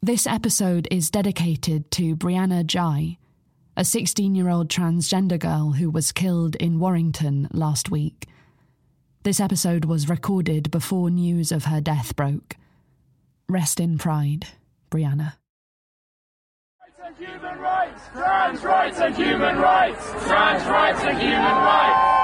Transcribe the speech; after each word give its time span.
This 0.00 0.28
episode 0.28 0.86
is 0.92 1.10
dedicated 1.10 1.90
to 1.90 2.14
Brianna 2.14 2.64
Ghey, 2.64 3.18
a 3.76 3.84
16 3.84 4.32
year 4.36 4.48
old 4.48 4.68
transgender 4.68 5.40
girl 5.40 5.72
who 5.72 5.90
was 5.90 6.12
killed 6.12 6.54
in 6.56 6.78
Warrington 6.78 7.48
last 7.52 7.90
week. 7.90 8.28
This 9.24 9.40
episode 9.40 9.86
was 9.86 10.08
recorded 10.08 10.70
before 10.70 11.10
news 11.10 11.50
of 11.50 11.64
her 11.64 11.80
death 11.80 12.14
broke. 12.14 12.54
Rest 13.48 13.80
in 13.80 13.98
pride, 13.98 14.46
Brianna. 14.88 15.32
human 17.18 17.58
rights. 17.58 18.02
Trans 18.12 18.62
rights 18.62 19.00
and 19.00 19.16
human 19.16 19.56
rights. 19.56 20.10
Trans 20.26 20.64
rights 20.64 21.00
and 21.00 21.18
human 21.18 21.42
rights. 21.42 22.17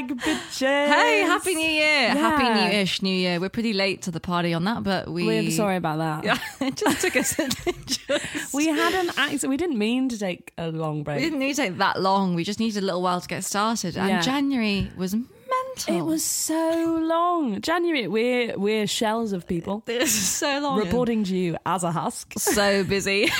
Back, 0.00 0.08
bitches. 0.08 0.86
Hey, 0.86 1.20
happy 1.20 1.54
New 1.54 1.68
Year! 1.68 2.10
Happy 2.10 2.44
Yeah. 2.44 2.68
New-ish 2.68 3.02
New 3.02 3.14
Year. 3.14 3.38
We're 3.40 3.48
pretty 3.48 3.72
late 3.72 4.02
to 4.02 4.10
the 4.10 4.20
party 4.20 4.52
on 4.54 4.64
that, 4.64 4.82
but 4.82 5.08
we. 5.08 5.26
We're 5.26 5.50
sorry 5.50 5.76
about 5.76 5.98
that. 5.98 6.24
Yeah, 6.24 6.38
it 6.66 6.76
just 6.76 7.00
took 7.00 7.16
us. 7.16 7.36
just, 7.86 8.54
We 8.54 8.66
had 8.68 8.94
an 8.94 9.10
accident. 9.16 9.50
We 9.50 9.56
didn't 9.56 9.78
mean 9.78 10.08
to 10.08 10.18
take 10.18 10.52
a 10.58 10.68
long 10.70 11.02
break. 11.02 11.18
we 11.18 11.22
didn't 11.24 11.38
need 11.38 11.54
to 11.54 11.62
take 11.62 11.78
that 11.78 12.00
long. 12.00 12.34
We 12.34 12.44
just 12.44 12.58
needed 12.60 12.82
a 12.82 12.86
little 12.86 13.02
while 13.02 13.20
to 13.20 13.28
get 13.28 13.44
started, 13.44 13.96
and 13.96 14.08
Yeah. 14.08 14.20
January 14.20 14.90
was 14.96 15.14
mental. 15.14 15.96
It 15.96 16.02
was 16.02 16.24
so 16.24 16.98
long. 17.02 17.60
January, 17.60 18.08
we're 18.08 18.58
we're 18.58 18.86
shells 18.86 19.32
of 19.32 19.46
people 19.46 19.82
It 19.88 20.00
was 20.00 20.12
so 20.12 20.60
long. 20.60 20.78
reporting 20.78 21.22
to 21.24 21.36
you 21.36 21.56
as 21.66 21.84
a 21.84 21.92
husk. 21.92 22.32
So 22.38 22.82
busy 22.84 23.30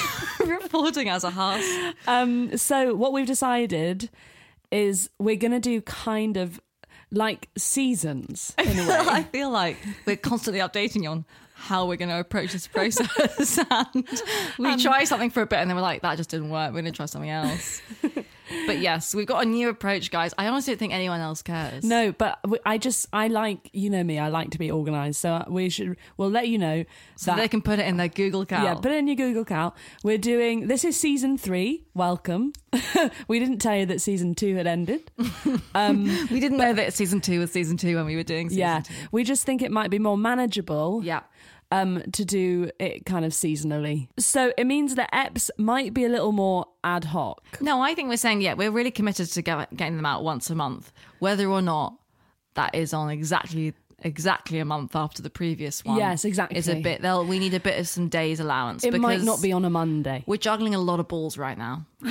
reporting 0.40 1.08
as 1.08 1.24
a 1.24 1.30
husk. 1.30 1.66
Um, 2.06 2.56
so 2.56 2.94
what 2.94 3.12
we've 3.12 3.26
decided 3.26 4.10
is 4.74 5.08
we're 5.18 5.36
gonna 5.36 5.60
do 5.60 5.80
kind 5.80 6.36
of 6.36 6.60
like 7.10 7.48
seasons 7.56 8.52
in 8.58 8.78
a 8.78 8.88
way. 8.88 8.96
I 8.98 9.22
feel 9.22 9.50
like 9.50 9.76
we're 10.04 10.16
constantly 10.16 10.60
updating 10.60 11.04
you 11.04 11.10
on 11.10 11.24
how 11.54 11.86
we're 11.86 11.96
going 11.96 12.08
to 12.08 12.18
approach 12.18 12.52
this 12.52 12.66
process. 12.66 13.58
and 13.70 14.04
we 14.58 14.76
try 14.76 15.04
something 15.04 15.30
for 15.30 15.40
a 15.42 15.46
bit 15.46 15.60
and 15.60 15.70
then 15.70 15.76
we're 15.76 15.82
like, 15.82 16.02
that 16.02 16.16
just 16.16 16.28
didn't 16.28 16.50
work. 16.50 16.72
We're 16.72 16.82
going 16.82 16.92
to 16.92 16.96
try 16.96 17.06
something 17.06 17.30
else. 17.30 17.80
but 18.66 18.78
yes, 18.78 19.14
we've 19.14 19.26
got 19.26 19.44
a 19.44 19.48
new 19.48 19.68
approach, 19.68 20.10
guys. 20.10 20.34
I 20.38 20.46
honestly 20.48 20.72
don't 20.72 20.78
think 20.78 20.92
anyone 20.92 21.20
else 21.20 21.42
cares. 21.42 21.84
No, 21.84 22.12
but 22.12 22.38
I 22.64 22.78
just 22.78 23.06
I 23.12 23.28
like 23.28 23.70
you 23.72 23.90
know 23.90 24.02
me. 24.04 24.18
I 24.18 24.28
like 24.28 24.50
to 24.50 24.58
be 24.58 24.70
organised, 24.70 25.20
so 25.20 25.44
we 25.48 25.68
should 25.68 25.96
we'll 26.16 26.30
let 26.30 26.48
you 26.48 26.58
know 26.58 26.84
So 27.16 27.30
that 27.30 27.36
they 27.38 27.48
can 27.48 27.62
put 27.62 27.78
it 27.78 27.86
in 27.86 27.96
their 27.96 28.08
Google 28.08 28.44
Cal. 28.46 28.64
Yeah, 28.64 28.74
put 28.74 28.92
it 28.92 28.98
in 28.98 29.06
your 29.06 29.16
Google 29.16 29.44
Cal. 29.44 29.74
We're 30.02 30.18
doing 30.18 30.68
this 30.68 30.84
is 30.84 30.98
season 30.98 31.38
three. 31.38 31.84
Welcome. 31.94 32.52
we 33.28 33.38
didn't 33.38 33.58
tell 33.58 33.76
you 33.76 33.86
that 33.86 34.00
season 34.00 34.34
two 34.34 34.56
had 34.56 34.66
ended. 34.66 35.10
Um, 35.76 36.04
we 36.30 36.38
didn't 36.38 36.58
know 36.58 36.72
that 36.72 36.94
season 36.94 37.20
two 37.20 37.40
was 37.40 37.50
season 37.50 37.76
two 37.76 37.96
when 37.96 38.06
we 38.06 38.14
were 38.14 38.22
doing 38.22 38.48
season 38.48 38.60
yeah, 38.60 38.80
two. 38.80 38.94
we 39.10 39.24
just 39.24 39.44
think 39.44 39.60
it 39.60 39.72
might 39.72 39.90
be 39.90 39.98
more 39.98 40.16
manageable. 40.16 41.00
Yeah. 41.02 41.22
Um, 41.74 42.02
to 42.12 42.24
do 42.24 42.70
it 42.78 43.04
kind 43.04 43.24
of 43.24 43.32
seasonally. 43.32 44.08
So 44.18 44.52
it 44.56 44.64
means 44.64 44.94
that 44.94 45.10
EPs 45.12 45.50
might 45.58 45.92
be 45.92 46.04
a 46.04 46.08
little 46.08 46.30
more 46.32 46.66
ad 46.84 47.04
hoc. 47.04 47.42
No, 47.60 47.80
I 47.80 47.94
think 47.94 48.08
we're 48.08 48.16
saying, 48.16 48.42
yeah, 48.42 48.54
we're 48.54 48.70
really 48.70 48.92
committed 48.92 49.26
to 49.32 49.42
get, 49.42 49.76
getting 49.76 49.96
them 49.96 50.06
out 50.06 50.22
once 50.22 50.50
a 50.50 50.54
month, 50.54 50.92
whether 51.18 51.48
or 51.48 51.62
not 51.62 51.96
that 52.54 52.74
is 52.74 52.94
on 52.94 53.10
exactly 53.10 53.74
exactly 54.04 54.58
a 54.58 54.64
month 54.64 54.94
after 54.94 55.22
the 55.22 55.30
previous 55.30 55.84
one. 55.84 55.98
Yes, 55.98 56.24
exactly. 56.24 56.58
Is 56.58 56.68
a 56.68 56.80
bit. 56.80 57.02
They'll. 57.02 57.24
We 57.24 57.38
need 57.38 57.54
a 57.54 57.60
bit 57.60 57.78
of 57.80 57.88
some 57.88 58.08
days 58.08 58.38
allowance. 58.38 58.84
It 58.84 58.98
might 59.00 59.22
not 59.22 59.42
be 59.42 59.52
on 59.52 59.64
a 59.64 59.70
Monday. 59.70 60.22
We're 60.26 60.36
juggling 60.36 60.74
a 60.74 60.80
lot 60.80 61.00
of 61.00 61.08
balls 61.08 61.36
right 61.36 61.58
now. 61.58 61.86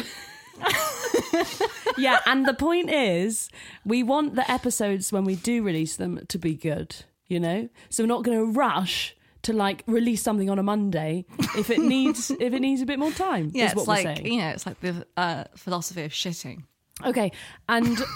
yeah, 1.97 2.19
and 2.25 2.45
the 2.45 2.53
point 2.53 2.89
is, 2.89 3.49
we 3.85 4.03
want 4.03 4.35
the 4.35 4.49
episodes 4.49 5.11
when 5.11 5.23
we 5.23 5.35
do 5.35 5.63
release 5.63 5.95
them 5.95 6.25
to 6.27 6.37
be 6.37 6.55
good, 6.55 6.95
you 7.27 7.39
know? 7.39 7.69
So 7.89 8.03
we're 8.03 8.07
not 8.07 8.23
going 8.23 8.37
to 8.37 8.45
rush 8.45 9.15
to 9.43 9.53
like 9.53 9.83
release 9.87 10.21
something 10.23 10.49
on 10.49 10.57
a 10.59 10.63
Monday 10.63 11.25
if 11.57 11.69
it 11.69 11.79
needs 11.79 12.31
if 12.31 12.53
it 12.53 12.59
needs 12.59 12.81
a 12.81 12.85
bit 12.85 12.99
more 12.99 13.11
time. 13.11 13.51
Yeah, 13.53 13.65
is 13.65 13.71
it's 13.73 13.87
we're 13.87 13.93
like 13.93 14.25
you 14.25 14.37
know, 14.39 14.49
it's 14.49 14.65
like 14.65 14.79
the 14.81 15.05
uh, 15.17 15.43
philosophy 15.55 16.03
of 16.03 16.11
shitting. 16.11 16.63
Okay, 17.05 17.31
and 17.69 17.97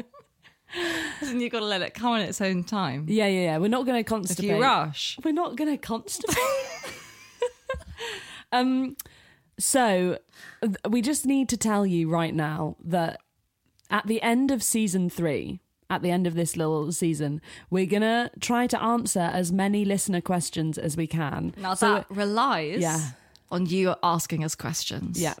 And 1.22 1.40
you've 1.40 1.52
got 1.52 1.60
to 1.60 1.64
let 1.66 1.80
it 1.82 1.94
come 1.94 2.12
on 2.12 2.20
its 2.20 2.40
own 2.40 2.62
time. 2.64 3.06
yeah, 3.08 3.26
yeah, 3.26 3.40
yeah, 3.42 3.58
we're 3.58 3.68
not 3.68 3.86
going 3.86 4.02
to 4.04 4.14
If 4.14 4.22
constipate. 4.22 4.42
you 4.56 4.60
rush, 4.60 5.18
We're 5.24 5.32
not 5.32 5.56
going 5.56 5.76
to 5.76 5.82
constipate. 5.86 6.92
um, 8.52 8.96
so 9.58 10.18
th- 10.62 10.76
we 10.88 11.00
just 11.00 11.24
need 11.24 11.48
to 11.48 11.56
tell 11.56 11.86
you 11.86 12.10
right 12.10 12.34
now 12.34 12.76
that 12.84 13.18
at 13.90 14.06
the 14.06 14.20
end 14.20 14.50
of 14.50 14.62
season 14.62 15.08
three, 15.08 15.60
at 15.88 16.02
the 16.02 16.10
end 16.10 16.26
of 16.26 16.34
this 16.34 16.56
little 16.56 16.90
season, 16.92 17.40
we're 17.70 17.86
gonna 17.86 18.30
try 18.40 18.66
to 18.66 18.82
answer 18.82 19.20
as 19.32 19.52
many 19.52 19.84
listener 19.84 20.20
questions 20.20 20.78
as 20.78 20.96
we 20.96 21.06
can. 21.06 21.54
now 21.56 21.74
So 21.74 21.94
that 21.94 22.06
relies 22.10 22.80
yeah. 22.80 23.10
on 23.50 23.66
you 23.66 23.94
asking 24.02 24.44
us 24.44 24.54
questions. 24.54 25.20
yeah, 25.20 25.34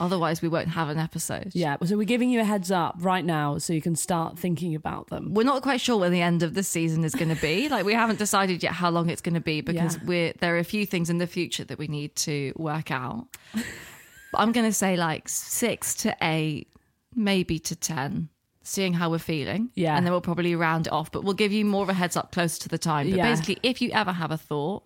Otherwise, 0.00 0.40
we 0.40 0.48
won't 0.48 0.68
have 0.68 0.88
an 0.88 0.98
episode. 0.98 1.50
yeah. 1.54 1.76
So 1.84 1.96
we're 1.96 2.04
giving 2.04 2.30
you 2.30 2.40
a 2.40 2.44
heads 2.44 2.70
up 2.70 2.94
right 3.00 3.24
now, 3.24 3.58
so 3.58 3.72
you 3.72 3.82
can 3.82 3.96
start 3.96 4.38
thinking 4.38 4.76
about 4.76 5.08
them. 5.08 5.34
We're 5.34 5.42
not 5.42 5.62
quite 5.62 5.80
sure 5.80 5.96
when 5.98 6.12
the 6.12 6.22
end 6.22 6.44
of 6.44 6.54
the 6.54 6.62
season 6.62 7.02
is 7.02 7.16
going 7.16 7.34
to 7.34 7.40
be. 7.40 7.68
Like 7.68 7.84
we 7.84 7.94
haven't 7.94 8.20
decided 8.20 8.62
yet 8.62 8.72
how 8.72 8.90
long 8.90 9.10
it's 9.10 9.20
going 9.22 9.34
to 9.34 9.40
be 9.40 9.60
because 9.60 9.96
Yeah. 9.96 10.02
we're 10.06 10.32
there 10.38 10.54
are 10.54 10.58
a 10.58 10.64
few 10.64 10.86
things 10.86 11.10
in 11.10 11.18
the 11.18 11.26
future 11.26 11.64
that 11.64 11.78
we 11.78 11.88
need 11.88 12.14
to 12.16 12.52
work 12.56 12.92
out. 12.92 13.26
I'm 14.34 14.52
going 14.52 14.66
to 14.66 14.72
say 14.72 14.96
like 14.96 15.28
six 15.28 15.94
to 15.96 16.16
eight, 16.22 16.68
maybe 17.16 17.58
to 17.60 17.74
ten, 17.74 18.28
seeing 18.68 18.92
how 18.94 19.10
we're 19.10 19.18
feeling. 19.18 19.70
Yeah. 19.74 19.96
and 19.96 20.04
then 20.04 20.12
we'll 20.12 20.20
probably 20.20 20.54
round 20.54 20.86
it 20.86 20.92
off. 20.92 21.10
But 21.10 21.24
we'll 21.24 21.34
give 21.34 21.52
you 21.52 21.64
more 21.64 21.82
of 21.82 21.88
a 21.88 21.94
heads 21.94 22.16
up 22.16 22.32
closer 22.32 22.60
to 22.62 22.68
the 22.68 22.78
time. 22.78 23.08
But 23.10 23.16
Yeah. 23.16 23.30
basically, 23.30 23.58
if 23.62 23.80
you 23.82 23.90
ever 23.92 24.12
have 24.12 24.30
a 24.30 24.36
thought, 24.36 24.84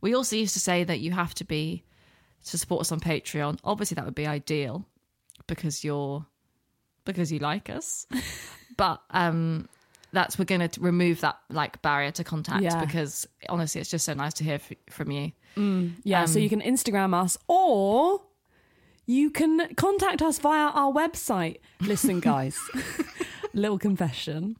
we 0.00 0.14
also 0.14 0.36
used 0.36 0.54
to 0.54 0.60
say 0.60 0.84
that 0.84 1.00
you 1.00 1.12
have 1.12 1.34
to 1.34 1.44
be 1.44 1.82
to 2.46 2.56
support 2.58 2.80
us 2.82 2.92
on 2.92 3.00
Patreon. 3.00 3.58
Obviously, 3.64 3.96
that 3.96 4.04
would 4.04 4.14
be 4.14 4.26
ideal 4.26 4.86
because 5.46 5.82
you're 5.84 6.24
because 7.04 7.30
you 7.32 7.38
like 7.38 7.70
us. 7.70 8.06
but 8.76 9.00
um 9.10 9.68
that's 10.12 10.38
we're 10.38 10.44
going 10.44 10.66
to 10.68 10.80
remove 10.80 11.20
that 11.20 11.36
like 11.50 11.82
barrier 11.82 12.10
to 12.10 12.24
contact 12.24 12.62
Yeah. 12.62 12.80
because 12.84 13.26
honestly, 13.48 13.80
it's 13.80 13.90
just 13.90 14.04
so 14.06 14.14
nice 14.14 14.34
to 14.34 14.44
hear 14.44 14.54
f- 14.54 14.72
from 14.90 15.10
you. 15.10 15.32
Yeah, 16.04 16.26
so 16.26 16.38
Um, 16.38 16.42
you 16.42 16.48
can 16.48 16.60
Instagram 16.62 17.14
us 17.14 17.36
or 17.48 18.22
you 19.06 19.30
can 19.30 19.74
contact 19.76 20.20
us 20.22 20.38
via 20.38 20.68
our 20.70 20.92
website. 20.92 21.58
Listen, 21.80 22.20
guys, 22.20 22.58
little 23.54 23.78
confession. 23.78 24.56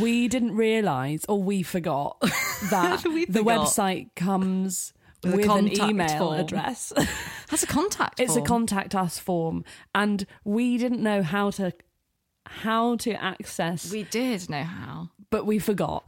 We 0.00 0.26
didn't 0.28 0.56
realize 0.56 1.24
or 1.28 1.42
we 1.42 1.62
forgot 1.62 2.18
that 2.70 3.04
We 3.04 3.26
the 3.26 3.40
forgot. 3.40 3.66
website 3.68 4.08
comes 4.16 4.92
With 5.22 5.34
with, 5.34 5.48
an 5.50 5.68
email 5.88 6.18
form. 6.18 6.40
address. 6.40 6.92
That's 7.50 7.62
a 7.62 7.66
contact. 7.66 8.20
it's 8.20 8.36
a 8.36 8.42
contact 8.42 8.94
us 8.94 9.18
form 9.18 9.64
and 9.94 10.24
we 10.44 10.78
didn't 10.78 11.02
know 11.02 11.22
how 11.22 11.50
to 11.52 11.72
how 12.46 12.96
to 12.96 13.12
access 13.22 13.92
We 13.92 14.04
did 14.04 14.48
know 14.48 14.62
how. 14.64 15.10
but 15.30 15.44
we 15.46 15.58
forgot 15.58 16.04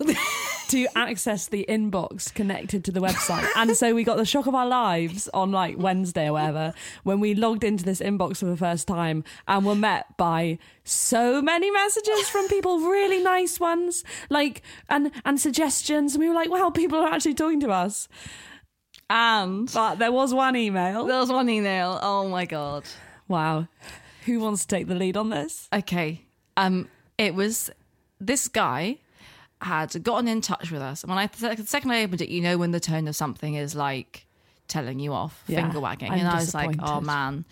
to 0.72 0.86
access 0.96 1.48
the 1.48 1.66
inbox 1.68 2.32
connected 2.32 2.82
to 2.82 2.90
the 2.90 3.00
website. 3.00 3.46
And 3.56 3.76
so 3.76 3.94
we 3.94 4.04
got 4.04 4.16
the 4.16 4.24
shock 4.24 4.46
of 4.46 4.54
our 4.54 4.66
lives 4.66 5.28
on 5.34 5.52
like 5.52 5.76
Wednesday 5.76 6.28
or 6.28 6.32
whatever 6.32 6.72
when 7.02 7.20
we 7.20 7.34
logged 7.34 7.62
into 7.62 7.84
this 7.84 8.00
inbox 8.00 8.38
for 8.38 8.46
the 8.46 8.56
first 8.56 8.88
time 8.88 9.22
and 9.46 9.66
were 9.66 9.74
met 9.74 10.16
by 10.16 10.58
so 10.82 11.42
many 11.42 11.70
messages 11.70 12.26
from 12.30 12.48
people, 12.48 12.78
really 12.80 13.22
nice 13.22 13.60
ones, 13.60 14.02
like 14.30 14.62
and 14.88 15.10
and 15.26 15.38
suggestions. 15.38 16.14
And 16.14 16.22
we 16.22 16.28
were 16.30 16.34
like, 16.34 16.50
wow, 16.50 16.70
people 16.70 16.98
are 16.98 17.12
actually 17.12 17.34
talking 17.34 17.60
to 17.60 17.70
us. 17.70 18.08
And 19.10 19.70
But 19.74 19.96
there 19.96 20.10
was 20.10 20.32
one 20.32 20.56
email. 20.56 21.04
there 21.04 21.18
was 21.18 21.30
one 21.30 21.50
email. 21.50 21.98
Oh 22.00 22.30
my 22.30 22.46
god. 22.46 22.84
Wow. 23.28 23.68
Who 24.24 24.40
wants 24.40 24.62
to 24.62 24.68
take 24.68 24.86
the 24.86 24.94
lead 24.94 25.18
on 25.18 25.28
this? 25.28 25.68
Okay. 25.70 26.22
Um, 26.56 26.88
it 27.18 27.34
was 27.34 27.70
this 28.18 28.48
guy 28.48 28.98
had 29.62 30.02
gotten 30.02 30.28
in 30.28 30.40
touch 30.40 30.70
with 30.70 30.82
us, 30.82 31.02
and 31.02 31.10
when 31.10 31.18
I 31.18 31.26
the 31.26 31.64
second 31.66 31.90
I 31.90 32.02
opened 32.02 32.20
it, 32.20 32.28
you 32.28 32.40
know 32.40 32.58
when 32.58 32.70
the 32.72 32.80
tone 32.80 33.08
of 33.08 33.16
something 33.16 33.54
is 33.54 33.74
like 33.74 34.26
telling 34.68 34.98
you 34.98 35.12
off, 35.12 35.42
Yeah, 35.46 35.62
finger 35.62 35.80
wagging, 35.80 36.10
I'm 36.12 36.18
and 36.20 36.28
I 36.28 36.36
was 36.36 36.54
like, 36.54 36.76
oh 36.82 37.00
man. 37.00 37.44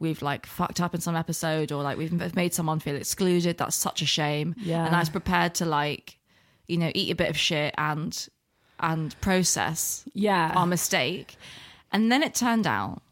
We've 0.00 0.20
like 0.22 0.44
fucked 0.44 0.80
up 0.80 0.94
in 0.94 1.00
some 1.00 1.14
episode, 1.16 1.70
or 1.70 1.82
like 1.82 1.96
we've 1.96 2.34
made 2.34 2.52
someone 2.52 2.80
feel 2.80 2.96
excluded. 2.96 3.56
That's 3.58 3.76
such 3.76 4.02
a 4.02 4.06
shame. 4.06 4.54
Yeah. 4.58 4.84
And 4.84 4.94
I 4.94 4.98
was 4.98 5.08
prepared 5.08 5.54
to 5.56 5.64
like 5.64 6.18
you 6.66 6.76
know, 6.78 6.90
eat 6.94 7.10
a 7.12 7.14
bit 7.14 7.30
of 7.30 7.36
shit 7.38 7.72
and 7.78 8.28
and 8.80 9.18
process 9.20 10.04
Yeah. 10.12 10.52
our 10.56 10.66
mistake. 10.66 11.36
And 11.92 12.10
then 12.10 12.22
it 12.24 12.34
turned 12.34 12.66
out 12.66 13.02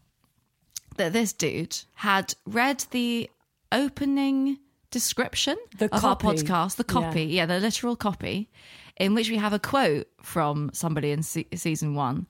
that 0.96 1.12
this 1.12 1.32
dude 1.32 1.78
had 1.94 2.34
read 2.46 2.84
the 2.90 3.30
opening 3.70 4.58
description 4.92 5.56
The 5.78 5.92
of 5.92 6.04
our 6.04 6.16
podcast, 6.16 6.76
the 6.76 6.84
copy, 6.84 7.24
Yeah. 7.24 7.42
yeah. 7.42 7.46
the 7.46 7.58
literal 7.58 7.96
copy, 7.96 8.48
in 8.96 9.14
which 9.14 9.28
we 9.28 9.36
have 9.38 9.52
a 9.52 9.58
quote 9.58 10.06
from 10.22 10.70
somebody 10.72 11.10
in 11.10 11.24
se- 11.24 11.48
season 11.56 11.94
one 11.96 12.26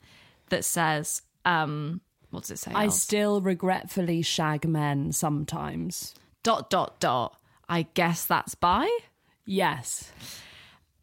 that 0.48 0.64
says, 0.64 1.20
um, 1.44 2.00
what 2.30 2.40
does 2.44 2.52
it 2.52 2.58
say? 2.60 2.72
I 2.74 2.84
else? 2.86 3.02
still 3.02 3.42
regretfully 3.42 4.22
shag 4.22 4.66
men 4.66 5.12
sometimes. 5.12 6.14
dot 6.42 6.70
dot 6.70 6.98
dot. 7.00 7.36
I 7.68 7.82
guess 7.94 8.24
that's 8.24 8.54
by 8.54 8.88
Yes. 9.44 10.12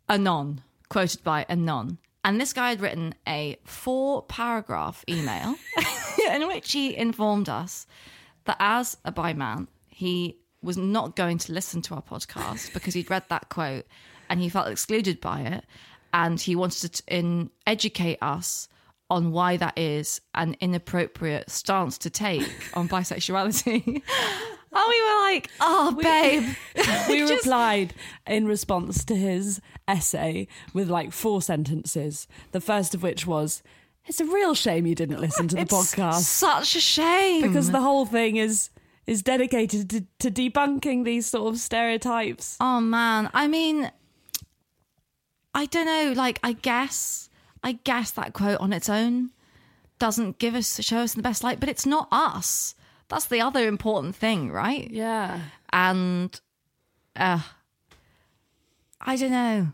Anon, 0.08 0.62
quoted 0.90 1.24
by 1.24 1.46
Anon. 1.50 1.98
And 2.24 2.40
this 2.40 2.54
guy 2.54 2.70
had 2.70 2.82
written 2.82 3.16
a 3.28 3.58
four 3.64 4.24
paragraph 4.24 5.04
email 5.08 5.56
in 6.32 6.48
which 6.48 6.72
he 6.72 6.96
informed 6.96 7.48
us 7.50 7.86
that 8.46 8.58
as 8.60 8.98
a 9.06 9.12
bi 9.12 9.34
man, 9.34 9.68
he 9.88 10.38
was 10.62 10.78
not 10.78 11.16
going 11.16 11.38
to 11.40 11.54
listen 11.54 11.82
to 11.84 11.96
our 11.96 12.02
podcast 12.02 12.74
because 12.74 12.94
he'd 12.94 13.10
read 13.10 13.24
that 13.30 13.50
quote 13.50 13.86
and 14.30 14.40
he 14.40 14.50
felt 14.50 14.68
excluded 14.68 15.20
by 15.22 15.42
it. 15.42 15.66
And 16.14 16.40
he 16.42 16.56
wanted 16.56 16.94
to 16.94 17.04
in, 17.08 17.52
educate 17.68 18.18
us 18.22 18.68
on 19.12 19.32
why 19.32 19.58
that 19.58 19.78
is 19.78 20.22
an 20.36 20.56
inappropriate 20.60 21.50
stance 21.50 21.98
to 22.00 22.10
take 22.10 22.48
on 22.76 22.88
bisexuality. 22.90 23.86
and 23.86 24.04
we 24.88 25.02
were 25.02 25.22
like, 25.22 25.50
oh, 25.60 25.98
babe. 26.02 26.44
We 27.10 27.20
Just- 27.20 27.46
replied 27.46 27.94
in 28.28 28.46
response 28.48 29.04
to 29.06 29.16
his 29.16 29.62
essay 29.88 30.48
with 30.74 30.90
like 30.90 31.12
four 31.12 31.42
sentences. 31.42 32.28
The 32.52 32.62
first 32.62 32.94
of 32.94 33.02
which 33.02 33.26
was, 33.26 33.64
It's 34.06 34.20
a 34.20 34.26
real 34.26 34.54
shame 34.54 34.86
you 34.86 34.96
didn't 34.96 35.22
listen 35.22 35.48
to 35.50 35.56
the 35.56 35.62
It's 35.64 35.74
podcast. 35.74 36.22
Such 36.22 36.76
a 36.76 36.80
shame. 36.80 37.42
Because 37.42 37.72
the 37.72 37.82
whole 37.82 38.06
thing 38.06 38.36
is 38.38 38.70
is 39.10 39.24
dedicated 39.24 39.90
to, 39.90 40.06
to 40.20 40.30
debunking 40.30 41.04
these 41.04 41.26
sort 41.26 41.52
of 41.52 41.60
stereotypes. 41.60 42.56
Oh 42.62 42.80
man, 42.80 43.28
I 43.34 43.48
mean, 43.48 43.92
I 45.56 45.66
don't 45.66 45.88
know. 45.88 46.14
Like, 46.16 46.40
I 46.44 46.54
guess, 46.54 47.28
I 47.64 47.74
guess 47.84 48.12
that 48.12 48.34
quote 48.34 48.60
on 48.60 48.72
its 48.72 48.88
own 48.88 49.32
doesn't 49.98 50.38
give 50.38 50.54
us 50.54 50.80
show 50.82 51.00
us 51.00 51.16
in 51.16 51.20
the 51.20 51.28
best 51.28 51.44
light, 51.44 51.60
but 51.60 51.70
it's 51.70 51.88
not 51.88 52.08
us. 52.12 52.76
That's 53.08 53.26
the 53.26 53.42
other 53.42 53.68
important 53.68 54.16
thing, 54.16 54.52
right? 54.52 54.88
Yeah. 54.92 55.42
And, 55.74 56.40
uh, 57.16 57.42
I 59.02 59.16
don't 59.16 59.32
know. 59.32 59.74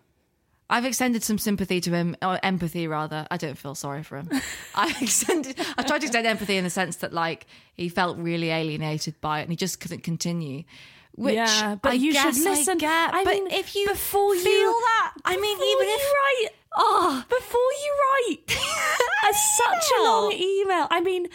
I've 0.69 0.85
extended 0.85 1.23
some 1.23 1.37
sympathy 1.37 1.79
to 1.81 1.91
him, 1.91 2.15
or 2.23 2.39
empathy 2.41 2.87
rather. 2.87 3.27
I 3.29 3.37
don't 3.37 3.57
feel 3.57 3.75
sorry 3.75 4.01
for 4.03 4.17
him. 4.17 4.29
I 4.75 4.95
extended, 5.01 5.59
I 5.77 5.83
tried 5.83 5.99
to 5.99 6.05
extend 6.07 6.25
empathy 6.25 6.57
in 6.57 6.63
the 6.63 6.69
sense 6.71 6.95
that 6.97 7.13
like 7.13 7.45
he 7.75 7.87
felt 7.89 8.17
really 8.17 8.49
alienated 8.49 9.19
by 9.21 9.39
it 9.39 9.43
and 9.43 9.51
he 9.51 9.55
just 9.55 9.79
couldn't 9.79 10.01
continue. 10.03 10.63
Which 11.13 11.35
Yeah, 11.35 11.75
but 11.75 11.91
I 11.91 11.95
you 11.95 12.11
should 12.13 12.23
guess 12.33 12.45
I 12.45 12.49
listen. 12.49 12.77
get, 12.79 13.13
I 13.13 13.23
but 13.23 13.33
mean, 13.35 13.47
if 13.51 13.75
you 13.75 13.87
before 13.87 14.35
you 14.35 14.41
feel 14.41 14.51
you- 14.53 14.81
that, 14.85 15.13
I 15.23 15.37
mean, 15.37 15.55
even 15.57 15.87
you 15.87 15.95
if 15.95 16.03
write, 16.03 16.49
oh, 16.75 17.23
before 17.29 17.71
you 17.83 17.95
write 18.03 18.57
a, 19.29 19.33
such 19.33 19.91
a 19.99 20.03
long 20.03 20.31
email, 20.33 20.87
I 20.89 20.99
mean, 20.99 21.27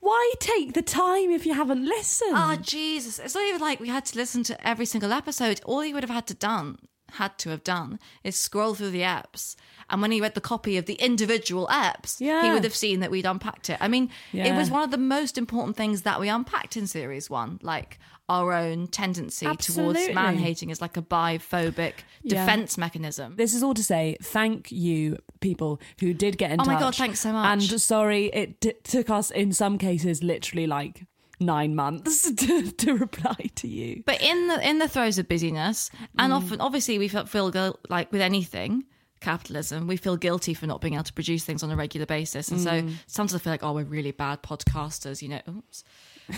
why 0.00 0.32
take 0.38 0.72
the 0.74 0.80
time 0.82 1.30
if 1.30 1.44
you 1.44 1.52
haven't 1.54 1.84
listened? 1.84 2.32
Oh 2.34 2.56
Jesus! 2.62 3.18
It's 3.18 3.34
not 3.34 3.44
even 3.46 3.60
like 3.60 3.80
we 3.80 3.88
had 3.88 4.04
to 4.06 4.16
listen 4.16 4.42
to 4.44 4.66
every 4.66 4.86
single 4.86 5.12
episode. 5.12 5.60
All 5.64 5.84
you 5.84 5.92
would 5.94 6.02
have 6.02 6.10
had 6.10 6.26
to 6.28 6.34
done, 6.34 6.78
had 7.14 7.36
to 7.38 7.50
have 7.50 7.64
done, 7.64 7.98
is 8.22 8.36
scroll 8.36 8.74
through 8.74 8.90
the 8.90 9.00
apps. 9.02 9.56
And 9.90 10.00
when 10.00 10.12
he 10.12 10.20
read 10.20 10.34
the 10.34 10.40
copy 10.40 10.76
of 10.78 10.86
the 10.86 10.94
individual 10.94 11.66
apps, 11.68 12.18
he 12.18 12.50
would 12.50 12.64
have 12.64 12.74
seen 12.74 13.00
that 13.00 13.10
we'd 13.10 13.26
unpacked 13.26 13.68
it. 13.70 13.78
I 13.80 13.88
mean, 13.88 14.10
it 14.32 14.54
was 14.54 14.70
one 14.70 14.82
of 14.82 14.90
the 14.90 14.98
most 14.98 15.36
important 15.38 15.76
things 15.76 16.02
that 16.02 16.20
we 16.20 16.28
unpacked 16.28 16.76
in 16.76 16.86
series 16.86 17.28
one, 17.28 17.58
like 17.62 17.98
our 18.28 18.54
own 18.54 18.86
tendency 18.86 19.44
Absolutely. 19.44 20.00
towards 20.06 20.14
man 20.14 20.36
hating 20.38 20.70
as 20.70 20.80
like 20.80 20.96
a 20.96 21.02
biphobic 21.02 21.92
Yeah. 22.22 22.40
defense 22.46 22.78
mechanism. 22.78 23.36
this 23.36 23.52
is 23.52 23.62
all 23.62 23.74
to 23.74 23.84
say 23.84 24.16
thank 24.22 24.72
you 24.72 25.18
people 25.40 25.78
who 26.00 26.14
did 26.14 26.38
get 26.38 26.50
in 26.50 26.56
touch. 26.56 26.66
Oh 26.68 26.70
touch 26.70 26.80
my 26.80 26.80
God, 26.86 26.94
thanks 26.94 27.20
so 27.20 27.32
much. 27.34 27.70
and 27.70 27.80
sorry 27.82 28.26
it 28.28 28.82
took 28.84 29.10
us 29.10 29.30
in 29.30 29.52
some 29.52 29.76
cases 29.76 30.22
literally 30.22 30.66
like 30.66 31.04
nine 31.40 31.74
months 31.74 32.30
to, 32.36 32.70
to 32.70 32.94
reply 32.96 33.36
to 33.56 33.68
you. 33.68 34.02
But 34.06 34.22
in 34.22 34.48
the 34.48 34.68
in 34.68 34.78
the 34.78 34.88
throes 34.88 35.18
of 35.18 35.28
busyness, 35.28 35.90
and 36.18 36.32
Mm. 36.32 36.36
often 36.36 36.60
obviously 36.60 36.98
we 36.98 37.08
feel, 37.08 37.26
feel 37.26 37.52
like 37.88 38.12
with 38.12 38.20
anything 38.20 38.84
capitalism, 39.20 39.86
we 39.86 39.96
feel 39.96 40.16
guilty 40.16 40.52
for 40.54 40.66
not 40.66 40.80
being 40.80 40.94
able 40.94 41.04
to 41.04 41.12
produce 41.12 41.44
things 41.44 41.62
on 41.62 41.70
a 41.70 41.76
regular 41.76 42.06
basis, 42.06 42.48
and 42.50 42.60
Mm. 42.60 42.64
so 42.90 42.94
sometimes 43.06 43.34
I 43.34 43.38
feel 43.38 43.52
like 43.52 43.62
oh 43.64 43.72
we're 43.72 43.84
really 43.84 44.12
bad 44.12 44.42
podcasters, 44.42 45.22
you 45.22 45.28
know, 45.28 45.40
oops, 45.48 45.82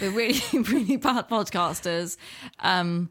we're 0.00 0.10
really 0.10 0.40
really 0.52 0.96
bad 0.96 1.28
podcasters. 1.28 2.16
Um, 2.60 3.10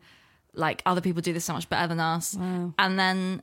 like 0.54 0.82
other 0.86 1.02
people 1.02 1.22
do 1.22 1.34
this 1.34 1.44
so 1.46 1.52
much 1.54 1.68
better 1.70 1.88
than 1.88 2.00
us, 2.00 2.36
and 2.36 2.98
then 3.00 3.42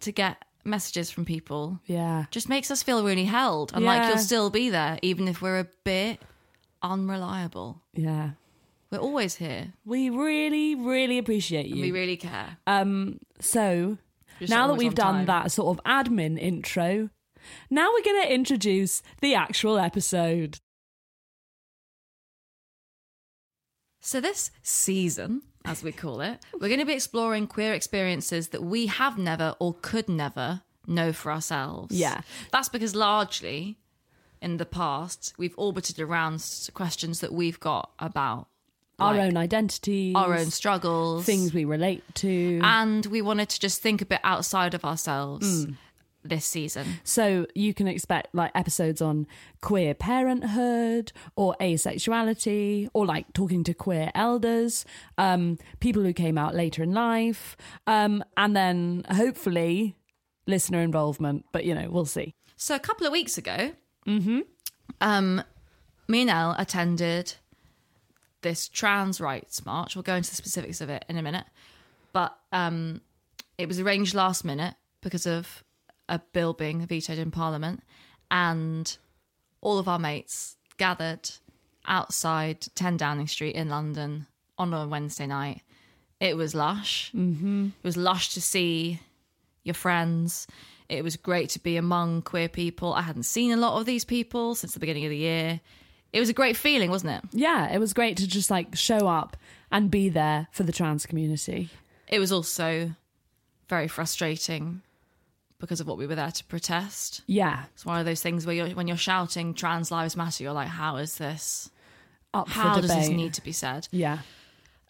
to 0.00 0.12
get 0.12 0.42
messages 0.64 1.10
from 1.10 1.24
people 1.24 1.78
yeah. 1.86 2.24
just 2.30 2.48
makes 2.48 2.70
us 2.70 2.82
feel 2.82 3.04
really 3.04 3.24
held, 3.24 3.72
and 3.74 3.84
like 3.84 4.08
you'll 4.08 4.18
still 4.18 4.48
be 4.50 4.70
there 4.70 4.98
even 5.02 5.28
if 5.28 5.42
we're 5.42 5.58
a 5.60 5.66
bit 5.84 6.20
unreliable. 6.82 7.82
yeah 7.94 8.30
We're 8.90 8.98
always 8.98 9.34
here. 9.36 9.72
we 9.84 10.10
really 10.10 10.74
really 10.74 11.18
appreciate 11.18 11.66
you 11.66 11.80
We 11.82 11.90
really 11.92 12.16
care. 12.16 12.58
um 12.66 13.18
so 13.40 13.98
Just 14.38 14.50
now 14.50 14.66
that 14.68 14.74
we've 14.74 14.94
done 14.94 15.14
time. 15.16 15.26
that 15.26 15.52
sort 15.52 15.76
of 15.78 15.84
admin 15.84 16.38
intro 16.38 17.10
now 17.70 17.88
we're 17.92 18.02
going 18.04 18.22
to 18.22 18.32
introduce 18.34 19.02
the 19.20 19.34
actual 19.34 19.78
episode 19.78 20.58
So, 24.00 24.20
this 24.20 24.50
season, 24.62 25.42
as 25.66 25.82
we 25.82 25.92
call 25.92 26.20
it, 26.22 26.42
we're 26.54 26.68
going 26.68 26.80
to 26.80 26.86
be 26.86 26.94
exploring 26.94 27.46
queer 27.46 27.74
experiences 27.74 28.48
that 28.48 28.62
we 28.62 28.86
have 28.86 29.18
never 29.18 29.54
or 29.58 29.74
could 29.82 30.08
never 30.08 30.62
know 30.86 31.12
for 31.12 31.30
ourselves. 31.30 31.94
Yeah. 31.94 32.22
That's 32.50 32.70
because 32.70 32.94
largely 32.94 33.76
in 34.42 34.56
the 34.58 34.66
past, 34.66 35.34
we've 35.38 35.54
orbited 35.56 35.98
around 36.00 36.42
questions 36.74 37.20
that 37.20 37.32
we've 37.32 37.60
got 37.60 37.90
about 37.98 38.48
our 38.98 39.14
like, 39.14 39.28
own 39.28 39.36
identities 39.36 40.14
our 40.16 40.34
own 40.36 40.50
struggles, 40.50 41.24
things 41.24 41.54
we 41.54 41.64
relate 41.64 42.02
to 42.16 42.60
And 42.64 43.06
we 43.06 43.22
wanted 43.22 43.48
to 43.50 43.60
just 43.60 43.80
think 43.80 44.02
a 44.02 44.06
bit 44.06 44.20
outside 44.24 44.74
of 44.74 44.84
ourselves 44.84 45.66
Mm. 45.66 45.76
this 46.24 46.44
season. 46.44 46.84
So 47.04 47.46
you 47.54 47.72
can 47.74 47.86
expect 47.86 48.34
like 48.34 48.50
episodes 48.56 49.00
on 49.00 49.26
queer 49.60 49.94
parenthood 49.94 51.12
or 51.36 51.54
asexuality 51.60 52.88
or 52.92 53.06
like 53.06 53.32
talking 53.32 53.62
to 53.64 53.74
queer 53.74 54.10
elders, 54.14 54.84
um, 55.16 55.58
people 55.80 56.02
who 56.02 56.12
came 56.12 56.36
out 56.36 56.54
later 56.54 56.82
in 56.82 56.92
life, 56.92 57.56
um, 57.86 58.24
and 58.36 58.56
then 58.56 59.04
hopefully 59.10 59.96
listener 60.46 60.80
involvement. 60.80 61.44
But 61.52 61.64
you 61.64 61.74
know, 61.74 61.88
we'll 61.90 62.04
see. 62.06 62.34
So 62.56 62.74
a 62.74 62.80
couple 62.80 63.06
of 63.06 63.12
weeks 63.12 63.38
ago, 63.38 63.72
um, 65.00 65.42
me 66.08 66.20
and 66.22 66.30
Elle 66.30 66.54
attended 66.58 67.34
this 68.42 68.68
trans 68.68 69.20
rights 69.20 69.64
march. 69.66 69.96
We'll 69.96 70.02
go 70.02 70.14
into 70.14 70.30
the 70.30 70.36
specifics 70.36 70.80
of 70.80 70.90
it 70.90 71.04
in 71.08 71.16
a 71.16 71.22
minute, 71.22 71.46
but 72.12 72.38
um, 72.52 73.00
it 73.58 73.66
was 73.66 73.80
arranged 73.80 74.14
last 74.14 74.44
minute 74.44 74.74
because 75.02 75.26
of 75.26 75.64
a 76.08 76.20
bill 76.32 76.52
being 76.52 76.86
vetoed 76.86 77.18
in 77.18 77.30
Parliament, 77.30 77.82
and 78.30 78.96
all 79.60 79.78
of 79.78 79.88
our 79.88 79.98
mates 79.98 80.56
gathered 80.78 81.30
outside 81.86 82.66
10 82.74 82.96
Downing 82.96 83.26
Street 83.26 83.54
in 83.54 83.68
London 83.68 84.26
on 84.56 84.72
a 84.72 84.86
Wednesday 84.86 85.26
night. 85.26 85.62
It 86.20 86.36
was 86.36 86.54
lush. 86.54 87.12
Mm-hmm. 87.14 87.66
It 87.66 87.86
was 87.86 87.96
lush 87.96 88.34
to 88.34 88.40
see 88.40 89.00
your 89.64 89.74
friends. 89.74 90.46
It 90.88 91.04
was 91.04 91.16
great 91.16 91.50
to 91.50 91.58
be 91.58 91.76
among 91.76 92.22
queer 92.22 92.48
people. 92.48 92.94
I 92.94 93.02
hadn't 93.02 93.24
seen 93.24 93.52
a 93.52 93.56
lot 93.56 93.78
of 93.78 93.86
these 93.86 94.04
people 94.04 94.54
since 94.54 94.72
the 94.72 94.80
beginning 94.80 95.04
of 95.04 95.10
the 95.10 95.16
year. 95.18 95.60
It 96.12 96.20
was 96.20 96.30
a 96.30 96.32
great 96.32 96.56
feeling, 96.56 96.90
wasn't 96.90 97.12
it? 97.22 97.30
Yeah, 97.32 97.70
it 97.70 97.78
was 97.78 97.92
great 97.92 98.16
to 98.18 98.26
just 98.26 98.50
like 98.50 98.74
show 98.76 99.06
up 99.08 99.36
and 99.70 99.90
be 99.90 100.08
there 100.08 100.48
for 100.50 100.62
the 100.62 100.72
trans 100.72 101.04
community. 101.04 101.68
It 102.08 102.18
was 102.18 102.32
also 102.32 102.92
very 103.68 103.88
frustrating 103.88 104.80
because 105.60 105.80
of 105.80 105.86
what 105.86 105.98
we 105.98 106.06
were 106.06 106.14
there 106.14 106.30
to 106.30 106.44
protest. 106.44 107.20
Yeah, 107.26 107.64
It's 107.74 107.84
one 107.84 107.98
of 107.98 108.06
those 108.06 108.22
things 108.22 108.46
where 108.46 108.54
you're, 108.54 108.68
when 108.70 108.88
you're 108.88 108.96
shouting 108.96 109.52
"Trans 109.52 109.90
Lives 109.90 110.16
Matter," 110.16 110.42
you're 110.44 110.52
like, 110.54 110.68
"How 110.68 110.96
is 110.96 111.18
this? 111.18 111.68
up 112.32 112.48
How 112.48 112.80
does 112.80 112.88
this 112.88 113.08
need 113.08 113.34
to 113.34 113.42
be 113.42 113.52
said?" 113.52 113.88
Yeah, 113.90 114.18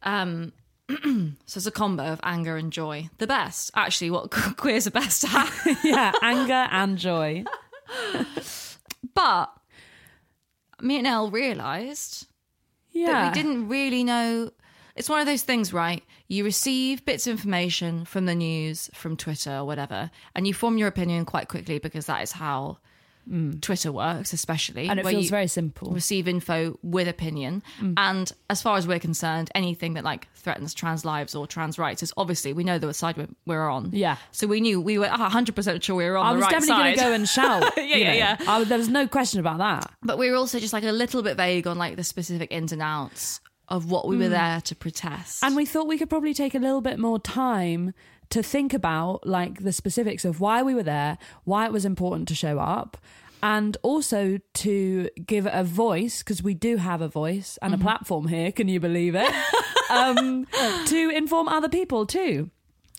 Um, 0.05 0.53
so 1.47 1.59
it's 1.59 1.67
a 1.67 1.71
combo 1.71 2.05
of 2.05 2.21
anger 2.23 2.57
and 2.57 2.73
joy. 2.73 3.09
The 3.19 3.27
best, 3.27 3.71
actually, 3.75 4.11
what 4.11 4.31
queers 4.57 4.87
are 4.87 4.91
best 4.93 5.25
at. 5.33 5.53
yeah, 5.85 6.13
anger 6.23 6.67
and 6.71 6.97
joy. 6.99 7.45
but 9.15 9.53
me 10.81 10.99
and 10.99 11.07
Elle 11.07 11.31
realised 11.31 12.27
Yeah, 12.91 13.13
that 13.13 13.35
we 13.37 13.43
didn't 13.43 13.69
really 13.69 14.05
know. 14.05 14.51
It's 14.97 15.09
one 15.09 15.21
of 15.21 15.27
those 15.27 15.43
things, 15.43 15.73
right? 15.73 16.03
you 16.31 16.45
receive 16.45 17.07
bits 17.07 17.27
of 17.27 17.31
information 17.31 18.05
from 18.05 18.27
the 18.27 18.35
news, 18.35 18.91
from 18.93 19.17
Twitter 19.17 19.57
or 19.57 19.65
whatever, 19.65 20.11
and 20.35 20.47
you 20.47 20.53
form 20.53 20.77
your 20.77 20.89
opinion 20.89 21.25
quite 21.25 21.49
quickly 21.49 21.79
because 21.79 22.05
that 22.05 22.23
is 22.23 22.33
how 22.33 22.77
Twitter 23.61 23.93
works, 23.93 24.33
especially. 24.33 24.87
Mm. 24.87 24.91
And 24.91 25.01
it 25.01 25.07
feels 25.07 25.31
very 25.31 25.47
simple. 25.47 25.91
Receive 25.91 26.29
info 26.29 26.79
with 26.83 27.09
opinion. 27.09 27.63
And 27.97 28.31
as 28.49 28.63
far 28.63 28.77
as 28.77 28.87
we're 28.87 28.99
concerned, 28.99 29.51
anything 29.55 29.95
that 29.95 30.05
like 30.05 30.29
threatens 30.35 30.75
trans 30.75 31.05
lives 31.05 31.35
or 31.35 31.47
trans 31.47 31.79
rights 31.79 32.03
is 32.03 32.13
obviously, 32.17 32.53
we 32.53 32.65
know 32.65 32.79
the 32.79 32.93
side 32.95 33.17
we're, 33.17 33.29
we're 33.47 33.69
on. 33.69 33.91
Yeah. 33.93 34.17
So 34.33 34.47
we 34.47 34.61
knew, 34.61 34.81
we 34.81 34.99
were 34.99 35.07
100% 35.07 35.83
sure 35.83 35.97
we 35.97 36.05
were 36.05 36.17
on 36.17 36.27
I 36.27 36.31
the 36.31 36.37
was 36.37 36.43
right 36.45 36.51
definitely 36.53 36.83
going 36.83 36.95
to 36.97 37.01
go 37.01 37.13
and 37.13 37.29
shout. 37.29 37.73
Yeah, 37.77 37.83
you 37.83 37.97
yeah, 37.97 38.07
know. 38.07 38.17
yeah. 38.17 38.37
I, 38.47 38.65
there 38.65 38.79
was 38.79 38.89
no 38.89 39.07
question 39.07 39.41
about 39.41 39.59
that. 39.59 39.93
But 40.03 40.19
we 40.19 40.31
were 40.31 40.37
also 40.37 40.59
just 40.59 40.73
like 40.73 40.85
a 40.85 40.93
little 40.93 41.23
bit 41.23 41.37
vague 41.37 41.67
on 41.67 41.79
like 41.79 41.97
the 41.97 42.05
specific 42.05 42.51
ins 42.51 42.73
and 42.73 42.83
outs 42.83 43.41
of 43.69 43.91
what 43.91 44.09
we 44.09 44.17
were 44.17 44.29
there 44.29 44.61
to 44.63 44.75
protest. 44.75 45.45
And 45.45 45.55
we 45.55 45.67
thought 45.67 45.87
we 45.87 45.99
could 45.99 46.09
probably 46.09 46.33
take 46.35 46.55
a 46.55 46.59
little 46.59 46.81
bit 46.81 46.99
more 46.99 47.19
time 47.19 47.93
to 48.31 48.43
think 48.43 48.75
about 48.75 49.27
like 49.27 49.63
the 49.63 49.73
specifics 49.73 50.25
of 50.25 50.41
why 50.41 50.63
we 50.63 50.75
were 50.75 50.83
there, 50.83 51.19
why 51.45 51.67
it 51.67 51.73
was 51.73 51.85
important 51.85 52.29
to 52.29 52.35
show 52.35 52.59
up, 52.59 52.97
and 53.43 53.77
also 53.83 54.39
to 54.55 55.09
give 55.27 55.47
a 55.51 55.65
voice 55.65 56.23
because 56.23 56.43
we 56.43 56.55
do 56.55 56.77
have 56.77 57.01
a 57.01 57.09
voice 57.09 57.59
and 57.63 57.75
a 57.75 57.79
platform 57.79 58.29
here. 58.29 58.53
Can 58.53 58.69
you 58.69 58.81
believe 58.81 59.15
it? 59.15 59.33
um, 59.91 60.47
to 60.87 61.11
inform 61.11 61.49
other 61.49 61.69
people 61.69 62.07
too. 62.07 62.51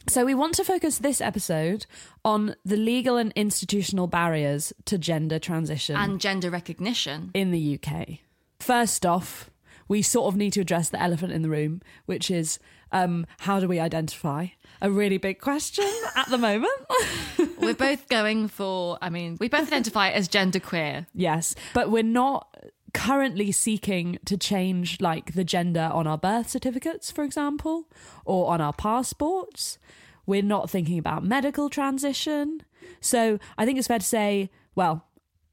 So, 0.08 0.26
we 0.26 0.34
want 0.34 0.56
to 0.56 0.64
focus 0.64 0.98
this 0.98 1.22
episode 1.22 1.86
on 2.26 2.56
the 2.66 2.78
legal 2.78 3.18
and 3.18 3.32
institutional 3.36 4.08
barriers 4.08 4.74
to 4.86 4.98
gender 4.98 5.38
transition 5.38 5.96
and 5.96 6.20
gender 6.20 6.50
recognition. 6.50 7.30
in 7.34 7.52
the 7.52 7.80
UK. 7.80 8.20
First 8.60 9.06
off, 9.06 9.52
we 9.88 10.02
sort 10.02 10.34
of 10.34 10.38
need 10.38 10.54
to 10.54 10.62
address 10.62 10.90
the 10.90 11.02
elephant 11.02 11.34
in 11.34 11.42
the 11.42 11.50
room, 11.50 11.82
which 12.06 12.32
is 12.32 12.60
um, 12.92 13.28
how 13.40 13.60
do 13.60 13.68
we 13.68 13.80
identify? 13.80 14.48
A 14.82 14.90
really 14.90 15.18
big 15.18 15.40
question 15.42 15.86
at 16.16 16.30
the 16.30 16.38
moment. 16.38 16.72
We're 17.60 17.74
both 17.74 18.08
going 18.08 18.48
for, 18.48 18.98
I 19.02 19.10
mean, 19.10 19.38
we 19.40 19.50
both 19.50 19.68
identify 19.68 20.10
as 20.10 20.30
genderqueer. 20.30 21.06
yes, 21.14 21.54
but 21.74 21.92
we're 21.92 22.04
not 22.04 22.56
currently 22.94 23.52
seeking 23.52 24.18
to 24.26 24.38
change 24.38 25.00
like 25.02 25.34
the 25.34 25.44
gender 25.44 25.90
on 25.94 26.08
our 26.08 26.18
birth 26.18 26.50
certificates, 26.50 27.12
for 27.12 27.24
example, 27.24 27.88
or 28.26 28.52
on 28.52 28.62
our 28.62 28.74
passports. 28.74 29.78
We're 30.26 30.42
not 30.42 30.70
thinking 30.70 30.98
about 30.98 31.24
medical 31.26 31.70
transition. 31.70 32.64
So 33.02 33.38
I 33.58 33.66
think 33.66 33.78
it's 33.78 33.88
fair 33.88 34.00
to 34.00 34.06
say, 34.06 34.50
well, 34.76 35.06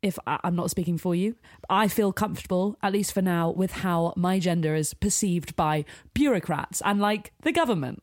if 0.02 0.18
I- 0.26 0.38
I'm 0.44 0.54
not 0.54 0.70
speaking 0.70 0.98
for 0.98 1.14
you, 1.14 1.34
I 1.68 1.88
feel 1.88 2.12
comfortable, 2.12 2.76
at 2.82 2.92
least 2.92 3.12
for 3.12 3.22
now, 3.22 3.50
with 3.50 3.72
how 3.72 4.12
my 4.16 4.38
gender 4.38 4.74
is 4.76 4.94
perceived 4.94 5.56
by 5.56 5.84
bureaucrats 6.14 6.80
and 6.84 7.00
like 7.00 7.32
the 7.42 7.52
government. 7.52 8.02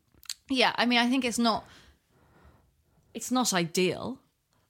Yeah, 0.50 0.74
I 0.76 0.86
mean, 0.86 1.00
I 1.00 1.10
think 1.10 1.26
it's 1.26 1.40
not, 1.40 1.66
it's 3.14 3.32
not 3.32 3.54
ideal. 3.54 4.20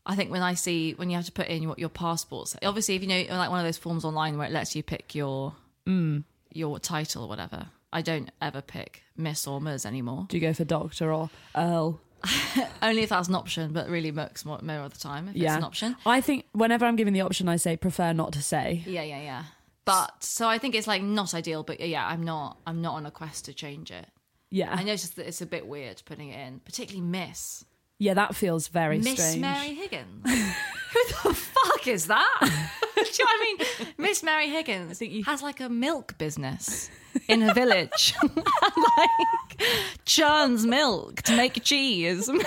I 0.06 0.16
think 0.16 0.32
when 0.32 0.42
I 0.42 0.54
see 0.54 0.94
when 0.94 1.10
you 1.10 1.16
have 1.16 1.26
to 1.26 1.32
put 1.32 1.48
in 1.48 1.68
what 1.68 1.80
your 1.80 1.90
passports, 1.90 2.56
obviously, 2.62 2.96
if 2.96 3.02
you 3.02 3.08
know 3.08 3.24
like 3.30 3.50
one 3.50 3.60
of 3.60 3.66
those 3.66 3.78
forms 3.78 4.04
online 4.04 4.38
where 4.38 4.48
it 4.48 4.52
lets 4.52 4.76
you 4.76 4.84
pick 4.84 5.16
your 5.16 5.56
mm. 5.88 6.24
your 6.52 6.78
title 6.80 7.24
or 7.24 7.30
whatever, 7.30 7.68
I 7.94 8.02
don't 8.02 8.30
ever 8.42 8.62
pick 8.62 9.04
Miss 9.16 9.48
or 9.48 9.62
Ms 9.62 9.86
anymore. 9.86 10.26
Do 10.28 10.38
you 10.38 10.42
go 10.42 10.52
for 10.52 10.66
doctor 10.66 11.14
or 11.14 11.30
Earl? 11.56 12.02
Only 12.82 13.04
if 13.04 13.10
that's 13.10 13.28
an 13.28 13.36
option, 13.36 13.72
but 13.72 13.90
really 13.90 14.12
Mx 14.12 14.46
more, 14.46 14.60
more 14.62 14.80
of 14.80 14.94
the 14.94 15.00
time 15.00 15.28
if 15.30 15.36
it's 15.36 15.46
an 15.46 15.64
option. 15.64 15.96
I 16.06 16.22
think 16.22 16.46
whenever 16.54 16.86
I'm 16.86 16.96
given 16.96 17.14
the 17.14 17.22
option, 17.22 17.48
I 17.50 17.58
say 17.58 17.78
prefer 17.78 18.14
not 18.14 18.34
to 18.34 18.42
say. 18.42 18.84
Yeah, 18.86 19.04
yeah, 19.04 19.22
yeah. 19.22 19.44
But 19.86 20.24
so 20.24 20.48
I 20.48 20.58
think 20.58 20.76
it's 20.76 20.88
like 20.88 21.02
not 21.02 21.34
ideal, 21.34 21.64
but 21.64 21.80
yeah, 21.80 22.06
I'm 22.06 22.24
not 22.24 22.58
I'm 22.66 22.82
not 22.82 22.96
on 22.96 23.06
a 23.06 23.12
quest 23.12 23.46
to 23.46 23.54
change 23.54 23.92
it. 23.92 24.08
Yeah. 24.54 24.72
I 24.72 24.84
noticed 24.84 25.16
that 25.16 25.28
it's 25.28 25.42
a 25.42 25.48
bit 25.48 25.66
weird 25.68 26.04
putting 26.06 26.30
it 26.30 26.40
in, 26.48 26.60
particularly 26.60 27.02
Miss. 27.06 27.66
Yeah, 27.98 28.14
that 28.14 28.36
feels 28.36 28.68
very 28.68 29.00
Miss 29.00 29.14
strange. 29.14 29.42
Mary 29.42 29.74
Higgins. 29.74 30.22
Who 30.26 31.30
the 31.30 31.34
fuck 31.34 31.88
is 31.88 32.06
that? 32.06 32.40
Do 32.96 33.02
you 33.02 33.26
know 33.26 33.26
what 33.26 33.40
I 33.42 33.56
mean? 33.80 33.88
Miss 33.98 34.22
Mary 34.22 34.50
Higgins 34.50 35.02
has 35.26 35.42
like 35.42 35.60
a 35.60 35.70
milk 35.70 36.18
business 36.20 36.92
in 37.28 37.42
her 37.42 37.54
village. 37.54 38.14
like 38.24 39.64
churns 40.06 40.68
milk 40.68 41.24
to 41.24 41.36
make 41.36 41.64
cheese. 41.64 42.28
like 42.30 42.46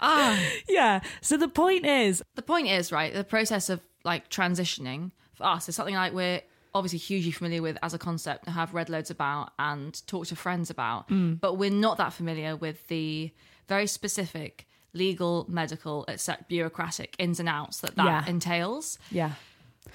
ah. 0.00 0.40
Yeah. 0.68 1.00
So 1.20 1.36
the 1.36 1.48
point 1.48 1.86
is, 1.86 2.20
The 2.34 2.42
point 2.42 2.66
is, 2.66 2.90
right, 2.90 3.14
the 3.14 3.22
process 3.24 3.68
of 3.70 3.80
like 4.04 4.28
transitioning 4.28 5.12
for 5.34 5.44
us 5.46 5.68
is 5.68 5.76
something 5.76 5.94
like 5.94 6.12
we're 6.12 6.42
obviously 6.74 6.98
hugely 6.98 7.30
familiar 7.32 7.60
with 7.62 7.76
as 7.82 7.92
a 7.94 7.98
concept 7.98 8.46
and 8.46 8.54
have 8.54 8.72
read 8.74 8.88
loads 8.88 9.10
about 9.10 9.50
and 9.58 10.06
talked 10.06 10.28
to 10.30 10.36
friends 10.36 10.70
about. 10.70 11.08
Mm. 11.08 11.38
But 11.40 11.54
we're 11.54 11.70
not 11.70 11.98
that 11.98 12.12
familiar 12.12 12.56
with 12.56 12.86
the 12.88 13.30
very 13.68 13.86
specific 13.86 14.66
legal, 14.94 15.46
medical, 15.48 16.04
except 16.08 16.48
bureaucratic 16.48 17.14
ins 17.18 17.40
and 17.40 17.48
outs 17.48 17.80
that 17.80 17.96
that 17.96 18.04
Yeah. 18.04 18.26
entails. 18.26 18.98
yeah, 19.10 19.32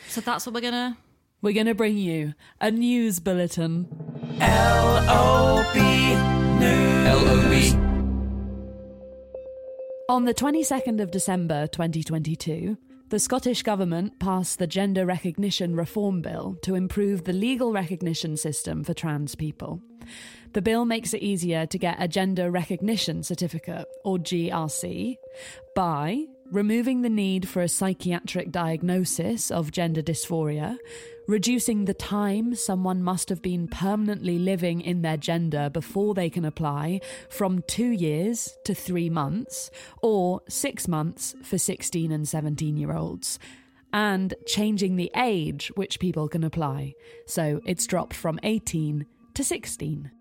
So 0.09 0.21
that's 0.21 0.45
what 0.45 0.53
we're 0.55 0.61
gonna. 0.61 0.97
we're 1.41 1.53
going 1.53 1.67
to 1.67 1.75
bring 1.75 1.97
you 1.97 2.33
a 2.59 2.71
news 2.71 3.19
bulletin. 3.19 3.87
L 4.39 5.05
O 5.09 5.71
B 5.73 5.79
news. 6.59 7.07
L 7.07 7.27
O 7.29 7.49
B. 7.49 7.73
On 10.09 10.25
the 10.25 10.33
22nd 10.33 11.01
of 11.01 11.11
December 11.11 11.67
2022, 11.67 12.77
the 13.09 13.19
Scottish 13.19 13.63
Government 13.63 14.19
passed 14.19 14.59
the 14.59 14.67
Gender 14.67 15.05
Recognition 15.05 15.75
Reform 15.75 16.21
Bill 16.21 16.57
to 16.63 16.75
improve 16.75 17.23
the 17.23 17.31
legal 17.31 17.71
recognition 17.71 18.35
system 18.35 18.83
for 18.83 18.93
trans 18.93 19.33
people. 19.33 19.81
The 20.53 20.61
bill 20.61 20.83
makes 20.83 21.13
it 21.13 21.21
easier 21.21 21.65
to 21.67 21.77
get 21.77 22.01
a 22.01 22.07
Gender 22.07 22.51
Recognition 22.51 23.23
Certificate, 23.23 23.87
or 24.03 24.17
GRC, 24.17 25.15
by 25.73 26.25
removing 26.51 27.01
the 27.01 27.09
need 27.09 27.47
for 27.47 27.61
a 27.61 27.67
psychiatric 27.67 28.51
diagnosis 28.51 29.51
of 29.51 29.71
gender 29.71 30.01
dysphoria, 30.01 30.77
reducing 31.27 31.85
the 31.85 31.93
time 31.93 32.55
someone 32.55 33.03
must 33.03 33.29
have 33.29 33.41
been 33.41 33.67
permanently 33.67 34.39
living 34.39 34.81
in 34.81 35.01
their 35.01 35.17
gender 35.17 35.69
before 35.69 36.13
they 36.13 36.29
can 36.29 36.45
apply 36.45 37.01
from 37.29 37.61
two 37.67 37.89
years 37.89 38.57
to 38.63 38.73
three 38.73 39.09
months, 39.09 39.69
or 40.01 40.41
six 40.47 40.87
months 40.87 41.35
for 41.43 41.57
16 41.57 42.11
and 42.11 42.27
17 42.27 42.77
year 42.77 42.93
olds. 42.93 43.39
And 43.93 44.33
changing 44.45 44.95
the 44.95 45.11
age 45.15 45.71
which 45.75 45.99
people 45.99 46.27
can 46.27 46.43
apply. 46.43 46.93
So 47.25 47.61
it's 47.65 47.87
dropped 47.87 48.13
from 48.13 48.39
18 48.43 49.05
to 49.33 49.43
16. 49.43 50.11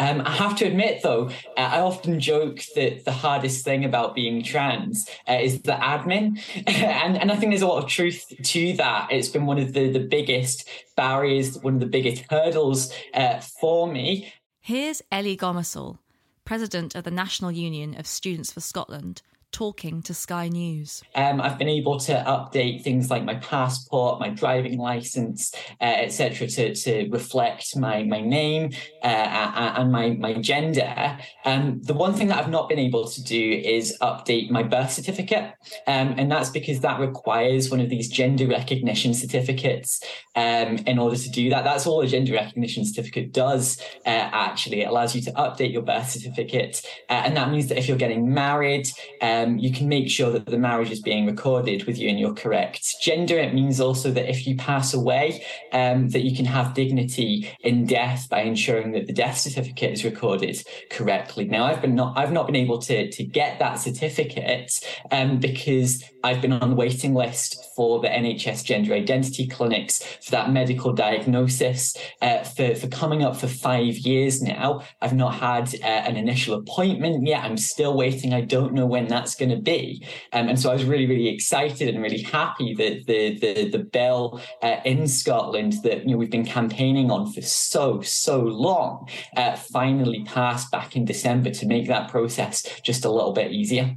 Um, 0.00 0.22
I 0.24 0.30
have 0.30 0.56
to 0.56 0.64
admit, 0.64 1.02
though, 1.02 1.28
uh, 1.58 1.60
I 1.60 1.80
often 1.80 2.20
joke 2.20 2.62
that 2.74 3.04
the 3.04 3.12
hardest 3.12 3.66
thing 3.66 3.84
about 3.84 4.14
being 4.14 4.42
trans 4.42 5.06
uh, 5.28 5.34
is 5.34 5.60
the 5.60 5.72
admin, 5.72 6.40
and 6.66 7.18
and 7.18 7.30
I 7.30 7.36
think 7.36 7.52
there's 7.52 7.60
a 7.60 7.66
lot 7.66 7.84
of 7.84 7.90
truth 7.90 8.24
to 8.42 8.72
that. 8.78 9.08
It's 9.12 9.28
been 9.28 9.44
one 9.44 9.58
of 9.58 9.74
the 9.74 9.90
the 9.90 10.00
biggest 10.00 10.66
barriers, 10.96 11.58
one 11.58 11.74
of 11.74 11.80
the 11.80 11.86
biggest 11.86 12.24
hurdles 12.30 12.90
uh, 13.12 13.40
for 13.40 13.92
me. 13.92 14.32
Here's 14.60 15.02
Ellie 15.12 15.36
Gomersall, 15.36 15.98
president 16.46 16.94
of 16.94 17.04
the 17.04 17.10
National 17.10 17.52
Union 17.52 17.94
of 17.94 18.06
Students 18.06 18.50
for 18.50 18.60
Scotland, 18.60 19.20
talking 19.52 20.02
to 20.02 20.14
Sky 20.14 20.48
News. 20.48 21.02
Um, 21.14 21.40
I've 21.40 21.58
been 21.58 21.68
able 21.68 21.98
to 22.00 22.12
update 22.26 22.82
things 22.82 23.10
like 23.10 23.24
my 23.24 23.34
passport, 23.36 24.20
my 24.20 24.30
driving 24.30 24.78
license, 24.78 25.52
uh, 25.80 25.84
etc., 25.84 26.46
to 26.48 26.74
to 26.74 27.08
reflect 27.10 27.76
my 27.76 28.04
my 28.04 28.20
name 28.20 28.70
uh, 29.02 29.72
and 29.76 29.92
my 29.92 30.10
my 30.10 30.34
gender. 30.34 31.18
Um, 31.44 31.80
the 31.82 31.94
one 31.94 32.14
thing 32.14 32.28
that 32.28 32.38
I've 32.38 32.50
not 32.50 32.68
been 32.68 32.78
able 32.78 33.08
to 33.08 33.22
do 33.22 33.62
is 33.64 33.96
update 34.00 34.50
my 34.50 34.62
birth 34.62 34.92
certificate, 34.92 35.54
um, 35.86 36.14
and 36.16 36.30
that's 36.30 36.50
because 36.50 36.80
that 36.80 37.00
requires 37.00 37.70
one 37.70 37.80
of 37.80 37.88
these 37.88 38.08
gender 38.08 38.46
recognition 38.46 39.14
certificates. 39.14 40.02
Um, 40.36 40.78
in 40.86 40.98
order 40.98 41.16
to 41.16 41.30
do 41.30 41.50
that, 41.50 41.64
that's 41.64 41.86
all 41.86 42.00
a 42.00 42.06
gender 42.06 42.34
recognition 42.34 42.84
certificate 42.84 43.32
does. 43.32 43.80
Uh, 44.06 44.30
actually, 44.32 44.82
it 44.82 44.88
allows 44.88 45.14
you 45.14 45.22
to 45.22 45.32
update 45.32 45.72
your 45.72 45.82
birth 45.82 46.10
certificate, 46.10 46.82
uh, 47.08 47.22
and 47.24 47.36
that 47.36 47.50
means 47.50 47.66
that 47.68 47.78
if 47.78 47.88
you're 47.88 47.98
getting 47.98 48.32
married. 48.32 48.86
Um, 49.20 49.39
you 49.46 49.72
can 49.72 49.88
make 49.88 50.10
sure 50.10 50.30
that 50.30 50.46
the 50.46 50.58
marriage 50.58 50.90
is 50.90 51.00
being 51.00 51.26
recorded 51.26 51.84
with 51.84 51.98
you 51.98 52.08
in 52.08 52.18
your 52.18 52.34
correct 52.34 52.96
gender. 53.00 53.38
It 53.38 53.54
means 53.54 53.80
also 53.80 54.10
that 54.10 54.28
if 54.28 54.46
you 54.46 54.56
pass 54.56 54.94
away, 54.94 55.44
um, 55.72 56.08
that 56.10 56.22
you 56.22 56.34
can 56.34 56.44
have 56.44 56.74
dignity 56.74 57.50
in 57.60 57.86
death 57.86 58.28
by 58.28 58.42
ensuring 58.42 58.92
that 58.92 59.06
the 59.06 59.12
death 59.12 59.38
certificate 59.38 59.92
is 59.92 60.04
recorded 60.04 60.62
correctly. 60.90 61.44
Now, 61.44 61.64
I've 61.64 61.80
been 61.80 61.94
not 61.94 62.18
I've 62.18 62.32
not 62.32 62.46
been 62.46 62.56
able 62.56 62.78
to 62.82 63.10
to 63.10 63.24
get 63.24 63.58
that 63.58 63.74
certificate 63.74 64.72
um, 65.10 65.38
because 65.38 66.02
I've 66.22 66.42
been 66.42 66.52
on 66.52 66.70
the 66.70 66.76
waiting 66.76 67.14
list 67.14 67.64
for 67.76 68.00
the 68.00 68.08
NHS 68.08 68.64
gender 68.64 68.92
identity 68.94 69.46
clinics 69.46 70.02
for 70.22 70.32
that 70.32 70.52
medical 70.52 70.92
diagnosis 70.92 71.96
uh, 72.20 72.44
for 72.44 72.74
for 72.74 72.88
coming 72.88 73.22
up 73.22 73.36
for 73.36 73.48
five 73.48 73.96
years 73.98 74.42
now. 74.42 74.82
I've 75.00 75.14
not 75.14 75.34
had 75.34 75.74
uh, 75.82 75.86
an 75.86 76.16
initial 76.16 76.54
appointment 76.54 77.26
yet. 77.26 77.44
I'm 77.44 77.56
still 77.56 77.96
waiting. 77.96 78.34
I 78.34 78.42
don't 78.42 78.74
know 78.74 78.86
when 78.86 79.08
that's 79.08 79.29
that's 79.30 79.38
going 79.38 79.50
to 79.50 79.62
be. 79.62 80.04
Um, 80.32 80.48
and 80.48 80.58
so 80.58 80.70
I 80.70 80.72
was 80.72 80.84
really, 80.84 81.06
really 81.06 81.28
excited 81.28 81.88
and 81.88 82.02
really 82.02 82.22
happy 82.22 82.74
that 82.74 83.06
the 83.06 83.38
the 83.38 83.68
the 83.68 83.78
bill 83.78 84.40
uh, 84.62 84.76
in 84.84 85.06
Scotland 85.06 85.74
that 85.84 86.04
you 86.04 86.12
know 86.12 86.16
we've 86.16 86.30
been 86.30 86.44
campaigning 86.44 87.10
on 87.10 87.30
for 87.32 87.42
so 87.42 88.00
so 88.00 88.40
long 88.40 89.08
uh, 89.36 89.56
finally 89.56 90.24
passed 90.24 90.70
back 90.70 90.96
in 90.96 91.04
December 91.04 91.50
to 91.50 91.66
make 91.66 91.86
that 91.88 92.10
process 92.10 92.80
just 92.80 93.04
a 93.04 93.10
little 93.10 93.32
bit 93.32 93.52
easier. 93.52 93.96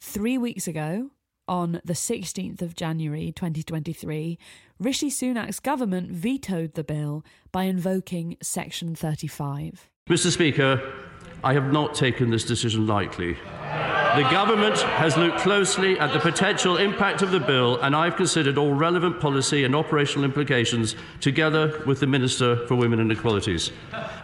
Three 0.00 0.38
weeks 0.38 0.66
ago, 0.66 1.10
on 1.46 1.80
the 1.84 1.92
16th 1.92 2.62
of 2.62 2.74
January 2.74 3.32
2023, 3.32 4.38
Rishi 4.78 5.10
Sunak's 5.10 5.60
government 5.60 6.10
vetoed 6.10 6.74
the 6.74 6.84
bill 6.84 7.22
by 7.52 7.64
invoking 7.64 8.38
Section 8.40 8.94
35. 8.94 9.90
Mr. 10.08 10.32
Speaker, 10.32 10.92
I 11.44 11.52
have 11.52 11.70
not 11.70 11.94
taken 11.94 12.30
this 12.30 12.44
decision 12.44 12.86
lightly. 12.86 13.36
The 14.16 14.28
government 14.28 14.80
has 14.80 15.16
looked 15.16 15.38
closely 15.38 15.96
at 15.98 16.12
the 16.12 16.18
potential 16.18 16.78
impact 16.78 17.22
of 17.22 17.30
the 17.30 17.38
bill, 17.38 17.80
and 17.80 17.94
I've 17.94 18.16
considered 18.16 18.58
all 18.58 18.74
relevant 18.74 19.20
policy 19.20 19.62
and 19.62 19.74
operational 19.74 20.24
implications 20.24 20.96
together 21.20 21.80
with 21.86 22.00
the 22.00 22.08
Minister 22.08 22.66
for 22.66 22.74
Women 22.74 22.98
and 22.98 23.12
Equalities. 23.12 23.70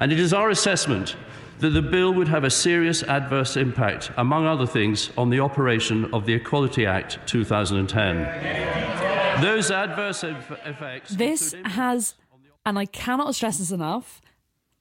And 0.01 0.11
it 0.11 0.19
is 0.19 0.35
our 0.35 0.51
assessment 0.51 1.15
that 1.61 1.71
the 1.71 1.83
bill 1.83 2.13
would 2.15 2.27
have 2.27 2.43
a 2.43 2.51
serious 2.51 3.05
adverse 3.05 3.57
impact, 3.57 4.11
among 4.17 4.45
other 4.45 4.67
things, 4.67 5.11
on 5.17 5.31
the 5.31 5.39
operation 5.39 6.13
of 6.13 6.27
the 6.27 6.35
Equality 6.35 6.85
Act 6.85 7.21
2010. 7.27 9.41
Those 9.41 9.71
adverse 9.71 10.25
effects. 10.25 11.11
This 11.11 11.55
has, 11.65 12.17
and 12.65 12.77
I 12.77 12.87
cannot 12.87 13.37
stress 13.37 13.59
this 13.59 13.71
enough, 13.71 14.21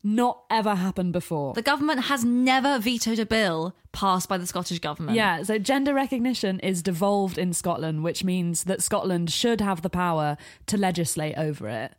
not 0.05 0.43
ever 0.51 0.75
happened 0.75 1.11
before. 1.11 1.53
The 1.53 1.63
government 1.63 2.05
has 2.05 2.23
never 2.23 2.77
vetoed 2.77 3.17
a 3.17 3.25
bill 3.25 3.75
passed 3.91 4.29
by 4.29 4.37
the 4.37 4.45
Scottish 4.45 4.77
government. 4.79 5.15
Yeah, 5.15 5.41
so 5.41 5.57
gender 5.57 5.95
recognition 5.95 6.59
is 6.59 6.83
devolved 6.83 7.39
in 7.39 7.53
Scotland, 7.53 8.03
which 8.03 8.23
means 8.23 8.65
that 8.65 8.83
Scotland 8.83 9.31
should 9.31 9.61
have 9.61 9.81
the 9.81 9.89
power 9.89 10.37
to 10.67 10.77
legislate 10.77 11.35
over 11.37 11.67
it. 11.67 11.93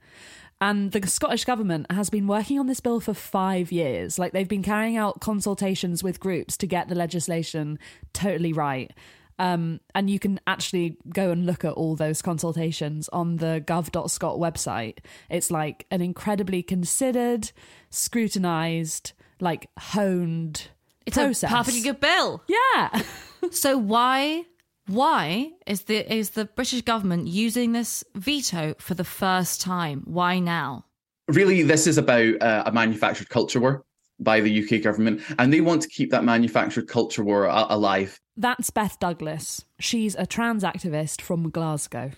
And 0.60 0.92
the 0.92 1.06
Scottish 1.06 1.44
government 1.44 1.90
has 1.90 2.08
been 2.08 2.28
working 2.28 2.58
on 2.58 2.66
this 2.66 2.80
bill 2.80 3.00
for 3.00 3.12
five 3.12 3.72
years. 3.72 4.18
Like 4.18 4.32
they've 4.32 4.48
been 4.48 4.62
carrying 4.62 4.96
out 4.96 5.20
consultations 5.20 6.02
with 6.02 6.20
groups 6.20 6.56
to 6.58 6.66
get 6.66 6.88
the 6.88 6.94
legislation 6.94 7.78
totally 8.12 8.52
right. 8.52 8.92
Um, 9.38 9.81
and 9.95 10.09
you 10.09 10.19
can 10.19 10.40
actually 10.47 10.97
go 11.09 11.31
and 11.31 11.45
look 11.45 11.64
at 11.64 11.73
all 11.73 11.95
those 11.95 12.23
consultations 12.23 13.09
on 13.11 13.37
the 13.37 13.62
gov.scot 13.66 14.38
website. 14.38 14.99
It's 15.28 15.50
like 15.50 15.87
an 15.90 16.00
incredibly 16.00 16.62
considered, 16.62 17.52
scrutinized, 17.90 19.12
like 19.40 19.69
honed 19.78 20.69
it's 21.05 21.16
process. 21.16 21.50
a 21.50 21.55
perfectly 21.55 21.83
good 21.83 22.00
bill. 22.00 22.43
Yeah. 22.49 23.02
so 23.50 23.76
why 23.76 24.45
why 24.87 25.52
is 25.66 25.83
the 25.83 26.12
is 26.12 26.31
the 26.31 26.45
British 26.45 26.83
government 26.83 27.26
using 27.26 27.73
this 27.73 28.05
veto 28.14 28.75
for 28.78 28.95
the 28.95 29.05
first 29.05 29.61
time? 29.61 30.02
Why 30.05 30.38
now? 30.38 30.85
Really, 31.28 31.62
this 31.62 31.87
is 31.87 31.99
about 31.99 32.40
uh, 32.40 32.62
a 32.66 32.73
manufactured 32.73 33.28
culture 33.28 33.61
war 33.61 33.85
by 34.18 34.40
the 34.40 34.64
UK 34.64 34.82
government, 34.82 35.20
and 35.38 35.52
they 35.52 35.61
want 35.61 35.82
to 35.82 35.88
keep 35.88 36.11
that 36.11 36.25
manufactured 36.25 36.88
culture 36.88 37.25
war 37.25 37.44
a- 37.44 37.66
alive. 37.68 38.20
That's 38.37 38.70
Beth 38.70 38.99
Douglas. 38.99 39.64
She's 39.78 40.14
a 40.14 40.26
trans 40.26 40.62
activist 40.62 41.20
from 41.20 41.50
Glasgow. 41.50 42.12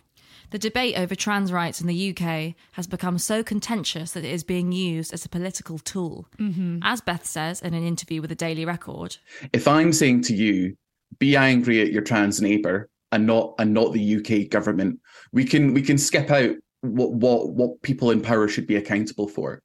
The 0.50 0.58
debate 0.58 0.96
over 0.96 1.14
trans 1.14 1.52
rights 1.52 1.80
in 1.80 1.86
the 1.86 2.10
UK 2.16 2.54
has 2.72 2.86
become 2.86 3.18
so 3.18 3.42
contentious 3.42 4.12
that 4.12 4.24
it 4.24 4.32
is 4.32 4.44
being 4.44 4.72
used 4.72 5.12
as 5.12 5.24
a 5.24 5.28
political 5.28 5.78
tool. 5.78 6.26
Mm-hmm. 6.38 6.78
As 6.82 7.02
Beth 7.02 7.26
says 7.26 7.60
in 7.60 7.74
an 7.74 7.86
interview 7.86 8.22
with 8.22 8.30
the 8.30 8.36
Daily 8.36 8.64
Record, 8.64 9.18
If 9.52 9.68
I'm 9.68 9.92
saying 9.92 10.22
to 10.22 10.34
you, 10.34 10.74
be 11.18 11.36
angry 11.36 11.82
at 11.82 11.92
your 11.92 12.02
trans 12.02 12.40
neighbour 12.40 12.88
and 13.12 13.26
not 13.26 13.54
and 13.58 13.74
not 13.74 13.92
the 13.92 14.16
UK 14.16 14.48
government, 14.50 15.00
we 15.32 15.44
can 15.44 15.74
we 15.74 15.82
can 15.82 15.98
skip 15.98 16.30
out 16.30 16.54
what 16.80 17.12
what 17.12 17.50
what 17.50 17.82
people 17.82 18.10
in 18.10 18.20
power 18.20 18.48
should 18.48 18.66
be 18.66 18.76
accountable 18.76 19.28
for. 19.28 19.62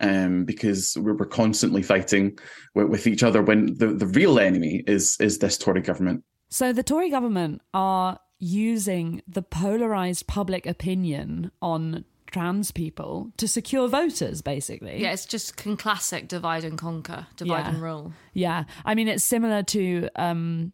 Um, 0.00 0.44
because 0.44 0.96
we're, 0.98 1.14
we're 1.14 1.26
constantly 1.26 1.82
fighting 1.82 2.38
with, 2.74 2.88
with 2.88 3.06
each 3.06 3.22
other 3.22 3.42
when 3.42 3.74
the, 3.78 3.88
the 3.88 4.06
real 4.06 4.38
enemy 4.38 4.82
is 4.86 5.16
is 5.20 5.38
this 5.38 5.56
Tory 5.58 5.80
government. 5.82 6.24
So 6.48 6.72
the 6.72 6.82
Tory 6.82 7.10
government 7.10 7.62
are 7.72 8.18
using 8.38 9.22
the 9.26 9.42
polarized 9.42 10.26
public 10.26 10.66
opinion 10.66 11.50
on 11.62 12.04
trans 12.30 12.72
people 12.72 13.30
to 13.36 13.46
secure 13.46 13.86
voters 13.88 14.42
basically. 14.42 15.00
yeah, 15.00 15.12
it's 15.12 15.24
just 15.24 15.56
con- 15.56 15.76
classic 15.76 16.26
divide 16.28 16.64
and 16.64 16.76
conquer, 16.76 17.26
divide 17.36 17.60
Yeah. 17.60 17.68
and 17.68 17.82
rule. 17.82 18.12
Yeah. 18.32 18.64
I 18.84 18.94
mean 18.96 19.06
it's 19.08 19.22
similar 19.24 19.62
to 19.62 20.08
um 20.16 20.72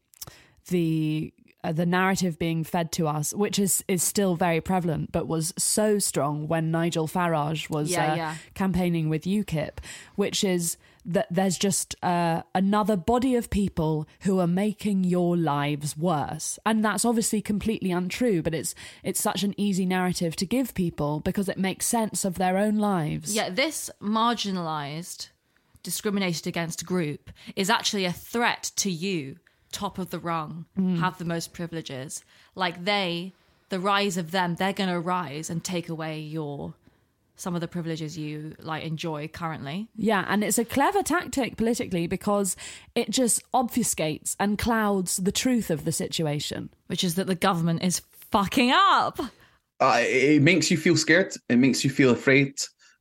the 0.69 1.33
uh, 1.63 1.73
the 1.73 1.87
narrative 1.87 2.39
being 2.39 2.65
fed 2.65 2.91
to 2.93 3.07
us, 3.07 3.35
which 3.35 3.59
is 3.59 3.85
is 3.89 4.03
still 4.03 4.35
very 4.37 4.61
prevalent, 4.61 5.13
but 5.13 5.27
was 5.27 5.53
so 5.59 5.99
strong 5.99 6.49
when 6.49 6.71
Nigel 6.71 7.07
Farage 7.09 7.69
was 7.71 7.91
Yeah, 7.91 8.13
uh, 8.13 8.17
yeah. 8.17 8.35
campaigning 8.55 9.09
with 9.09 9.25
UKIP, 9.25 9.79
which 10.17 10.43
is 10.45 10.77
that 11.05 11.27
there's 11.31 11.57
just 11.57 11.97
uh, 12.03 12.43
another 12.55 12.95
body 12.95 13.35
of 13.35 13.49
people 13.49 14.07
who 14.21 14.39
are 14.39 14.47
making 14.47 15.03
your 15.05 15.35
lives 15.37 15.97
worse, 15.97 16.59
and 16.67 16.85
that's 16.85 17.05
obviously 17.07 17.41
completely 17.41 17.91
untrue. 17.91 18.43
But 18.43 18.55
it's 18.55 18.75
it's 19.03 19.21
such 19.21 19.43
an 19.43 19.55
easy 19.57 19.87
narrative 19.87 20.37
to 20.37 20.47
give 20.47 20.75
people 20.75 21.21
because 21.21 21.49
it 21.49 21.59
makes 21.59 21.87
sense 21.87 22.25
of 22.25 22.35
their 22.37 22.57
own 22.59 22.77
lives. 22.77 23.35
Yeah, 23.35 23.49
this 23.51 23.91
marginalized, 24.01 25.29
discriminated 25.83 26.47
against 26.47 26.85
group 26.85 27.31
is 27.57 27.71
actually 27.71 28.05
a 28.05 28.13
threat 28.13 28.71
to 28.77 28.91
you, 28.91 29.37
top 29.73 29.99
of 29.99 30.11
the 30.11 30.19
rung, 30.19 30.67
have 30.99 31.19
the 31.19 31.25
most 31.25 31.53
privileges. 31.53 32.25
Like 32.55 32.85
they, 32.85 33.33
the 33.69 33.81
rise 33.81 34.17
of 34.17 34.31
them, 34.31 34.57
they're 34.57 34.73
going 34.73 34.91
to 34.91 35.01
rise 35.01 35.51
and 35.51 35.63
take 35.63 35.89
away 35.89 36.21
your 36.21 36.75
some 37.37 37.55
of 37.55 37.63
the 37.63 37.69
privileges 37.69 38.19
you 38.19 38.55
like 38.61 38.85
enjoy 38.85 39.27
currently. 39.27 39.89
Yeah, 39.97 40.27
and 40.29 40.45
it's 40.45 40.59
a 40.59 40.65
clever 40.65 41.03
tactic 41.03 41.57
politically 41.57 42.07
because 42.07 42.55
it 42.95 43.09
just 43.09 43.43
obfuscates 43.53 44.37
and 44.39 44.59
clouds 44.59 45.17
the 45.17 45.33
truth 45.33 45.71
of 45.71 45.87
the 45.87 45.93
situation. 45.93 46.69
which 46.89 47.03
is 47.03 47.15
that 47.15 47.27
the 47.27 47.35
government 47.35 47.83
is 47.83 48.03
fucking 48.31 48.73
up. 48.73 49.19
uh, 49.81 50.01
it 50.01 50.43
makes 50.43 50.71
you 50.71 50.77
feel 50.77 50.97
scared. 50.97 51.33
It 51.49 51.57
makes 51.57 51.83
you 51.83 51.89
feel 51.91 52.11
afraid. 52.11 52.53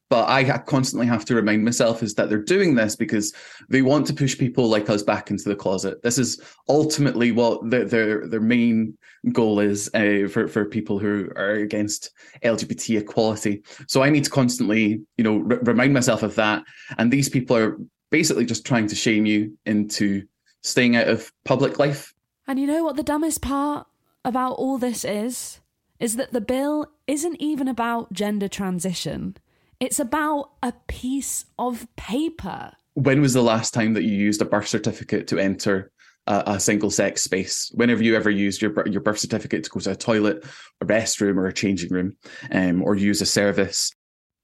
But 0.10 0.28
I 0.28 0.58
constantly 0.58 1.06
have 1.06 1.24
to 1.26 1.36
remind 1.36 1.64
myself 1.64 2.02
is 2.02 2.16
that 2.16 2.30
they're 2.30 2.42
doing 2.42 2.74
this 2.74 2.96
because 2.96 3.34
they 3.70 3.84
want 3.84 4.08
to 4.08 4.14
push 4.14 4.38
people 4.38 4.68
like 4.68 4.90
us 4.90 5.04
back 5.04 5.30
into 5.30 5.48
the 5.48 5.56
closet. 5.56 6.02
This 6.02 6.18
is 6.18 6.42
ultimately 6.68 7.32
what 7.32 7.70
their 7.70 7.86
their, 7.86 8.28
their 8.28 8.42
main 8.42 8.98
goal 9.32 9.60
is 9.60 9.90
uh, 9.94 10.28
for 10.32 10.48
for 10.48 10.66
people 10.66 10.98
who 10.98 11.30
are 11.36 11.54
against 11.54 12.10
LGBT 12.44 13.00
equality. 13.00 13.62
So 13.88 14.02
I 14.02 14.10
need 14.10 14.24
to 14.24 14.30
constantly, 14.32 15.02
you 15.18 15.24
know, 15.24 15.46
r- 15.50 15.60
remind 15.62 15.94
myself 15.94 16.24
of 16.24 16.36
that. 16.36 16.64
And 16.98 17.12
these 17.12 17.30
people 17.30 17.56
are 17.56 17.78
basically 18.10 18.46
just 18.46 18.66
trying 18.66 18.88
to 18.88 18.96
shame 18.96 19.26
you 19.28 19.58
into 19.66 20.24
staying 20.64 20.96
out 20.96 21.08
of 21.08 21.32
public 21.46 21.78
life. 21.78 22.14
And 22.48 22.60
you 22.60 22.66
know 22.66 22.84
what 22.84 22.96
the 22.96 23.04
dumbest 23.04 23.42
part 23.42 23.86
about 24.26 24.54
all 24.54 24.78
this 24.80 25.06
is? 25.06 25.60
Is 26.00 26.16
that 26.16 26.32
the 26.32 26.42
bill 26.42 26.88
isn't 27.08 27.36
even 27.40 27.68
about 27.68 28.14
gender 28.14 28.48
transition. 28.48 29.36
It's 29.80 30.00
about 30.00 30.52
a 30.62 30.74
piece 30.88 31.46
of 31.58 31.88
paper. 31.96 32.74
when 32.96 33.22
was 33.22 33.34
the 33.34 33.42
last 33.42 33.74
time 33.74 33.94
that 33.94 34.04
you 34.04 34.12
used 34.14 34.42
a 34.42 34.46
birth 34.46 34.68
certificate 34.68 35.28
to 35.28 35.40
enter 35.40 35.92
a, 36.28 36.44
a 36.48 36.60
single 36.60 36.92
sex 36.92 37.24
space? 37.24 37.72
Whenever 37.74 38.04
you 38.04 38.16
ever 38.16 38.30
used 38.30 38.62
your 38.62 38.74
your 38.88 39.02
birth 39.02 39.20
certificate 39.20 39.64
to 39.64 39.70
go 39.70 39.80
to 39.80 39.92
a 39.92 39.96
toilet, 39.96 40.46
a 40.82 40.86
restroom, 40.86 41.38
or 41.38 41.48
a 41.48 41.54
changing 41.54 41.94
room, 41.94 42.18
um, 42.52 42.84
or 42.84 42.96
use 42.96 43.22
a 43.22 43.26
service? 43.26 43.94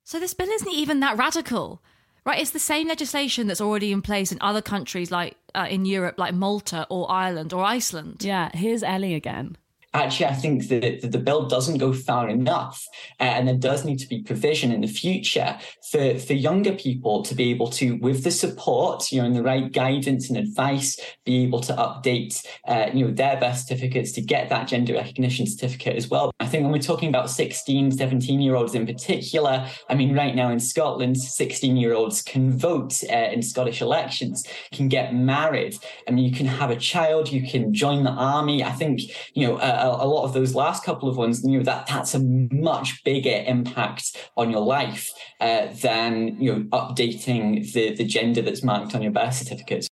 So 0.05 0.19
this 0.19 0.33
bill 0.33 0.47
isn't 0.49 0.71
even 0.71 1.01
that 1.01 1.17
radical, 1.17 1.81
right? 2.25 2.39
It's 2.39 2.51
the 2.51 2.59
same 2.59 2.87
legislation 2.87 3.47
that's 3.47 3.59
already 3.59 3.91
in 3.91 4.01
place 4.01 4.31
in 4.31 4.37
other 4.39 4.61
countries 4.61 5.11
like 5.11 5.35
uh, 5.53 5.67
in 5.69 5.85
Europe, 5.85 6.17
like 6.17 6.33
Malta 6.33 6.87
or 6.89 7.11
Ireland 7.11 7.51
or 7.51 7.63
Iceland. 7.63 8.23
Yeah, 8.23 8.51
here's 8.53 8.83
Ellie 8.83 9.15
again. 9.15 9.57
Actually, 10.03 10.27
I 10.27 10.33
think 10.33 10.67
that 10.67 11.01
the, 11.01 11.07
the 11.07 11.17
bill 11.17 11.47
doesn't 11.47 11.77
go 11.77 11.93
far 11.93 12.29
enough, 12.29 12.85
uh, 13.19 13.23
and 13.23 13.47
there 13.47 13.55
does 13.55 13.85
need 13.85 13.99
to 13.99 14.07
be 14.07 14.21
provision 14.21 14.71
in 14.71 14.81
the 14.81 14.87
future 14.87 15.57
for 15.91 16.19
for 16.19 16.33
younger 16.33 16.73
people 16.73 17.23
to 17.23 17.35
be 17.35 17.51
able 17.51 17.69
to, 17.71 17.95
with 17.97 18.23
the 18.23 18.31
support, 18.31 19.11
you 19.11 19.19
know, 19.19 19.25
and 19.25 19.35
the 19.35 19.43
right 19.43 19.71
guidance 19.71 20.29
and 20.29 20.37
advice, 20.37 20.99
be 21.25 21.43
able 21.43 21.61
to 21.61 21.73
update, 21.73 22.45
uh, 22.67 22.87
you 22.93 23.05
know, 23.05 23.11
their 23.11 23.37
birth 23.39 23.57
certificates 23.57 24.11
to 24.13 24.21
get 24.21 24.49
that 24.49 24.67
gender 24.67 24.93
recognition 24.93 25.47
certificate 25.47 25.95
as 25.95 26.09
well. 26.09 26.31
I 26.39 26.45
think 26.45 26.63
when 26.63 26.71
we're 26.71 26.79
talking 26.79 27.09
about 27.09 27.29
16, 27.29 27.91
17 27.91 28.41
year 28.41 28.55
olds 28.55 28.75
in 28.75 28.85
particular, 28.85 29.67
I 29.89 29.95
mean, 29.95 30.15
right 30.15 30.35
now 30.35 30.49
in 30.49 30.59
Scotland, 30.59 31.17
16 31.17 31.77
year 31.77 31.93
olds 31.93 32.21
can 32.21 32.51
vote 32.57 33.01
uh, 33.11 33.15
in 33.15 33.41
Scottish 33.41 33.81
elections, 33.81 34.45
can 34.71 34.87
get 34.87 35.13
married. 35.13 35.77
I 36.07 36.11
mean, 36.11 36.25
you 36.25 36.35
can 36.35 36.45
have 36.45 36.69
a 36.69 36.75
child, 36.75 37.31
you 37.31 37.47
can 37.47 37.73
join 37.73 38.03
the 38.03 38.11
army. 38.11 38.63
I 38.63 38.71
think, 38.71 39.01
you 39.33 39.47
know, 39.47 39.57
a, 39.57 39.84
a 39.87 40.05
lot 40.05 40.23
of 40.23 40.33
those 40.33 40.55
last 40.55 40.83
couple 40.83 41.09
of 41.09 41.17
ones, 41.17 41.43
you 41.43 41.57
know, 41.57 41.63
that 41.63 41.87
that's 41.87 42.13
a 42.13 42.19
much 42.19 43.03
bigger 43.03 43.43
impact 43.45 44.31
on 44.37 44.49
your 44.49 44.61
life 44.61 45.09
uh, 45.39 45.67
than, 45.81 46.41
you 46.41 46.53
know, 46.53 46.63
updating 46.71 47.71
the, 47.73 47.95
the 47.95 48.05
gender 48.05 48.41
that's 48.41 48.63
marked 48.63 48.95
on 48.95 49.01
your 49.01 49.11
birth 49.11 49.33
certificate. 49.33 49.87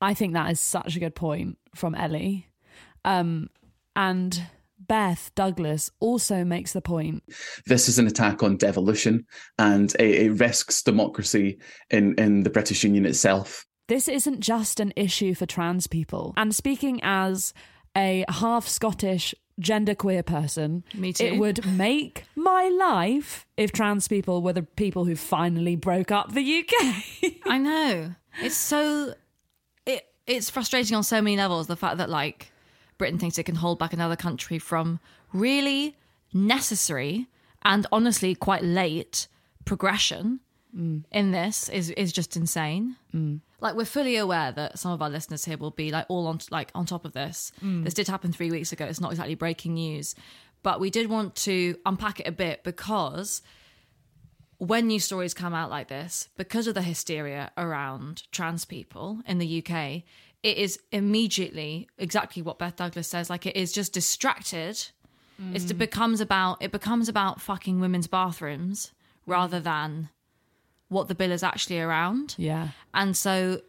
I 0.00 0.14
think 0.14 0.34
that 0.34 0.50
is 0.50 0.60
such 0.60 0.96
a 0.96 1.00
good 1.00 1.14
point 1.14 1.58
from 1.74 1.94
Ellie. 1.94 2.48
Um, 3.04 3.48
and 3.96 4.42
Beth 4.78 5.30
Douglas 5.34 5.90
also 6.00 6.44
makes 6.44 6.72
the 6.72 6.80
point. 6.80 7.22
This 7.66 7.88
is 7.88 7.98
an 7.98 8.06
attack 8.06 8.42
on 8.42 8.56
devolution, 8.56 9.26
and 9.58 9.94
it, 9.96 10.26
it 10.26 10.32
risks 10.32 10.82
democracy 10.82 11.58
in 11.90 12.14
in 12.14 12.42
the 12.42 12.50
British 12.50 12.84
Union 12.84 13.04
itself. 13.04 13.66
This 13.88 14.06
isn't 14.06 14.40
just 14.40 14.80
an 14.80 14.92
issue 14.96 15.34
for 15.34 15.46
trans 15.46 15.86
people. 15.86 16.34
And 16.36 16.54
speaking 16.54 17.00
as 17.02 17.54
a 17.98 18.24
half 18.28 18.66
Scottish 18.68 19.34
genderqueer 19.60 20.24
person, 20.24 20.84
Me 20.94 21.12
too. 21.12 21.24
it 21.24 21.38
would 21.38 21.66
make 21.66 22.24
my 22.36 22.68
life 22.68 23.44
if 23.56 23.72
trans 23.72 24.06
people 24.06 24.40
were 24.40 24.52
the 24.52 24.62
people 24.62 25.04
who 25.04 25.16
finally 25.16 25.74
broke 25.76 26.10
up 26.12 26.32
the 26.32 26.58
UK. 26.60 27.32
I 27.46 27.58
know. 27.68 28.14
It's 28.40 28.56
so 28.56 29.14
it 29.84 30.06
it's 30.26 30.48
frustrating 30.48 30.96
on 30.96 31.02
so 31.02 31.20
many 31.20 31.36
levels. 31.36 31.66
The 31.66 31.76
fact 31.76 31.96
that 31.98 32.08
like 32.08 32.52
Britain 32.98 33.18
thinks 33.18 33.36
it 33.38 33.44
can 33.44 33.56
hold 33.56 33.78
back 33.78 33.92
another 33.92 34.16
country 34.16 34.58
from 34.58 35.00
really 35.32 35.96
necessary 36.32 37.26
and 37.64 37.86
honestly 37.90 38.34
quite 38.34 38.62
late 38.62 39.26
progression 39.64 40.40
in 40.78 41.32
this 41.32 41.68
is 41.68 41.90
is 41.90 42.12
just 42.12 42.36
insane. 42.36 42.96
Like 43.60 43.74
we're 43.74 43.84
fully 43.84 44.16
aware 44.16 44.52
that 44.52 44.78
some 44.78 44.92
of 44.92 45.02
our 45.02 45.10
listeners 45.10 45.44
here 45.44 45.58
will 45.58 45.72
be 45.72 45.90
like 45.90 46.06
all 46.08 46.28
on 46.28 46.38
like 46.50 46.70
on 46.74 46.86
top 46.86 47.04
of 47.04 47.12
this. 47.12 47.50
Mm. 47.62 47.84
This 47.84 47.94
did 47.94 48.06
happen 48.06 48.32
three 48.32 48.50
weeks 48.50 48.72
ago. 48.72 48.84
It's 48.84 49.00
not 49.00 49.10
exactly 49.10 49.34
breaking 49.34 49.74
news, 49.74 50.14
but 50.62 50.78
we 50.78 50.90
did 50.90 51.10
want 51.10 51.34
to 51.36 51.76
unpack 51.84 52.20
it 52.20 52.28
a 52.28 52.32
bit 52.32 52.62
because 52.62 53.42
when 54.58 54.86
news 54.86 55.04
stories 55.04 55.34
come 55.34 55.54
out 55.54 55.70
like 55.70 55.88
this, 55.88 56.28
because 56.36 56.66
of 56.66 56.74
the 56.74 56.82
hysteria 56.82 57.50
around 57.56 58.24
trans 58.32 58.64
people 58.64 59.20
in 59.26 59.38
the 59.38 59.58
UK, 59.64 60.02
it 60.42 60.56
is 60.56 60.78
immediately 60.92 61.88
exactly 61.98 62.40
what 62.42 62.58
Beth 62.58 62.76
Douglas 62.76 63.08
says. 63.08 63.28
Like 63.28 63.46
it 63.46 63.56
is 63.56 63.72
just 63.72 63.92
distracted. 63.92 64.90
It's, 65.52 65.70
it 65.70 65.78
becomes 65.78 66.20
about 66.20 66.62
it 66.62 66.72
becomes 66.72 67.08
about 67.08 67.40
fucking 67.40 67.78
women's 67.78 68.08
bathrooms 68.08 68.92
rather 69.24 69.60
than 69.60 70.08
what 70.88 71.08
the 71.08 71.14
bill 71.14 71.32
is 71.32 71.42
actually 71.42 71.80
around. 71.80 72.34
yeah. 72.38 72.68
And 72.94 73.16
so 73.16 73.60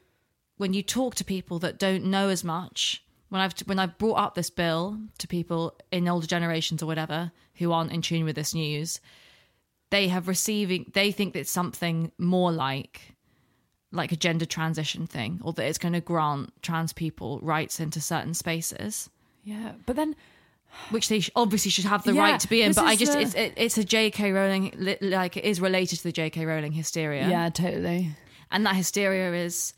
when 0.57 0.73
you 0.73 0.83
talk 0.83 1.15
to 1.15 1.23
people 1.23 1.59
that 1.59 1.79
don't 1.79 2.05
know 2.05 2.29
as 2.29 2.43
much, 2.43 3.03
when 3.29 3.41
I've 3.41 3.53
when 3.65 3.79
I've 3.79 3.97
brought 3.97 4.17
up 4.17 4.35
this 4.35 4.49
bill 4.49 4.97
to 5.19 5.27
people 5.27 5.75
in 5.91 6.07
older 6.07 6.27
generations 6.27 6.81
or 6.81 6.85
whatever 6.85 7.31
who 7.55 7.71
aren't 7.71 7.91
in 7.91 8.01
tune 8.01 8.25
with 8.25 8.35
this 8.35 8.53
news, 8.53 8.99
they 9.89 10.07
have 10.07 10.27
receiving 10.27 10.91
they 10.93 11.11
think 11.11 11.33
that 11.33 11.41
it's 11.41 11.51
something 11.51 12.11
more 12.17 12.51
like 12.51 13.15
like 13.91 14.11
a 14.11 14.15
gender 14.15 14.45
transition 14.45 15.07
thing 15.07 15.39
or 15.43 15.51
that 15.53 15.65
it's 15.65 15.79
going 15.79 15.93
to 15.93 16.01
grant 16.01 16.53
trans 16.61 16.93
people 16.93 17.39
rights 17.41 17.79
into 17.79 17.99
certain 17.99 18.33
spaces 18.35 19.09
Yeah. 19.43 19.73
But 19.85 19.95
then 19.95 20.15
which 20.91 21.09
they 21.09 21.21
obviously 21.35 21.71
should 21.71 21.85
have 21.85 22.03
the 22.03 22.13
Yeah, 22.13 22.21
right 22.21 22.39
to 22.39 22.47
be 22.49 22.61
in 22.61 22.73
but 22.73 22.85
i 22.85 22.95
just 22.95 23.13
the- 23.13 23.21
it's 23.21 23.33
it, 23.35 23.53
it's 23.57 23.77
a 23.77 23.83
jk 23.83 24.33
rowling 24.33 24.97
like 25.01 25.37
it 25.37 25.43
is 25.43 25.59
related 25.61 25.97
to 25.97 26.03
the 26.03 26.13
jk 26.13 26.45
rowling 26.45 26.71
hysteria. 26.71 27.27
Yeah, 27.29 27.49
totally. 27.49 28.15
and 28.51 28.65
that 28.65 28.75
hysteria 28.75 29.33
is 29.33 29.73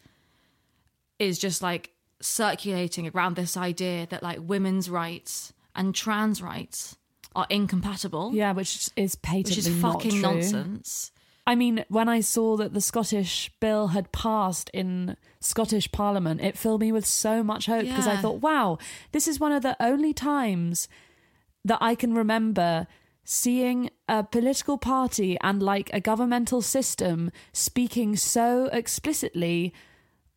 is 1.20 1.38
just 1.40 1.62
like 1.62 1.92
circulating 2.22 3.10
around 3.14 3.36
this 3.36 3.58
idea 3.58 4.08
that 4.08 4.22
like 4.24 4.40
women's 4.42 4.90
rights 4.90 5.54
and 5.76 5.94
trans 5.96 6.42
rights 6.42 6.98
are 7.36 7.48
incompatible. 7.50 8.32
Yeah, 8.34 8.52
which 8.52 8.90
is 8.96 9.16
patently 9.16 9.52
which 9.56 9.58
is 9.68 9.82
fucking 9.82 10.22
nonsense 10.22 11.12
I 11.48 11.56
mean, 11.56 11.86
when 11.90 12.08
I 12.08 12.22
saw 12.22 12.56
that 12.58 12.74
the 12.74 12.82
Scottish 12.82 13.52
bill 13.60 13.88
had 13.88 14.12
passed 14.12 14.70
in 14.74 15.18
Scottish 15.40 15.92
Parliament, 15.92 16.42
it 16.42 16.58
filled 16.58 16.82
me 16.82 16.92
with 16.92 17.06
so 17.06 17.44
much 17.44 17.66
hope 17.66 17.86
because 17.86 18.08
I 18.08 18.18
thought, 18.18 18.42
wow, 18.42 18.78
this 19.12 19.28
is 19.28 19.40
one 19.40 19.52
of 19.52 19.64
the 19.64 19.76
only 19.80 20.14
times 20.14 20.88
that 21.66 21.80
I 21.82 21.96
can 21.96 22.14
remember 22.14 22.88
seeing 23.24 23.90
a 24.08 24.24
political 24.24 24.78
party 24.78 25.38
and 25.42 25.62
like 25.62 25.90
a 25.94 26.00
governmental 26.00 26.62
system 26.62 27.32
speaking 27.54 28.16
so 28.16 28.66
explicitly 28.72 29.74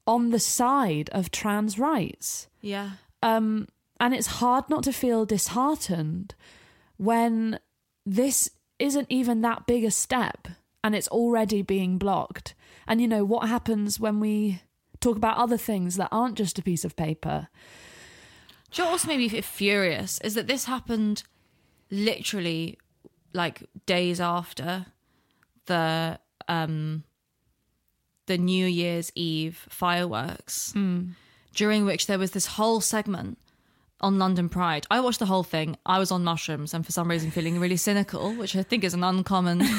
on 0.06 0.30
the 0.30 0.38
side 0.38 1.08
of 1.10 1.30
trans 1.30 1.78
rights. 1.78 2.46
yeah 2.60 2.92
Um, 3.22 3.68
and 4.00 4.14
it's 4.14 4.26
hard 4.26 4.68
not 4.68 4.82
to 4.84 4.92
feel 4.92 5.24
disheartened 5.24 6.34
when 6.98 7.58
this 8.04 8.50
isn't 8.78 9.06
even 9.08 9.40
that 9.40 9.66
big 9.66 9.84
a 9.84 9.90
step 9.90 10.48
and 10.84 10.94
it's 10.94 11.08
already 11.08 11.62
being 11.62 11.96
blocked. 11.96 12.54
And 12.86 13.00
you 13.00 13.08
know, 13.08 13.24
what 13.24 13.48
happens 13.48 13.98
when 13.98 14.20
we 14.20 14.60
talk 15.00 15.16
about 15.16 15.38
other 15.38 15.56
things 15.56 15.96
that 15.96 16.10
aren't 16.12 16.36
just 16.36 16.58
a 16.58 16.62
piece 16.62 16.84
of 16.84 16.94
paper? 16.94 17.48
Do 18.70 18.82
you 18.82 18.84
know 18.84 18.90
what 18.90 18.92
also 18.92 19.08
made 19.08 19.32
me 19.32 19.40
furious 19.40 20.20
is 20.20 20.34
that 20.34 20.46
this 20.46 20.66
happened 20.66 21.22
literally 21.90 22.78
like 23.32 23.62
days 23.86 24.20
after 24.20 24.86
the 25.66 26.20
um 26.48 27.04
the 28.26 28.36
New 28.36 28.66
Year's 28.66 29.10
Eve 29.14 29.66
fireworks, 29.70 30.72
during 31.54 31.84
which 31.86 32.06
there 32.06 32.18
was 32.18 32.32
this 32.32 32.46
whole 32.46 32.80
segment 32.80 33.38
on 34.00 34.18
London 34.18 34.48
Pride. 34.50 34.86
I 34.90 35.00
watched 35.00 35.18
the 35.18 35.26
whole 35.26 35.44
thing. 35.44 35.76
I 35.86 35.98
was 35.98 36.10
on 36.10 36.24
mushrooms 36.24 36.74
and 36.74 36.84
for 36.84 36.92
some 36.92 37.08
reason 37.08 37.30
feeling 37.30 37.58
really 37.58 37.76
cynical, 37.76 38.34
which 38.34 38.54
I 38.56 38.62
think 38.62 38.84
is 38.84 38.92
an 38.92 39.04
uncommon. 39.04 39.62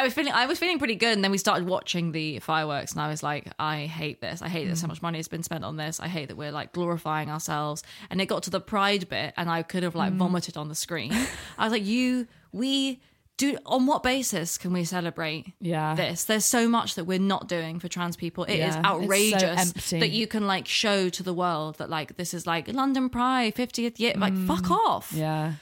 I 0.00 0.04
was 0.04 0.14
feeling 0.14 0.32
I 0.32 0.46
was 0.46 0.58
feeling 0.58 0.78
pretty 0.78 0.94
good, 0.94 1.12
and 1.12 1.22
then 1.22 1.30
we 1.30 1.36
started 1.36 1.68
watching 1.68 2.12
the 2.12 2.38
fireworks, 2.38 2.92
and 2.92 3.02
I 3.02 3.08
was 3.08 3.22
like, 3.22 3.52
I 3.58 3.84
hate 3.84 4.22
this. 4.22 4.40
I 4.40 4.48
hate 4.48 4.66
that 4.68 4.76
so 4.76 4.86
mm. 4.86 4.88
much 4.88 5.02
money 5.02 5.18
has 5.18 5.28
been 5.28 5.42
spent 5.42 5.62
on 5.62 5.76
this. 5.76 6.00
I 6.00 6.08
hate 6.08 6.28
that 6.28 6.36
we're 6.36 6.52
like 6.52 6.72
glorifying 6.72 7.28
ourselves. 7.28 7.82
And 8.08 8.18
it 8.18 8.26
got 8.26 8.44
to 8.44 8.50
the 8.50 8.60
pride 8.60 9.10
bit, 9.10 9.34
and 9.36 9.50
I 9.50 9.62
could 9.62 9.82
have 9.82 9.94
like 9.94 10.14
mm. 10.14 10.16
vomited 10.16 10.56
on 10.56 10.70
the 10.70 10.74
screen. 10.74 11.12
I 11.58 11.64
was 11.64 11.72
like, 11.72 11.84
you, 11.84 12.26
we 12.50 13.02
do. 13.36 13.58
On 13.66 13.84
what 13.84 14.02
basis 14.02 14.56
can 14.56 14.72
we 14.72 14.84
celebrate 14.84 15.52
Yeah. 15.60 15.94
this? 15.94 16.24
There's 16.24 16.46
so 16.46 16.66
much 16.66 16.94
that 16.94 17.04
we're 17.04 17.18
not 17.18 17.46
doing 17.46 17.78
for 17.78 17.88
trans 17.88 18.16
people. 18.16 18.44
It 18.44 18.54
is 18.54 18.58
Yeah, 18.58 18.82
so 18.82 18.88
outrageous 18.88 19.60
empty. 19.60 20.00
that 20.00 20.10
you 20.10 20.26
can 20.26 20.46
like 20.46 20.66
show 20.66 21.10
to 21.10 21.22
the 21.22 21.34
world 21.34 21.76
that 21.76 21.90
like 21.90 22.16
this 22.16 22.32
is 22.32 22.46
like 22.46 22.68
London 22.68 23.10
Pride 23.10 23.54
50th 23.54 23.98
year. 23.98 24.14
Like 24.16 24.34
fuck 24.46 24.64
mm. 24.64 24.76
off. 24.76 25.12
Yeah. 25.12 25.54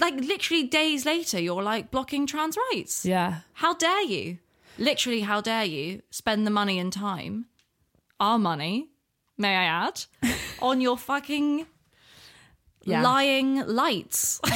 Like 0.00 0.14
literally 0.16 0.64
days 0.64 1.04
later, 1.06 1.40
you're 1.40 1.62
like 1.62 1.90
blocking 1.90 2.26
trans 2.26 2.56
rights. 2.72 3.04
Yeah. 3.04 3.40
How 3.54 3.74
dare 3.74 4.02
you? 4.02 4.38
Literally, 4.78 5.20
how 5.22 5.40
dare 5.40 5.64
you 5.64 6.02
spend 6.10 6.46
the 6.46 6.50
money 6.50 6.78
and 6.78 6.92
time, 6.92 7.46
our 8.20 8.38
money, 8.38 8.90
may 9.38 9.56
I 9.56 9.64
add, 9.64 10.04
on 10.60 10.80
your 10.80 10.98
fucking 10.98 11.66
Yeah. 12.84 13.02
lying 13.02 13.66
lights? 13.66 14.40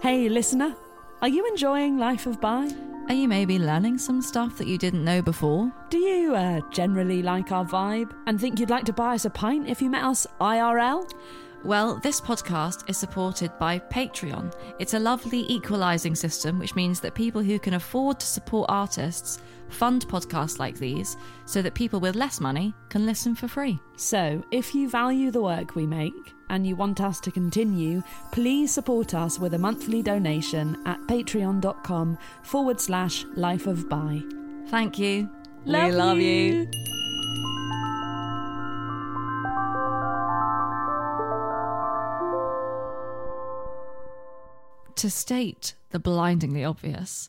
Hey, 0.00 0.28
listener, 0.28 0.76
are 1.22 1.28
you 1.28 1.46
enjoying 1.46 1.96
Life 1.98 2.26
of 2.26 2.40
Bi? 2.40 2.68
Are 3.08 3.14
you 3.14 3.28
maybe 3.28 3.58
learning 3.58 3.98
some 3.98 4.22
stuff 4.22 4.56
that 4.56 4.66
you 4.66 4.78
didn't 4.78 5.04
know 5.04 5.20
before? 5.20 5.70
Do 5.90 5.98
you 5.98 6.34
uh, 6.34 6.60
generally 6.70 7.22
like 7.22 7.52
our 7.52 7.64
vibe 7.64 8.10
and 8.26 8.40
think 8.40 8.58
you'd 8.58 8.70
like 8.70 8.86
to 8.86 8.94
buy 8.94 9.14
us 9.14 9.26
a 9.26 9.30
pint 9.30 9.68
if 9.68 9.82
you 9.82 9.90
met 9.90 10.04
us 10.04 10.26
IRL? 10.40 11.12
Well, 11.64 11.96
this 11.96 12.18
podcast 12.18 12.88
is 12.88 12.96
supported 12.96 13.50
by 13.58 13.78
Patreon. 13.78 14.54
It's 14.78 14.94
a 14.94 14.98
lovely 14.98 15.44
equalising 15.52 16.14
system, 16.14 16.58
which 16.58 16.74
means 16.74 17.00
that 17.00 17.14
people 17.14 17.42
who 17.42 17.58
can 17.58 17.74
afford 17.74 18.20
to 18.20 18.26
support 18.26 18.70
artists 18.70 19.38
fund 19.68 20.06
podcasts 20.08 20.58
like 20.58 20.78
these 20.78 21.16
so 21.44 21.60
that 21.60 21.74
people 21.74 22.00
with 22.00 22.16
less 22.16 22.40
money 22.40 22.74
can 22.88 23.04
listen 23.04 23.34
for 23.34 23.48
free. 23.48 23.78
So, 23.96 24.42
if 24.50 24.74
you 24.74 24.88
value 24.88 25.30
the 25.30 25.42
work 25.42 25.74
we 25.74 25.86
make 25.86 26.33
and 26.54 26.64
you 26.64 26.76
want 26.76 27.00
us 27.00 27.18
to 27.18 27.32
continue, 27.32 28.00
please 28.30 28.72
support 28.72 29.12
us 29.12 29.40
with 29.40 29.54
a 29.54 29.58
monthly 29.58 30.02
donation 30.02 30.80
at 30.86 31.00
patreon.com 31.02 32.16
forward 32.44 32.80
slash 32.80 33.24
life 33.34 33.66
of 33.66 33.88
bi. 33.88 34.22
Thank 34.68 34.98
you. 34.98 35.28
Love 35.64 35.86
we 35.86 35.92
love 35.92 36.18
you. 36.18 36.22
you. 36.22 36.70
To 44.94 45.10
state 45.10 45.74
the 45.90 45.98
blindingly 45.98 46.64
obvious, 46.64 47.28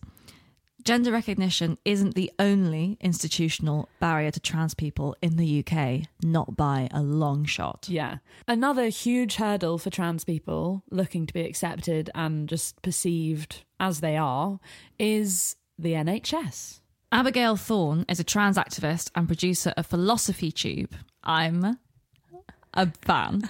gender 0.85 1.11
recognition 1.11 1.77
isn't 1.83 2.13
the 2.13 2.31
only 2.37 2.97
institutional 3.01 3.89
barrier 3.99 4.31
to 4.31 4.39
trans 4.39 4.75
people 4.75 5.15
in 5.21 5.35
the 5.35 5.65
UK, 5.65 6.07
not 6.23 6.55
by 6.55 6.87
a 6.91 7.01
long 7.01 7.43
shot. 7.43 7.87
Yeah. 7.89 8.17
Another 8.47 8.87
huge 8.89 9.35
hurdle 9.35 9.79
for 9.79 9.89
trans 9.89 10.23
people 10.23 10.83
looking 10.91 11.25
to 11.25 11.33
be 11.33 11.41
accepted 11.41 12.11
and 12.13 12.47
just 12.47 12.81
perceived 12.83 13.63
as 13.79 13.99
they 13.99 14.15
are 14.15 14.59
is 14.99 15.55
the 15.77 15.93
NHS. 15.93 16.79
Abigail 17.11 17.55
Thorn 17.55 18.05
is 18.07 18.19
a 18.19 18.23
trans 18.23 18.57
activist 18.57 19.09
and 19.15 19.27
producer 19.27 19.73
of 19.77 19.85
Philosophy 19.85 20.51
Tube. 20.51 20.95
I'm 21.23 21.77
a 22.75 22.91
fan. 23.03 23.41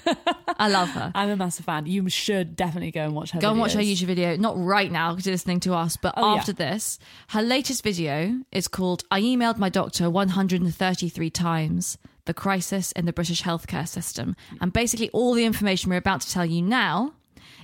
I 0.60 0.70
love 0.70 0.90
her. 0.90 1.12
I'm 1.16 1.30
a 1.30 1.36
massive 1.36 1.66
fan. 1.66 1.86
You 1.86 2.08
should 2.10 2.56
definitely 2.56 2.92
go 2.92 3.04
and 3.04 3.14
watch 3.16 3.32
her. 3.32 3.40
Go 3.40 3.52
and 3.52 3.60
watch 3.60 3.74
her 3.74 3.80
videos. 3.80 3.94
YouTube 4.02 4.06
video. 4.08 4.38
Not 4.38 4.58
right 4.58 4.92
now 4.92 5.12
because 5.12 5.26
you're 5.26 5.34
listening 5.34 5.60
to 5.62 5.74
us, 5.74 5.98
but 5.98 6.14
Oh, 6.18 6.34
yeah. 6.34 6.40
after 6.40 6.54
this, 6.54 7.00
her 7.30 7.42
latest 7.42 7.84
video 7.84 8.40
is 8.52 8.68
called 8.68 9.04
"I 9.12 9.22
emailed 9.22 9.58
my 9.58 9.70
doctor 9.70 10.10
133 10.10 11.30
times: 11.30 11.98
The 12.26 12.34
crisis 12.34 12.92
in 12.94 13.06
the 13.06 13.14
British 13.14 13.42
healthcare 13.44 13.88
system." 13.88 14.36
And 14.62 14.72
basically, 14.72 15.10
all 15.12 15.34
the 15.34 15.46
information 15.46 15.90
we're 15.90 15.98
about 15.98 16.22
to 16.22 16.32
tell 16.32 16.46
you 16.46 16.62
now 16.62 17.14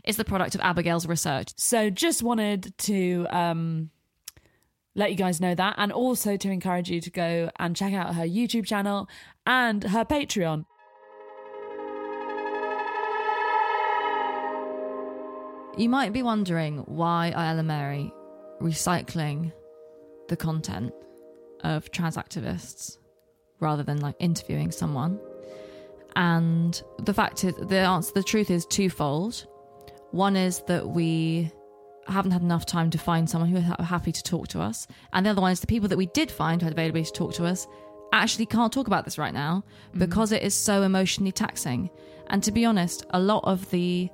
is 0.04 0.17
the 0.17 0.26
product 0.26 0.56
of 0.56 0.62
Abigail's 0.62 1.06
research. 1.06 1.54
So 1.58 1.89
just 1.91 2.24
wanted 2.24 2.74
to 2.80 3.28
um, 3.30 3.91
let 4.95 5.12
you 5.12 5.15
guys 5.17 5.39
know 5.39 5.54
that, 5.56 5.76
and 5.78 5.91
also 5.91 6.36
to 6.38 6.50
encourage 6.50 6.89
you 6.89 7.00
to 7.02 7.10
go 7.12 7.50
and 7.60 7.76
check 7.76 7.93
out 7.93 8.15
her 8.15 8.24
YouTube 8.26 8.65
channel 8.65 9.08
and 9.45 9.84
her 9.84 10.04
Patreon. 10.04 10.65
You 15.77 15.88
might 15.88 16.12
be 16.12 16.21
wondering 16.21 16.79
why 16.79 17.31
Ella 17.36 17.63
Mary 17.63 18.13
recycling 18.60 19.53
the 20.27 20.36
content 20.36 20.93
of 21.63 21.89
trans 21.91 22.17
activists 22.17 22.97
rather 23.60 23.84
than 23.84 23.99
like 24.01 24.15
interviewing 24.19 24.71
someone. 24.71 25.19
And 26.15 26.81
the 26.99 27.13
fact 27.13 27.43
is, 27.45 27.55
the 27.55 27.77
answer, 27.77 28.12
the 28.13 28.23
truth 28.23 28.49
is 28.49 28.65
twofold. 28.65 29.47
One 30.12 30.36
is 30.36 30.62
that 30.67 30.89
we 30.89 31.51
haven't 32.07 32.31
had 32.31 32.41
enough 32.41 32.65
time 32.65 32.89
to 32.89 32.97
find 32.97 33.29
someone 33.29 33.49
who 33.49 33.57
is 33.57 33.63
ha- 33.63 33.81
happy 33.81 34.12
to 34.12 34.23
talk 34.23 34.49
to 34.49 34.60
us, 34.60 34.88
and 35.13 35.25
the 35.25 35.29
other 35.29 35.41
one 35.41 35.51
is 35.51 35.62
the 35.62 35.67
people 35.67 35.88
that 35.88 35.97
we 35.97 36.07
did 36.07 36.29
find 36.29 36.62
who 36.62 36.65
had 36.65 36.73
availability 36.73 37.12
to 37.12 37.17
talk 37.17 37.34
to 37.36 37.45
us 37.45 37.67
actually 38.13 38.45
can't 38.45 38.73
talk 38.73 38.88
about 38.88 39.05
this 39.05 39.17
right 39.17 39.34
now 39.34 39.63
mm-hmm. 39.89 39.99
because 39.99 40.34
it 40.34 40.43
is 40.43 40.53
so 40.53 40.81
emotionally 40.81 41.31
taxing. 41.31 41.89
And 42.27 42.43
to 42.43 42.51
be 42.51 42.65
honest, 42.65 43.05
a 43.12 43.19
lot 43.19 43.43
of 43.45 43.69
the 43.71 44.10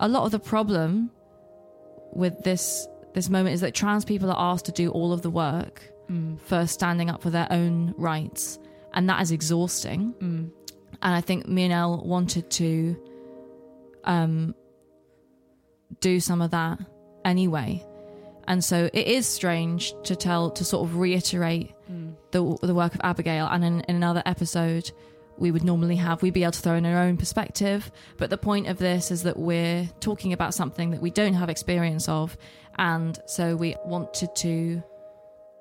a 0.00 0.08
lot 0.08 0.24
of 0.24 0.30
the 0.30 0.38
problem 0.38 1.10
with 2.12 2.42
this 2.42 2.86
this 3.14 3.28
moment 3.28 3.54
is 3.54 3.60
that 3.62 3.74
trans 3.74 4.04
people 4.04 4.30
are 4.30 4.52
asked 4.52 4.66
to 4.66 4.72
do 4.72 4.90
all 4.90 5.12
of 5.12 5.22
the 5.22 5.30
work 5.30 5.82
mm. 6.10 6.38
for 6.40 6.66
standing 6.66 7.10
up 7.10 7.22
for 7.22 7.30
their 7.30 7.48
own 7.50 7.94
rights, 7.96 8.58
and 8.94 9.08
that 9.08 9.20
is 9.22 9.32
exhausting. 9.32 10.14
Mm. 10.18 10.50
And 11.00 11.14
I 11.14 11.20
think 11.20 11.46
me 11.48 11.64
and 11.64 11.72
Elle 11.72 12.02
wanted 12.04 12.50
to 12.50 12.96
um, 14.04 14.54
do 16.00 16.20
some 16.20 16.42
of 16.42 16.50
that 16.50 16.78
anyway. 17.24 17.84
And 18.46 18.64
so 18.64 18.88
it 18.92 19.06
is 19.06 19.26
strange 19.26 19.94
to 20.04 20.16
tell 20.16 20.50
to 20.50 20.64
sort 20.64 20.88
of 20.88 20.96
reiterate 20.96 21.72
mm. 21.90 22.14
the 22.30 22.56
the 22.66 22.74
work 22.74 22.94
of 22.94 23.00
Abigail, 23.04 23.46
and 23.46 23.64
in, 23.64 23.80
in 23.82 23.96
another 23.96 24.22
episode 24.26 24.90
we 25.38 25.50
would 25.50 25.64
normally 25.64 25.96
have 25.96 26.22
we'd 26.22 26.34
be 26.34 26.42
able 26.42 26.52
to 26.52 26.60
throw 26.60 26.74
in 26.74 26.86
our 26.86 27.02
own 27.02 27.16
perspective. 27.16 27.90
But 28.16 28.30
the 28.30 28.38
point 28.38 28.66
of 28.66 28.78
this 28.78 29.10
is 29.10 29.22
that 29.22 29.38
we're 29.38 29.88
talking 30.00 30.32
about 30.32 30.54
something 30.54 30.90
that 30.90 31.00
we 31.00 31.10
don't 31.10 31.34
have 31.34 31.48
experience 31.48 32.08
of, 32.08 32.36
and 32.78 33.18
so 33.26 33.56
we 33.56 33.76
wanted 33.84 34.34
to 34.36 34.82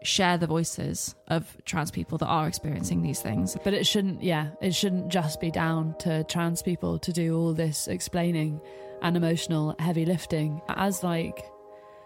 share 0.04 0.38
the 0.38 0.48
voices 0.48 1.16
of 1.28 1.58
trans 1.66 1.92
people 1.92 2.18
that 2.20 2.28
are 2.28 2.48
experiencing 2.48 3.02
these 3.02 3.22
things. 3.22 3.58
But 3.64 3.74
it 3.74 3.86
shouldn't, 3.86 4.24
yeah, 4.24 4.50
it 4.62 4.74
shouldn't 4.74 5.10
just 5.10 5.42
be 5.42 5.52
down 5.52 5.96
to 6.00 6.24
trans 6.26 6.62
people 6.62 7.00
to 7.00 7.12
do 7.12 7.38
all 7.38 7.54
this 7.54 7.88
explaining 7.88 8.62
and 9.02 9.18
emotional 9.18 9.76
heavy 9.80 10.06
lifting. 10.06 10.62
As 10.70 11.04
like 11.04 11.44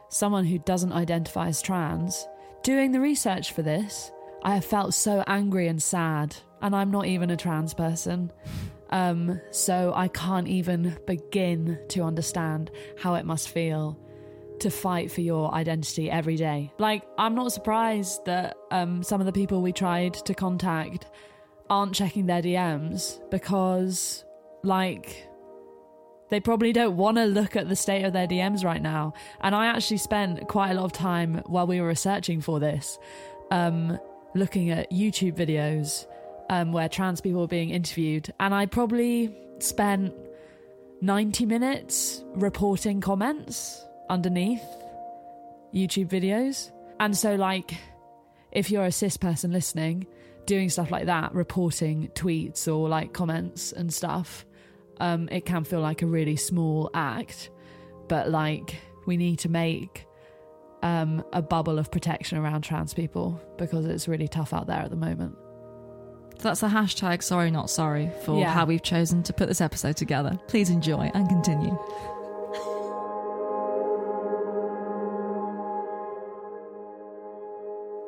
someone 0.09 0.45
who 0.45 0.59
doesn't 0.59 0.93
identify 0.93 1.47
as 1.47 1.61
trans, 1.61 2.27
doing 2.63 2.91
the 2.91 2.99
research 2.99 3.53
for 3.53 3.61
this, 3.61 4.11
I 4.43 4.55
have 4.55 4.65
felt 4.65 4.93
so 4.93 5.23
angry 5.27 5.67
and 5.67 5.81
sad, 5.81 6.35
and 6.61 6.75
I'm 6.75 6.91
not 6.91 7.05
even 7.05 7.29
a 7.29 7.37
trans 7.37 7.73
person. 7.73 8.31
Um, 8.89 9.39
so 9.51 9.93
I 9.95 10.09
can't 10.09 10.47
even 10.47 10.97
begin 11.07 11.79
to 11.89 12.03
understand 12.03 12.71
how 12.97 13.15
it 13.15 13.25
must 13.25 13.49
feel 13.49 13.97
to 14.59 14.69
fight 14.69 15.11
for 15.11 15.21
your 15.21 15.53
identity 15.53 16.11
every 16.11 16.35
day. 16.35 16.71
Like, 16.77 17.03
I'm 17.17 17.33
not 17.33 17.51
surprised 17.51 18.25
that 18.25 18.57
um, 18.69 19.01
some 19.01 19.19
of 19.19 19.25
the 19.25 19.31
people 19.31 19.61
we 19.61 19.73
tried 19.73 20.13
to 20.13 20.33
contact 20.33 21.07
aren't 21.69 21.95
checking 21.95 22.27
their 22.27 22.41
DMs 22.41 23.19
because, 23.31 24.23
like, 24.61 25.27
they 26.29 26.39
probably 26.39 26.73
don't 26.73 26.95
want 26.95 27.17
to 27.17 27.25
look 27.25 27.55
at 27.55 27.69
the 27.69 27.75
state 27.75 28.03
of 28.03 28.13
their 28.13 28.27
DMs 28.27 28.63
right 28.63 28.81
now. 28.81 29.13
And 29.41 29.55
I 29.55 29.67
actually 29.67 29.97
spent 29.97 30.47
quite 30.47 30.71
a 30.71 30.73
lot 30.75 30.85
of 30.85 30.91
time 30.91 31.41
while 31.45 31.65
we 31.65 31.81
were 31.81 31.87
researching 31.87 32.39
for 32.39 32.59
this, 32.59 32.99
um, 33.49 33.97
looking 34.35 34.69
at 34.69 34.91
YouTube 34.91 35.33
videos 35.33 36.05
um, 36.51 36.73
where 36.73 36.89
trans 36.89 37.21
people 37.21 37.39
were 37.39 37.47
being 37.47 37.69
interviewed. 37.69 38.31
And 38.39 38.53
I 38.53 38.65
probably 38.65 39.33
spent 39.59 40.13
90 40.99 41.45
minutes 41.45 42.23
reporting 42.35 42.99
comments 42.99 43.83
underneath 44.09 44.61
YouTube 45.73 46.09
videos. 46.09 46.69
And 46.99 47.17
so, 47.17 47.35
like, 47.35 47.73
if 48.51 48.69
you're 48.69 48.83
a 48.83 48.91
cis 48.91 49.15
person 49.15 49.51
listening, 49.51 50.05
doing 50.45 50.69
stuff 50.69 50.91
like 50.91 51.05
that, 51.05 51.33
reporting 51.33 52.09
tweets 52.15 52.67
or 52.67 52.89
like 52.89 53.13
comments 53.13 53.71
and 53.71 53.91
stuff, 53.91 54.45
um, 54.99 55.29
it 55.31 55.45
can 55.45 55.63
feel 55.63 55.79
like 55.79 56.01
a 56.01 56.05
really 56.05 56.35
small 56.35 56.91
act. 56.93 57.49
But 58.09 58.29
like, 58.29 58.75
we 59.07 59.15
need 59.15 59.39
to 59.39 59.49
make 59.49 60.05
um, 60.83 61.23
a 61.31 61.41
bubble 61.41 61.79
of 61.79 61.89
protection 61.91 62.37
around 62.37 62.63
trans 62.63 62.93
people 62.93 63.41
because 63.57 63.85
it's 63.85 64.09
really 64.09 64.27
tough 64.27 64.53
out 64.53 64.67
there 64.67 64.79
at 64.79 64.89
the 64.89 64.97
moment. 64.97 65.37
That's 66.41 66.61
the 66.61 66.67
hashtag 66.67 67.21
sorry 67.23 67.51
not 67.51 67.69
sorry 67.69 68.11
for 68.25 68.39
Yeah. 68.39 68.51
how 68.51 68.65
we've 68.65 68.81
chosen 68.81 69.21
to 69.23 69.33
put 69.33 69.47
this 69.47 69.61
episode 69.61 69.95
together. 69.95 70.39
Please 70.47 70.69
enjoy 70.69 71.11
and 71.13 71.29
continue. 71.29 71.77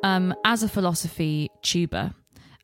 Um, 0.02 0.34
as 0.44 0.62
a 0.62 0.68
philosophy 0.68 1.50
tuber, 1.62 2.12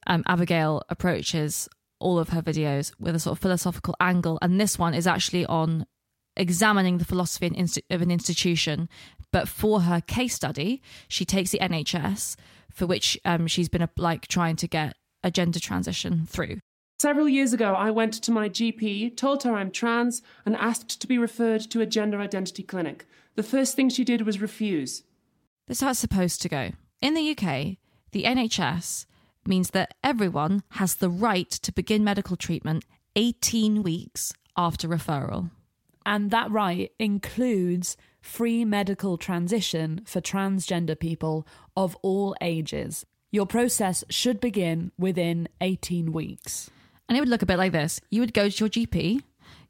um, 0.06 0.22
Abigail 0.26 0.82
approaches 0.90 1.68
all 1.98 2.18
of 2.18 2.30
her 2.30 2.42
videos 2.42 2.92
with 2.98 3.14
a 3.14 3.18
sort 3.18 3.32
of 3.36 3.42
philosophical 3.42 3.94
angle, 3.98 4.38
and 4.42 4.60
this 4.60 4.78
one 4.78 4.92
is 4.92 5.06
actually 5.06 5.46
on 5.46 5.86
examining 6.36 6.98
the 6.98 7.04
philosophy 7.04 7.46
of 7.90 8.02
an 8.02 8.10
institution. 8.10 8.88
But 9.32 9.48
for 9.48 9.82
her 9.82 10.00
case 10.02 10.34
study, 10.34 10.82
she 11.08 11.24
takes 11.24 11.50
the 11.50 11.58
NHS, 11.60 12.36
for 12.74 12.86
which 12.86 13.18
um, 13.24 13.46
she's 13.46 13.68
been 13.70 13.88
like 13.96 14.28
trying 14.28 14.56
to 14.56 14.68
get 14.68 14.94
a 15.22 15.30
gender 15.30 15.60
transition 15.60 16.26
through. 16.26 16.58
Several 17.00 17.28
years 17.28 17.52
ago, 17.54 17.72
I 17.72 17.90
went 17.90 18.12
to 18.14 18.30
my 18.30 18.48
GP, 18.48 19.16
told 19.16 19.42
her 19.42 19.54
I'm 19.54 19.70
trans, 19.70 20.20
and 20.44 20.54
asked 20.56 21.00
to 21.00 21.06
be 21.06 21.16
referred 21.16 21.62
to 21.70 21.80
a 21.80 21.86
gender 21.86 22.20
identity 22.20 22.62
clinic. 22.62 23.06
The 23.36 23.42
first 23.42 23.74
thing 23.74 23.88
she 23.88 24.04
did 24.04 24.22
was 24.22 24.40
refuse. 24.40 25.02
This 25.66 25.78
is 25.78 25.82
how 25.82 25.90
it's 25.90 25.98
supposed 25.98 26.42
to 26.42 26.48
go. 26.48 26.72
In 27.00 27.14
the 27.14 27.30
UK, 27.30 27.78
the 28.12 28.24
NHS 28.24 29.06
means 29.46 29.70
that 29.70 29.94
everyone 30.04 30.62
has 30.72 30.96
the 30.96 31.08
right 31.08 31.48
to 31.50 31.72
begin 31.72 32.04
medical 32.04 32.36
treatment 32.36 32.84
18 33.16 33.82
weeks 33.82 34.32
after 34.56 34.86
referral. 34.86 35.50
And 36.04 36.30
that 36.30 36.50
right 36.50 36.90
includes 36.98 37.96
free 38.20 38.64
medical 38.64 39.16
transition 39.16 40.02
for 40.04 40.20
transgender 40.20 40.98
people 40.98 41.46
of 41.76 41.96
all 42.02 42.36
ages. 42.40 43.06
Your 43.32 43.46
process 43.46 44.02
should 44.10 44.40
begin 44.40 44.90
within 44.98 45.48
18 45.60 46.12
weeks. 46.12 46.68
And 47.08 47.16
it 47.16 47.20
would 47.20 47.28
look 47.28 47.42
a 47.42 47.46
bit 47.46 47.58
like 47.58 47.72
this 47.72 48.00
you 48.10 48.20
would 48.20 48.34
go 48.34 48.48
to 48.48 48.64
your 48.64 48.68
GP, 48.68 49.22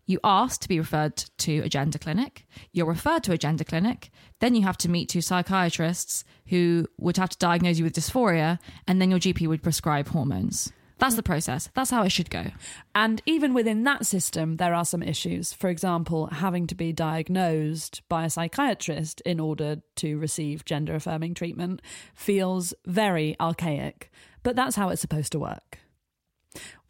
you 0.07 0.19
ask 0.25 0.61
to 0.63 0.69
be 0.69 0.79
referred 0.79 1.17
to 1.39 1.61
a 1.61 1.69
gender 1.69 1.99
clinic, 1.99 2.47
you're 2.73 2.87
referred 2.87 3.23
to 3.25 3.33
a 3.33 3.39
gender 3.39 3.65
clinic, 3.65 4.11
then 4.41 4.55
you 4.55 4.63
have 4.63 4.79
to 4.79 4.89
meet 4.89 5.09
two 5.09 5.21
psychiatrists 5.21 6.25
who 6.47 6.87
would 6.99 7.17
have 7.19 7.29
to 7.31 7.39
diagnose 7.39 7.79
you 7.79 7.85
with 7.85 7.95
dysphoria, 7.95 8.59
and 8.89 9.01
then 9.01 9.11
your 9.11 9.21
GP 9.21 9.47
would 9.47 9.63
prescribe 9.63 10.09
hormones. 10.09 10.73
That's 11.01 11.15
the 11.15 11.23
process. 11.23 11.71
That's 11.75 11.91
how 11.91 12.03
it 12.03 12.13
should 12.13 12.29
go. 12.29 12.49
And 12.95 13.23
even 13.25 13.55
within 13.55 13.85
that 13.85 14.05
system, 14.05 14.59
there 14.59 14.75
are 14.75 14.85
some 14.85 15.03
issues. 15.03 15.55
For 15.55 15.71
example, 15.71 16.27
having 16.27 16.67
to 16.67 16.75
be 16.75 16.93
diagnosed 16.93 18.03
by 18.11 18.27
a 18.27 18.31
psychiatrist 18.31 19.23
in 19.23 19.41
order 19.41 19.81
to 19.97 20.19
receive 20.19 20.67
gender 20.67 20.95
affirming 20.95 21.33
treatment 21.33 21.81
feels 22.15 22.75
very 22.85 23.35
archaic, 23.41 24.13
but 24.43 24.55
that's 24.57 24.77
how 24.77 24.91
it's 24.91 25.01
supposed 25.01 25.33
to 25.33 25.39
work. 25.39 25.79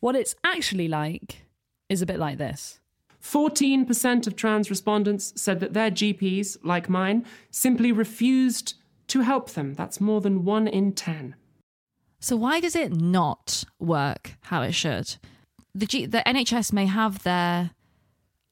What 0.01 0.17
it's 0.17 0.35
actually 0.43 0.89
like 0.89 1.47
is 1.89 2.03
a 2.03 2.07
bit 2.07 2.19
like 2.19 2.39
this. 2.39 2.81
14% 3.23 4.27
of 4.27 4.35
trans 4.35 4.71
respondents 4.71 5.33
said 5.41 5.61
that 5.61 5.73
their 5.73 5.91
GPs, 5.91 6.57
like 6.65 6.89
mine, 6.89 7.25
simply 7.51 7.93
refused 7.93 8.75
to 9.09 9.21
help 9.21 9.51
them. 9.51 9.75
That's 9.75 10.01
more 10.01 10.21
than 10.21 10.45
one 10.45 10.67
in 10.67 10.95
10. 10.95 11.37
So 12.21 12.37
why 12.37 12.61
does 12.61 12.77
it 12.77 12.93
not 12.93 13.65
work 13.79 14.37
how 14.43 14.63
it 14.63 14.73
should? 14.73 15.17
The 15.75 15.87
G- 15.87 16.07
the 16.07 16.23
NHS 16.27 16.73
may 16.73 16.87
have 16.87 17.23
their 17.23 17.71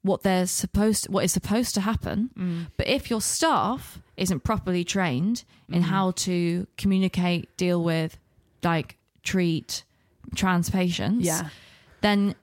what 0.03 0.23
they're 0.23 0.47
supposed 0.47 1.09
what 1.09 1.25
is 1.25 1.33
supposed 1.33 1.75
to 1.75 1.83
happen, 1.83 2.31
mm. 2.37 2.67
but 2.77 2.87
if 2.87 3.11
your 3.11 3.21
staff 3.21 4.01
isn't 4.17 4.45
properly 4.45 4.85
trained 4.85 5.45
in 5.69 5.83
mm-hmm. 5.83 5.91
how 5.91 6.13
to 6.13 6.67
communicate, 6.77 7.55
deal 7.57 7.83
with, 7.83 8.19
like 8.63 8.97
treat 9.23 9.85
trans 10.35 10.71
patients, 10.71 11.27
Yeah. 11.27 11.49
then 12.01 12.35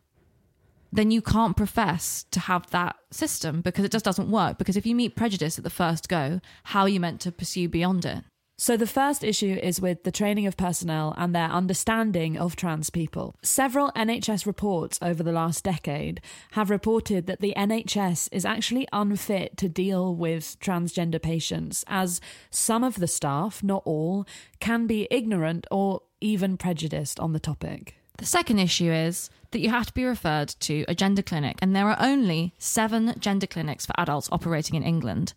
then 0.92 1.12
you 1.12 1.22
can't 1.22 1.58
profess 1.58 2.26
to 2.32 2.40
have 2.40 2.70
that 2.72 2.96
system 3.12 3.60
because 3.62 3.84
it 3.84 3.92
just 3.92 4.06
doesn't 4.06 4.32
work. 4.32 4.58
Because 4.58 4.78
if 4.78 4.86
you 4.86 4.96
meet 4.96 5.16
prejudice 5.16 5.58
at 5.58 5.64
the 5.66 5.70
first 5.70 6.08
go, 6.08 6.40
how 6.64 6.82
are 6.82 6.90
you 6.90 7.02
meant 7.02 7.20
to 7.22 7.34
pursue 7.34 7.68
beyond 7.68 8.06
it? 8.06 8.24
So, 8.58 8.78
the 8.78 8.88
first 8.88 9.22
issue 9.22 9.60
is 9.62 9.82
with 9.82 10.04
the 10.04 10.14
training 10.14 10.48
of 10.48 10.56
personnel 10.56 11.14
and 11.18 11.36
their 11.36 11.50
understanding 11.50 12.38
of 12.38 12.56
trans 12.56 12.90
people. 12.90 13.36
Several 13.42 13.92
NHS 13.98 14.46
reports 14.46 14.98
over 15.02 15.22
the 15.24 15.34
last 15.34 15.66
decade 15.66 16.22
have 16.52 16.70
reported 16.70 17.28
that 17.28 17.42
the 17.42 17.54
NHS 17.58 18.30
is 18.32 18.46
actually 18.46 18.88
unfit 18.94 19.58
to 19.58 19.68
deal 19.68 20.16
with 20.16 20.58
transgender 20.62 21.22
patients, 21.22 21.84
as 21.88 22.22
some 22.50 22.86
of 22.86 22.96
the 22.96 23.08
staff, 23.08 23.62
not 23.62 23.82
all, 23.84 24.26
can 24.62 24.88
be 24.88 25.06
ignorant 25.12 25.68
or 25.70 26.04
even 26.22 26.56
prejudiced 26.56 27.20
on 27.20 27.34
the 27.34 27.42
topic. 27.42 27.96
The 28.20 28.26
second 28.26 28.60
issue 28.60 28.90
is 28.90 29.30
that 29.52 29.60
you 29.60 29.70
have 29.70 29.88
to 29.88 29.94
be 29.94 30.06
referred 30.06 30.48
to 30.62 30.86
a 30.88 30.96
gender 30.96 31.22
clinic, 31.22 31.58
and 31.62 31.76
there 31.76 31.90
are 31.90 31.98
only 32.00 32.54
seven 32.58 33.16
gender 33.20 33.48
clinics 33.48 33.86
for 33.86 33.94
adults 34.00 34.30
operating 34.32 34.76
in 34.76 34.84
England. 34.84 35.34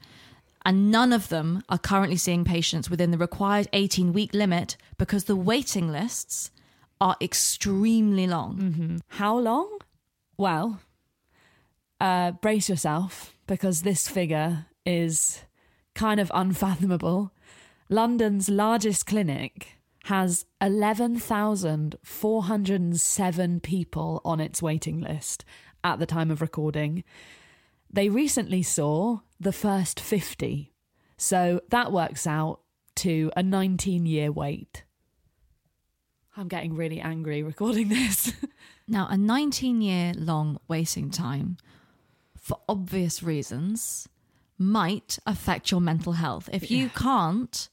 And 0.64 0.90
none 0.90 1.12
of 1.12 1.29
them 1.29 1.62
are 1.68 1.79
currently 1.79 2.16
seeing 2.16 2.44
patients 2.44 2.90
within 2.90 3.11
the 3.11 3.18
required 3.18 3.68
18 3.73 4.12
week 4.12 4.35
limit 4.35 4.77
because 4.99 5.25
the 5.25 5.37
waiting 5.37 5.90
lists 5.90 6.51
are 7.01 7.16
extremely 7.21 8.27
long. 8.27 9.01
How 9.09 9.38
long? 9.38 9.79
Well, 10.37 10.81
uh, 12.01 12.33
brace 12.33 12.68
yourself 12.68 13.35
because 13.47 13.83
this 13.83 14.09
figure 14.09 14.66
is 14.85 15.42
kind 15.94 16.18
of 16.21 16.33
unfathomable. 16.35 17.33
London's 17.88 18.49
largest 18.49 19.07
clinic 19.07 19.79
has 20.05 20.44
11,407 20.61 23.61
people 23.61 24.21
on 24.25 24.40
its 24.40 24.62
waiting 24.62 25.01
list 25.01 25.44
at 25.85 25.99
the 25.99 26.07
time 26.07 26.31
of 26.31 26.40
recording. 26.40 27.05
They 27.90 28.09
recently 28.09 28.62
saw 28.62 29.18
the 29.40 29.53
first 29.53 30.01
50. 30.01 30.72
So 31.16 31.61
that 31.70 31.92
works 31.92 32.27
out 32.27 32.61
to 32.96 33.31
a 33.37 33.42
19 33.42 34.07
year 34.07 34.33
wait. 34.33 34.85
I'm 36.37 36.48
getting 36.48 36.74
really 36.74 37.01
angry 37.01 37.42
recording 37.42 37.88
this. 37.88 38.33
Now, 38.87 39.07
a 39.11 39.16
19 39.16 39.81
year 39.81 40.12
long 40.16 40.59
waiting 40.66 41.11
time, 41.11 41.59
for 42.40 42.61
obvious 42.68 43.22
reasons, 43.22 44.09
might 44.57 45.18
affect 45.27 45.70
your 45.70 45.81
mental 45.81 46.12
health. 46.12 46.48
If 46.53 46.70
you 46.70 46.88
can't 46.88 47.68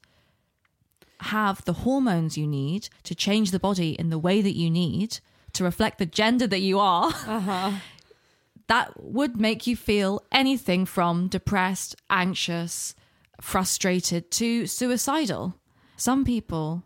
have 1.21 1.63
the 1.65 1.73
hormones 1.73 2.37
you 2.37 2.45
need 2.45 2.89
to 3.03 3.15
change 3.15 3.51
the 3.51 3.59
body 3.59 3.91
in 3.91 4.09
the 4.09 4.19
way 4.19 4.41
that 4.41 4.55
you 4.55 4.69
need 4.69 5.19
to 5.53 5.63
reflect 5.63 5.97
the 5.97 6.05
gender 6.05 6.45
that 6.45 6.59
you 6.59 6.79
are, 6.79 7.07
uh-huh. 7.07 7.71
That 8.67 9.03
would 9.03 9.39
make 9.39 9.67
you 9.67 9.75
feel 9.75 10.23
anything 10.31 10.85
from 10.85 11.27
depressed, 11.27 11.95
anxious, 12.09 12.95
frustrated 13.41 14.31
to 14.31 14.65
suicidal. 14.65 15.55
Some 15.97 16.25
people, 16.25 16.83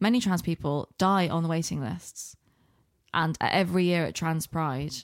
many 0.00 0.20
trans 0.20 0.42
people, 0.42 0.88
die 0.98 1.28
on 1.28 1.42
the 1.42 1.48
waiting 1.48 1.80
lists. 1.80 2.36
And 3.12 3.36
every 3.40 3.84
year 3.84 4.04
at 4.04 4.14
Trans 4.14 4.46
Pride, 4.46 4.94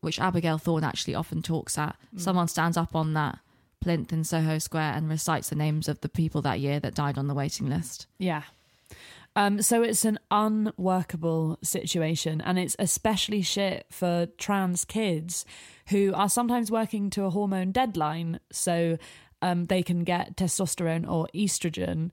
which 0.00 0.18
Abigail 0.18 0.58
Thorn 0.58 0.82
actually 0.82 1.14
often 1.14 1.42
talks 1.42 1.78
at, 1.78 1.96
mm. 2.14 2.20
someone 2.20 2.48
stands 2.48 2.76
up 2.76 2.94
on 2.94 3.14
that 3.14 3.38
plinth 3.80 4.12
in 4.12 4.24
Soho 4.24 4.58
Square 4.58 4.94
and 4.94 5.08
recites 5.08 5.50
the 5.50 5.56
names 5.56 5.88
of 5.88 6.00
the 6.00 6.08
people 6.08 6.40
that 6.42 6.58
year 6.58 6.80
that 6.80 6.94
died 6.94 7.18
on 7.18 7.28
the 7.28 7.34
waiting 7.34 7.68
list. 7.68 8.06
Yeah. 8.18 8.42
Um, 9.36 9.62
so 9.62 9.82
it's 9.82 10.04
an 10.04 10.18
unworkable 10.30 11.58
situation, 11.62 12.40
and 12.40 12.58
it's 12.58 12.76
especially 12.78 13.42
shit 13.42 13.86
for 13.90 14.26
trans 14.38 14.84
kids 14.84 15.44
who 15.88 16.12
are 16.14 16.28
sometimes 16.28 16.70
working 16.70 17.10
to 17.10 17.24
a 17.24 17.30
hormone 17.30 17.72
deadline, 17.72 18.38
so 18.52 18.96
um, 19.42 19.64
they 19.64 19.82
can 19.82 20.04
get 20.04 20.36
testosterone 20.36 21.08
or 21.08 21.28
estrogen 21.34 22.10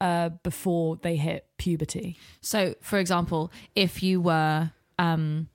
uh, 0.00 0.30
before 0.42 0.96
they 0.96 1.16
hit 1.16 1.46
puberty. 1.58 2.18
So, 2.40 2.74
for 2.80 2.98
example, 2.98 3.52
if 3.76 4.02
you 4.02 4.20
were 4.20 4.72
um, 4.98 5.48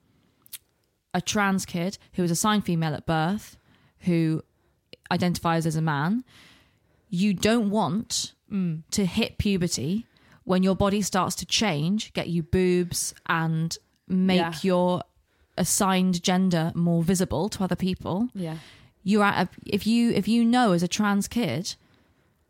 a 1.14 1.20
trans 1.20 1.66
kid 1.66 1.98
who 2.14 2.22
was 2.22 2.32
assigned 2.32 2.64
female 2.64 2.94
at 2.94 3.06
birth, 3.06 3.58
who 4.00 4.42
identifies 5.12 5.66
as 5.66 5.76
a 5.76 5.82
man, 5.82 6.24
you 7.10 7.34
don't 7.34 7.70
want 7.70 8.34
to 8.92 9.06
hit 9.06 9.38
puberty 9.38 10.08
when 10.50 10.64
your 10.64 10.76
body 10.76 11.00
starts 11.00 11.36
to 11.36 11.46
change, 11.46 12.12
get 12.14 12.28
you 12.28 12.42
boobs, 12.42 13.14
and 13.28 13.78
make 14.08 14.40
Yeah. 14.40 14.54
your 14.64 15.04
assigned 15.58 16.24
gender 16.24 16.72
more 16.74 17.04
visible 17.04 17.50
to 17.50 17.64
other 17.64 17.76
people. 17.76 18.30
Yeah. 18.34 18.58
You're 19.04 19.24
at 19.24 19.46
a, 19.46 19.50
if 19.68 19.86
you 19.86 20.10
if 20.10 20.28
you 20.28 20.44
know 20.44 20.72
as 20.72 20.82
a 20.82 20.88
trans 20.88 21.28
kid 21.28 21.76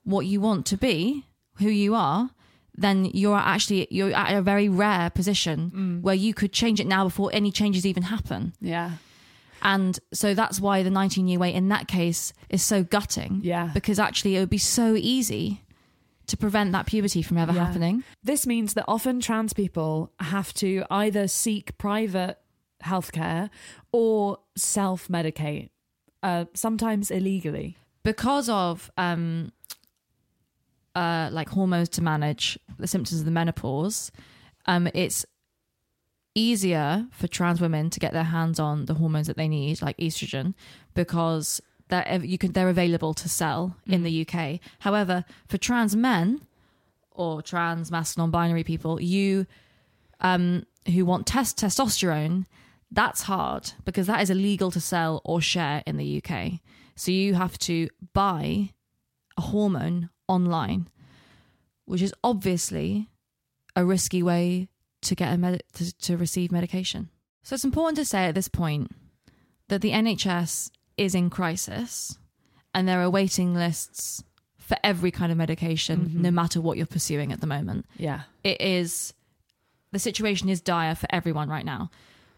what 0.05 0.25
you 0.25 0.39
want 0.39 0.65
to 0.67 0.77
be, 0.77 1.25
who 1.55 1.67
you 1.67 1.93
are, 1.93 2.29
then 2.73 3.03
you're 3.03 3.35
actually 3.53 3.85
you're 3.91 4.13
at 4.13 4.33
a 4.33 4.41
very 4.41 4.69
rare 4.69 5.09
position 5.09 5.69
mm. 5.75 6.01
where 6.01 6.15
you 6.15 6.33
could 6.33 6.53
change 6.53 6.79
it 6.79 6.87
now 6.87 7.03
before 7.03 7.29
any 7.33 7.51
changes 7.51 7.85
even 7.85 8.03
happen. 8.03 8.53
Yeah. 8.61 8.91
And 9.61 9.99
so 10.13 10.33
that's 10.33 10.61
why 10.61 10.83
the 10.83 10.89
19 10.89 11.27
year 11.27 11.37
wait 11.37 11.53
in 11.53 11.67
that 11.67 11.89
case 11.89 12.31
is 12.47 12.63
so 12.63 12.81
gutting. 12.81 13.41
Yeah. 13.43 13.71
Because 13.73 13.99
actually 13.99 14.37
it 14.37 14.39
would 14.39 14.49
be 14.49 14.57
so 14.57 14.95
easy 14.95 15.63
to 16.29 16.37
prevent 16.37 16.71
that 16.71 16.85
puberty 16.85 17.21
from 17.21 17.37
ever 17.37 17.53
Yeah. 17.53 17.65
happening. 17.65 18.03
This 18.23 18.47
means 18.47 18.73
that 18.75 18.85
often 18.87 19.19
trans 19.19 19.53
people 19.53 20.11
have 20.19 20.53
to 20.55 20.83
either 20.89 21.27
seek 21.27 21.77
private 21.77 22.37
healthcare 22.83 23.49
or 23.91 24.37
self 24.55 25.07
medicate, 25.09 25.69
uh, 26.23 26.45
sometimes 26.53 27.11
illegally. 27.11 27.77
because 28.03 28.47
of 28.49 28.89
um 28.97 29.51
uh 30.95 31.29
like 31.31 31.49
hormones 31.49 31.89
to 31.89 32.01
manage 32.01 32.57
the 32.77 32.87
symptoms 32.87 33.19
of 33.19 33.25
the 33.25 33.31
menopause 33.31 34.09
um 34.65 34.87
it's 34.93 35.25
easier 36.35 37.05
for 37.11 37.27
trans 37.27 37.59
women 37.59 37.89
to 37.89 37.99
get 37.99 38.13
their 38.13 38.23
hands 38.23 38.59
on 38.59 38.85
the 38.85 38.93
hormones 38.95 39.27
that 39.27 39.35
they 39.37 39.47
need 39.47 39.81
like 39.81 39.97
estrogen 39.97 40.53
because 40.93 41.59
they're 41.89 42.21
you 42.23 42.37
can 42.37 42.51
they're 42.53 42.69
available 42.69 43.13
to 43.13 43.27
sell 43.29 43.75
in 43.85 44.03
the 44.03 44.25
UK 44.27 44.59
however 44.79 45.25
for 45.47 45.57
trans 45.57 45.95
men 45.95 46.41
or 47.11 47.41
trans 47.41 47.91
masculine 47.91 48.31
non-binary 48.31 48.63
people 48.63 49.01
you 49.01 49.45
um 50.21 50.65
who 50.87 51.05
want 51.05 51.27
test 51.27 51.57
testosterone 51.57 52.45
that's 52.91 53.23
hard 53.23 53.71
because 53.85 54.07
that 54.07 54.21
is 54.21 54.29
illegal 54.29 54.71
to 54.71 54.79
sell 54.79 55.21
or 55.23 55.41
share 55.41 55.83
in 55.85 55.97
the 55.97 56.23
UK 56.23 56.59
so 56.99 57.11
you 57.11 57.35
have 57.35 57.57
to 57.59 57.87
buy 58.13 58.71
a 59.37 59.41
hormone 59.41 60.09
online, 60.27 60.89
which 61.85 62.01
is 62.01 62.13
obviously 62.25 63.09
a 63.73 63.85
risky 63.85 64.21
way 64.21 64.67
to 65.03 65.15
get 65.15 65.33
a 65.33 65.37
med- 65.37 65.63
to, 65.75 65.97
to 65.97 66.17
receive 66.17 66.51
medication. 66.51 67.09
So 67.41 67.53
it's 67.53 67.63
important 67.63 67.95
to 67.99 68.03
say 68.03 68.25
at 68.25 68.35
this 68.35 68.49
point 68.49 68.91
that 69.69 69.79
the 69.79 69.91
NHS 69.91 70.71
is 70.99 71.15
in 71.15 71.29
crisis 71.29 72.17
and 72.73 72.87
there 72.87 73.01
are 73.01 73.09
waiting 73.09 73.53
lists 73.55 74.23
for 74.57 74.77
every 74.83 75.09
kind 75.11 75.31
of 75.31 75.37
medication, 75.37 76.11
no 76.21 76.29
matter 76.29 76.61
what 76.61 76.77
you're 76.77 76.85
pursuing 76.85 77.31
at 77.31 77.41
the 77.41 77.47
moment. 77.47 77.85
Yeah. 77.97 78.21
it 78.43 78.61
is 78.61 79.13
the 79.91 79.97
situation 79.99 80.49
is 80.49 80.61
dire 80.61 80.93
for 80.95 81.07
everyone 81.09 81.49
right 81.49 81.65
now. 81.65 81.89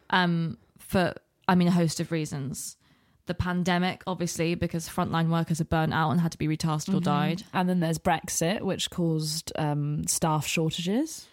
Um 0.09 0.57
for 0.77 1.13
i 1.47 1.55
mean 1.55 1.67
a 1.67 1.71
host 1.71 1.99
of 1.99 2.11
reasons. 2.11 2.77
The 3.25 3.33
pandemic 3.33 4.03
obviously 4.07 4.55
because 4.55 4.87
frontline 4.89 5.29
workers 5.29 5.59
are 5.61 5.65
burnt 5.65 5.93
out 5.93 6.11
and 6.11 6.21
had 6.21 6.31
to 6.33 6.37
be 6.37 6.47
retasked 6.47 6.93
or 6.93 6.99
died. 7.01 7.43
And 7.53 7.67
then 7.69 7.79
there's 7.81 7.97
Brexit, 7.99 8.61
which 8.61 8.89
caused 8.89 9.51
um, 9.57 10.05
staff 10.07 10.45
shortages. 10.47 11.27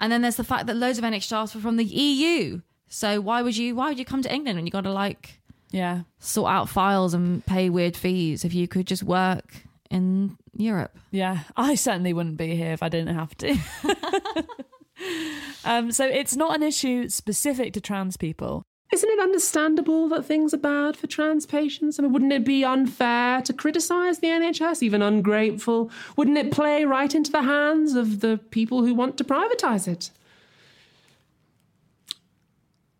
and 0.00 0.10
then 0.12 0.22
there's 0.22 0.36
the 0.36 0.44
fact 0.44 0.66
that 0.66 0.76
loads 0.76 0.98
of 0.98 1.04
NHS 1.04 1.22
staff 1.24 1.56
are 1.56 1.60
from 1.60 1.76
the 1.76 1.84
eu 1.84 2.60
so 2.88 3.20
why 3.20 3.42
would 3.42 3.56
you 3.56 3.74
why 3.76 3.88
would 3.88 3.98
you 3.98 4.04
come 4.12 4.22
to 4.22 4.32
england 4.32 4.56
when 4.56 4.64
you 4.66 4.72
got 4.72 4.84
to 4.84 4.92
like 4.92 5.40
Yeah. 5.70 6.02
sort 6.18 6.50
out 6.50 6.68
files 6.68 7.14
and 7.14 7.44
pay 7.46 7.68
weird 7.70 7.96
fees 7.96 8.44
if 8.44 8.54
you 8.54 8.66
could 8.68 8.86
just 8.86 9.02
work 9.02 9.62
in 9.90 10.36
europe 10.56 10.96
Yeah. 11.10 11.40
I 11.56 11.74
certainly 11.76 12.12
wouldn't 12.12 12.36
be 12.36 12.56
here 12.56 12.72
if 12.72 12.82
I 12.82 12.88
didn't 12.88 13.14
have 13.14 13.36
to. 13.38 13.56
um, 15.64 15.92
so 15.92 16.06
it's 16.06 16.36
not 16.36 16.56
an 16.56 16.62
issue 16.62 17.08
specific 17.08 17.72
to 17.74 17.80
trans 17.80 18.16
people. 18.16 18.62
Isn't 18.92 19.10
it 19.10 19.20
understandable 19.20 20.08
that 20.08 20.24
things 20.24 20.54
are 20.54 20.58
bad 20.58 20.96
for 20.96 21.06
trans 21.06 21.44
patients? 21.44 21.98
I 21.98 22.02
mean, 22.02 22.12
wouldn't 22.12 22.32
it 22.32 22.44
be 22.44 22.64
unfair 22.64 23.42
to 23.42 23.52
criticise 23.52 24.18
the 24.20 24.28
NHS, 24.28 24.82
even 24.82 25.02
ungrateful? 25.02 25.90
Wouldn't 26.16 26.38
it 26.38 26.50
play 26.50 26.84
right 26.86 27.14
into 27.14 27.30
the 27.30 27.42
hands 27.42 27.94
of 27.94 28.20
the 28.20 28.40
people 28.50 28.84
who 28.84 28.94
want 28.94 29.18
to 29.18 29.24
privatise 29.24 29.86
it? 29.86 30.10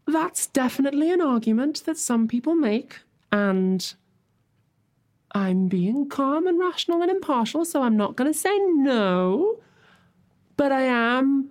That's 0.09 0.47
definitely 0.47 1.13
an 1.13 1.21
argument 1.21 1.85
that 1.85 1.99
some 1.99 2.29
people 2.29 2.55
make, 2.55 3.01
and 3.31 3.95
I'm 5.33 5.69
being 5.69 6.09
calm 6.09 6.47
and 6.47 6.59
rational 6.59 7.03
and 7.03 7.11
impartial, 7.11 7.67
so 7.67 7.83
I'm 7.83 7.97
not 7.97 8.17
going 8.17 8.33
to 8.33 8.39
say 8.39 8.59
no, 8.59 9.61
but 10.57 10.73
I 10.73 10.83
am 10.83 11.51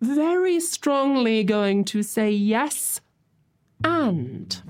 very 0.00 0.60
strongly 0.60 1.42
going 1.42 1.84
to 1.86 2.04
say 2.04 2.30
yes 2.30 3.00
And 3.84 4.60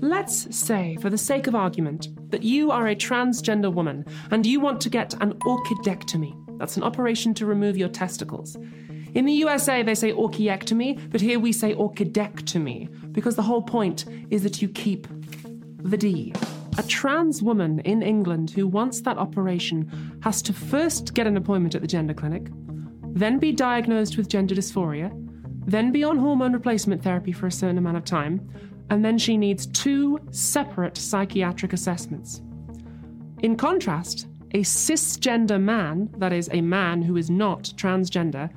let's 0.00 0.56
say, 0.56 0.96
for 1.00 1.10
the 1.10 1.18
sake 1.18 1.46
of 1.46 1.54
argument, 1.54 2.08
that 2.30 2.42
you 2.42 2.70
are 2.70 2.88
a 2.88 2.96
transgender 2.96 3.72
woman 3.72 4.04
and 4.30 4.46
you 4.46 4.60
want 4.60 4.80
to 4.82 4.90
get 4.90 5.14
an 5.20 5.34
orchidectomy. 5.40 6.58
That's 6.58 6.76
an 6.76 6.82
operation 6.82 7.34
to 7.34 7.46
remove 7.46 7.76
your 7.76 7.88
testicles. 7.88 8.56
In 9.14 9.24
the 9.24 9.32
USA, 9.32 9.82
they 9.82 9.94
say 9.94 10.12
orchiectomy, 10.12 11.10
but 11.10 11.20
here 11.20 11.38
we 11.38 11.52
say 11.52 11.74
orchidectomy 11.74 13.12
because 13.12 13.36
the 13.36 13.42
whole 13.42 13.62
point 13.62 14.06
is 14.30 14.42
that 14.42 14.62
you 14.62 14.68
keep 14.68 15.08
the 15.78 15.96
D. 15.96 16.32
A 16.78 16.82
trans 16.84 17.42
woman 17.42 17.80
in 17.80 18.02
England 18.02 18.50
who 18.50 18.66
wants 18.66 19.00
that 19.00 19.18
operation 19.18 20.18
has 20.22 20.40
to 20.42 20.52
first 20.52 21.14
get 21.14 21.26
an 21.26 21.36
appointment 21.36 21.74
at 21.74 21.82
the 21.82 21.88
gender 21.88 22.14
clinic, 22.14 22.46
then 23.12 23.38
be 23.38 23.52
diagnosed 23.52 24.16
with 24.16 24.28
gender 24.28 24.54
dysphoria, 24.54 25.10
then 25.66 25.90
be 25.90 26.04
on 26.04 26.16
hormone 26.16 26.52
replacement 26.52 27.02
therapy 27.02 27.32
for 27.32 27.46
a 27.46 27.52
certain 27.52 27.78
amount 27.78 27.96
of 27.96 28.04
time, 28.04 28.48
and 28.90 29.04
then 29.04 29.18
she 29.18 29.36
needs 29.36 29.66
two 29.66 30.18
separate 30.30 30.96
psychiatric 30.96 31.72
assessments. 31.72 32.42
In 33.40 33.56
contrast, 33.56 34.26
a 34.52 34.60
cisgender 34.60 35.60
man, 35.60 36.10
that 36.18 36.32
is, 36.32 36.48
a 36.52 36.60
man 36.60 37.02
who 37.02 37.16
is 37.16 37.30
not 37.30 37.64
transgender, 37.76 38.50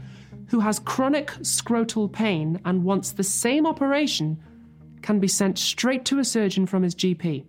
who 0.53 0.59
has 0.59 0.77
chronic 0.77 1.31
scrotal 1.41 2.11
pain 2.11 2.61
and 2.63 2.83
wants 2.83 3.11
the 3.11 3.23
same 3.23 3.65
operation, 3.65 4.39
can 5.01 5.19
be 5.19 5.27
sent 5.27 5.57
straight 5.57 6.05
to 6.05 6.19
a 6.19 6.23
surgeon 6.23 6.67
from 6.67 6.83
his 6.83 6.93
GP. 6.93 7.43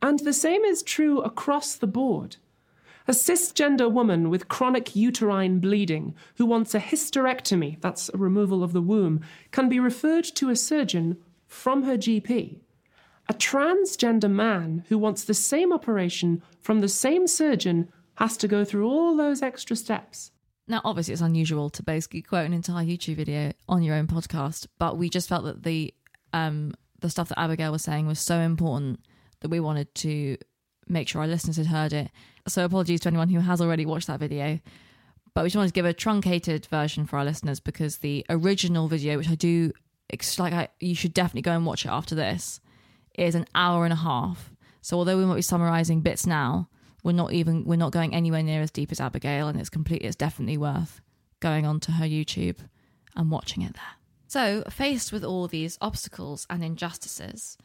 And 0.00 0.18
the 0.20 0.32
same 0.32 0.64
is 0.64 0.82
true 0.82 1.20
across 1.20 1.76
the 1.76 1.86
board. 1.86 2.36
A 3.06 3.10
cisgender 3.12 3.92
woman 3.92 4.30
with 4.30 4.48
chronic 4.48 4.96
uterine 4.96 5.60
bleeding 5.60 6.14
who 6.38 6.46
wants 6.46 6.74
a 6.74 6.80
hysterectomy, 6.80 7.78
that's 7.82 8.08
a 8.08 8.16
removal 8.16 8.64
of 8.64 8.72
the 8.72 8.80
womb, 8.80 9.20
can 9.50 9.68
be 9.68 9.78
referred 9.78 10.24
to 10.24 10.48
a 10.48 10.56
surgeon 10.56 11.18
from 11.46 11.82
her 11.82 11.98
GP. 11.98 12.56
A 13.28 13.34
transgender 13.34 14.30
man 14.30 14.82
who 14.88 14.96
wants 14.96 15.24
the 15.24 15.34
same 15.34 15.74
operation 15.74 16.42
from 16.58 16.80
the 16.80 16.88
same 16.88 17.26
surgeon 17.26 17.92
has 18.14 18.38
to 18.38 18.48
go 18.48 18.64
through 18.64 18.88
all 18.88 19.14
those 19.14 19.42
extra 19.42 19.76
steps. 19.76 20.30
Now, 20.68 20.82
obviously, 20.84 21.14
it's 21.14 21.22
unusual 21.22 21.70
to 21.70 21.82
basically 21.82 22.20
quote 22.20 22.44
an 22.44 22.52
entire 22.52 22.84
YouTube 22.84 23.16
video 23.16 23.52
on 23.68 23.82
your 23.82 23.96
own 23.96 24.06
podcast, 24.06 24.66
but 24.78 24.98
we 24.98 25.08
just 25.08 25.28
felt 25.28 25.44
that 25.44 25.62
the 25.62 25.94
um, 26.34 26.74
the 27.00 27.08
stuff 27.08 27.30
that 27.30 27.40
Abigail 27.40 27.72
was 27.72 27.82
saying 27.82 28.06
was 28.06 28.20
so 28.20 28.38
important 28.38 29.00
that 29.40 29.48
we 29.48 29.60
wanted 29.60 29.94
to 29.94 30.36
make 30.86 31.08
sure 31.08 31.22
our 31.22 31.26
listeners 31.26 31.56
had 31.56 31.66
heard 31.66 31.92
it. 31.94 32.10
So, 32.46 32.64
apologies 32.64 33.00
to 33.00 33.08
anyone 33.08 33.30
who 33.30 33.40
has 33.40 33.62
already 33.62 33.86
watched 33.86 34.08
that 34.08 34.20
video, 34.20 34.60
but 35.32 35.42
we 35.42 35.48
just 35.48 35.56
wanted 35.56 35.68
to 35.68 35.74
give 35.74 35.86
a 35.86 35.94
truncated 35.94 36.66
version 36.66 37.06
for 37.06 37.18
our 37.18 37.24
listeners 37.24 37.60
because 37.60 37.98
the 37.98 38.26
original 38.28 38.88
video, 38.88 39.16
which 39.16 39.30
I 39.30 39.36
do 39.36 39.72
like, 40.38 40.52
I, 40.52 40.68
you 40.80 40.94
should 40.94 41.14
definitely 41.14 41.42
go 41.42 41.52
and 41.52 41.64
watch 41.64 41.86
it 41.86 41.90
after 41.90 42.14
this, 42.14 42.60
is 43.14 43.34
an 43.34 43.46
hour 43.54 43.84
and 43.84 43.92
a 43.92 43.96
half. 43.96 44.52
So, 44.82 44.98
although 44.98 45.16
we 45.16 45.24
might 45.24 45.36
be 45.36 45.42
summarizing 45.42 46.02
bits 46.02 46.26
now, 46.26 46.68
we're 47.02 47.12
not 47.12 47.32
even 47.32 47.64
we're 47.64 47.76
not 47.76 47.92
going 47.92 48.14
anywhere 48.14 48.42
near 48.42 48.62
as 48.62 48.70
deep 48.70 48.92
as 48.92 49.00
Abigail, 49.00 49.48
and 49.48 49.58
it's 49.58 49.70
completely 49.70 50.08
it's 50.08 50.16
definitely 50.16 50.58
worth 50.58 51.00
going 51.40 51.64
onto 51.66 51.92
her 51.92 52.04
YouTube 52.04 52.58
and 53.16 53.30
watching 53.30 53.62
it 53.62 53.74
there. 53.74 53.82
So, 54.26 54.62
faced 54.68 55.12
with 55.12 55.24
all 55.24 55.48
these 55.48 55.78
obstacles 55.80 56.46
and 56.50 56.62
injustices, 56.62 57.56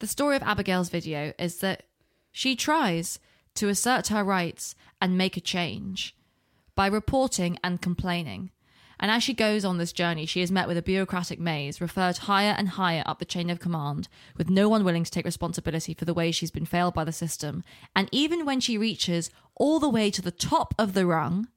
the 0.00 0.06
story 0.06 0.36
of 0.36 0.42
Abigail's 0.42 0.88
video 0.88 1.32
is 1.38 1.58
that 1.58 1.84
she 2.32 2.56
tries 2.56 3.20
to 3.54 3.68
assert 3.68 4.08
her 4.08 4.24
rights 4.24 4.74
and 5.00 5.16
make 5.16 5.36
a 5.36 5.40
change 5.40 6.16
by 6.74 6.88
reporting 6.88 7.58
and 7.62 7.80
complaining. 7.80 8.50
And 9.04 9.10
as 9.10 9.22
she 9.22 9.34
goes 9.34 9.66
on 9.66 9.76
this 9.76 9.92
journey, 9.92 10.24
she 10.24 10.40
is 10.40 10.50
met 10.50 10.66
with 10.66 10.78
a 10.78 10.82
bureaucratic 10.82 11.38
maze, 11.38 11.78
referred 11.78 12.16
higher 12.16 12.54
and 12.56 12.70
higher 12.70 13.02
up 13.04 13.18
the 13.18 13.26
chain 13.26 13.50
of 13.50 13.60
command, 13.60 14.08
with 14.38 14.48
no 14.48 14.66
one 14.66 14.82
willing 14.82 15.04
to 15.04 15.10
take 15.10 15.26
responsibility 15.26 15.92
for 15.92 16.06
the 16.06 16.14
way 16.14 16.30
she's 16.30 16.50
been 16.50 16.64
failed 16.64 16.94
by 16.94 17.04
the 17.04 17.12
system. 17.12 17.62
And 17.94 18.08
even 18.12 18.46
when 18.46 18.60
she 18.60 18.78
reaches 18.78 19.28
all 19.56 19.78
the 19.78 19.90
way 19.90 20.10
to 20.10 20.22
the 20.22 20.30
top 20.30 20.74
of 20.78 20.94
the 20.94 21.04
rung, 21.04 21.48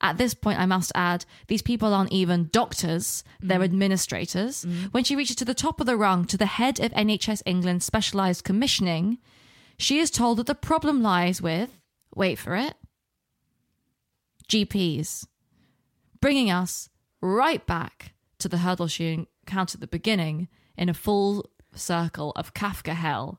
at 0.00 0.18
this 0.18 0.34
point, 0.34 0.58
I 0.58 0.66
must 0.66 0.90
add, 0.96 1.24
these 1.46 1.62
people 1.62 1.94
aren't 1.94 2.10
even 2.10 2.50
doctors, 2.50 3.22
they're 3.38 3.60
mm. 3.60 3.64
administrators. 3.64 4.64
Mm. 4.64 4.92
When 4.92 5.04
she 5.04 5.14
reaches 5.14 5.36
to 5.36 5.44
the 5.44 5.54
top 5.54 5.78
of 5.78 5.86
the 5.86 5.96
rung, 5.96 6.24
to 6.24 6.36
the 6.36 6.46
head 6.46 6.80
of 6.80 6.90
NHS 6.94 7.42
England's 7.46 7.84
specialised 7.84 8.42
commissioning, 8.42 9.18
she 9.78 10.00
is 10.00 10.10
told 10.10 10.38
that 10.38 10.46
the 10.46 10.56
problem 10.56 11.00
lies 11.00 11.40
with, 11.40 11.78
wait 12.12 12.40
for 12.40 12.56
it, 12.56 12.74
GPs 14.48 15.26
bringing 16.22 16.50
us 16.50 16.88
right 17.20 17.64
back 17.66 18.14
to 18.38 18.48
the 18.48 18.58
hurdle 18.58 18.86
she 18.88 19.26
encountered 19.46 19.74
at 19.76 19.80
the 19.82 19.86
beginning 19.86 20.48
in 20.78 20.88
a 20.88 20.94
full 20.94 21.50
circle 21.74 22.32
of 22.36 22.54
Kafka 22.54 22.94
hell 22.94 23.38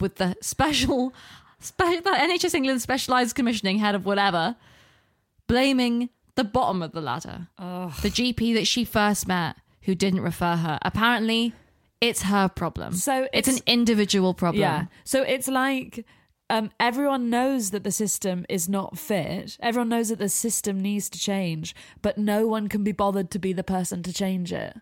with 0.00 0.16
the 0.16 0.36
special, 0.40 1.12
spe- 1.60 2.02
the 2.04 2.10
NHS 2.10 2.54
England 2.54 2.82
specialised 2.82 3.34
commissioning 3.36 3.78
head 3.78 3.94
of 3.94 4.04
whatever 4.04 4.56
blaming 5.46 6.10
the 6.34 6.44
bottom 6.44 6.82
of 6.82 6.92
the 6.92 7.00
ladder. 7.00 7.48
The 7.58 8.10
GP 8.10 8.54
that 8.54 8.66
she 8.66 8.84
first 8.84 9.26
met 9.26 9.56
who 9.82 9.94
didn't 9.94 10.20
refer 10.20 10.56
her. 10.56 10.78
Apparently, 10.82 11.52
it's 12.00 12.22
her 12.22 12.48
problem. 12.48 12.94
So 12.94 13.28
it's, 13.32 13.48
it's- 13.48 13.56
an 13.56 13.62
individual 13.66 14.34
problem. 14.34 14.60
Yeah. 14.60 14.86
So 15.04 15.22
it's 15.22 15.48
like 15.48 16.04
um, 16.50 16.70
everyone 16.80 17.30
knows 17.30 17.70
that 17.70 17.84
the 17.84 17.92
system 17.92 18.46
is 18.48 18.68
not 18.68 18.98
fit. 18.98 19.56
Everyone 19.60 19.88
knows 19.88 20.08
that 20.08 20.18
the 20.18 20.28
system 20.28 20.80
needs 20.80 21.10
to 21.10 21.18
change, 21.18 21.74
but 22.00 22.18
no 22.18 22.46
one 22.46 22.68
can 22.68 22.82
be 22.82 22.92
bothered 22.92 23.30
to 23.32 23.38
be 23.38 23.52
the 23.52 23.64
person 23.64 24.02
to 24.04 24.12
change 24.12 24.52
it. 24.52 24.76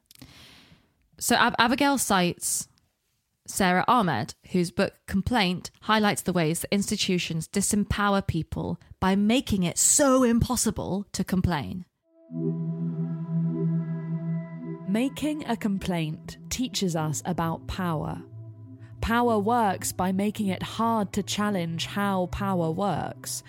So 1.18 1.34
Ab- 1.34 1.56
Abigail 1.58 1.98
cites 1.98 2.68
Sara 3.46 3.84
Ahmed, 3.88 4.34
whose 4.52 4.70
book 4.70 4.94
Complaint 5.06 5.70
highlights 5.82 6.22
the 6.22 6.32
ways 6.32 6.60
that 6.60 6.72
institutions 6.72 7.48
disempower 7.48 8.26
people 8.26 8.80
by 9.00 9.16
making 9.16 9.62
it 9.62 9.78
so 9.78 10.22
impossible 10.22 11.06
to 11.12 11.24
complain. 11.24 11.84
Making 14.88 15.44
a 15.46 15.56
complaint 15.56 16.38
teaches 16.48 16.96
us 16.96 17.22
about 17.24 17.66
power. 17.66 18.22
Power 19.00 19.38
works 19.38 19.92
by 19.92 20.12
making 20.12 20.48
it 20.48 20.62
hard 20.62 21.12
to 21.12 21.22
challenge 21.22 21.86
how 21.86 22.26
power 22.26 22.70
works. 22.70 23.42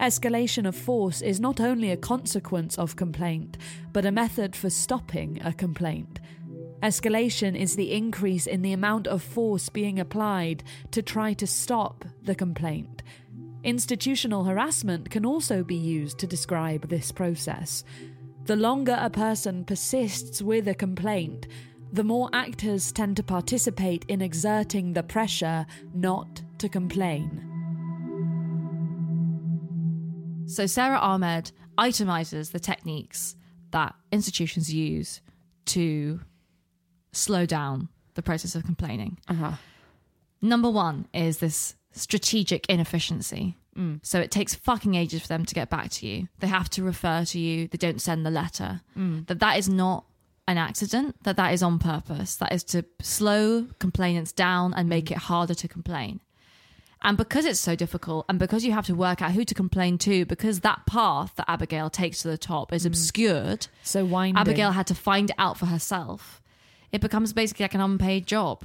Escalation 0.00 0.66
of 0.66 0.74
force 0.74 1.22
is 1.22 1.38
not 1.38 1.60
only 1.60 1.90
a 1.90 1.96
consequence 1.96 2.76
of 2.76 2.96
complaint, 2.96 3.56
but 3.92 4.04
a 4.04 4.10
method 4.10 4.56
for 4.56 4.68
stopping 4.68 5.40
a 5.44 5.52
complaint. 5.52 6.18
Escalation 6.82 7.54
is 7.54 7.76
the 7.76 7.92
increase 7.92 8.48
in 8.48 8.62
the 8.62 8.72
amount 8.72 9.06
of 9.06 9.22
force 9.22 9.68
being 9.68 10.00
applied 10.00 10.64
to 10.90 11.00
try 11.00 11.32
to 11.34 11.46
stop 11.46 12.04
the 12.24 12.34
complaint. 12.34 13.04
Institutional 13.62 14.42
harassment 14.42 15.08
can 15.08 15.24
also 15.24 15.62
be 15.62 15.76
used 15.76 16.18
to 16.18 16.26
describe 16.26 16.88
this 16.88 17.12
process. 17.12 17.84
The 18.46 18.56
longer 18.56 18.98
a 19.00 19.08
person 19.08 19.64
persists 19.64 20.42
with 20.42 20.66
a 20.66 20.74
complaint, 20.74 21.46
the 21.92 22.02
more 22.02 22.30
actors 22.32 22.90
tend 22.90 23.16
to 23.18 23.22
participate 23.22 24.04
in 24.08 24.22
exerting 24.22 24.94
the 24.94 25.02
pressure 25.02 25.66
not 25.94 26.42
to 26.58 26.68
complain. 26.68 27.48
So 30.46 30.66
Sara 30.66 30.98
Ahmed 30.98 31.52
itemizes 31.78 32.52
the 32.52 32.60
techniques 32.60 33.36
that 33.70 33.94
institutions 34.10 34.72
use 34.72 35.20
to 35.66 36.20
slow 37.12 37.46
down 37.46 37.88
the 38.14 38.22
process 38.22 38.54
of 38.54 38.64
complaining. 38.64 39.18
Uh-huh. 39.28 39.52
Number 40.40 40.70
one 40.70 41.06
is 41.14 41.38
this 41.38 41.74
strategic 41.92 42.66
inefficiency. 42.66 43.56
So 44.02 44.20
it 44.20 44.30
takes 44.30 44.54
fucking 44.54 44.94
ages 44.96 45.22
for 45.22 45.28
them 45.28 45.46
to 45.46 45.54
get 45.54 45.70
back 45.70 45.88
to 45.92 46.06
you. 46.06 46.28
They 46.40 46.46
have 46.46 46.68
to 46.70 46.82
refer 46.82 47.24
to 47.24 47.38
you. 47.38 47.68
They 47.68 47.78
don't 47.78 48.02
send 48.02 48.26
the 48.26 48.30
letter. 48.30 48.82
That 49.28 49.38
that 49.38 49.58
is 49.58 49.68
not 49.68 50.04
an 50.48 50.58
accident. 50.58 51.22
That 51.24 51.36
that 51.36 51.52
is 51.52 51.62
on 51.62 51.78
purpose. 51.78 52.36
That 52.36 52.52
is 52.52 52.64
to 52.64 52.84
slow 53.00 53.66
complainants 53.78 54.32
down 54.32 54.74
and 54.74 54.88
make 54.88 55.06
mm. 55.06 55.12
it 55.12 55.18
harder 55.18 55.54
to 55.54 55.68
complain. 55.68 56.20
And 57.04 57.16
because 57.16 57.44
it's 57.44 57.58
so 57.58 57.74
difficult, 57.74 58.26
and 58.28 58.38
because 58.38 58.64
you 58.64 58.72
have 58.72 58.86
to 58.86 58.94
work 58.94 59.22
out 59.22 59.32
who 59.32 59.44
to 59.44 59.54
complain 59.54 59.98
to, 59.98 60.24
because 60.24 60.60
that 60.60 60.86
path 60.86 61.34
that 61.34 61.50
Abigail 61.50 61.90
takes 61.90 62.22
to 62.22 62.28
the 62.28 62.38
top 62.38 62.72
is 62.72 62.84
mm. 62.84 62.86
obscured, 62.86 63.66
So 63.82 64.04
winding. 64.04 64.40
Abigail 64.40 64.70
had 64.70 64.86
to 64.86 64.94
find 64.94 65.30
it 65.30 65.36
out 65.38 65.58
for 65.58 65.66
herself. 65.66 66.40
It 66.92 67.00
becomes 67.00 67.32
basically 67.32 67.64
like 67.64 67.74
an 67.74 67.80
unpaid 67.80 68.26
job. 68.26 68.64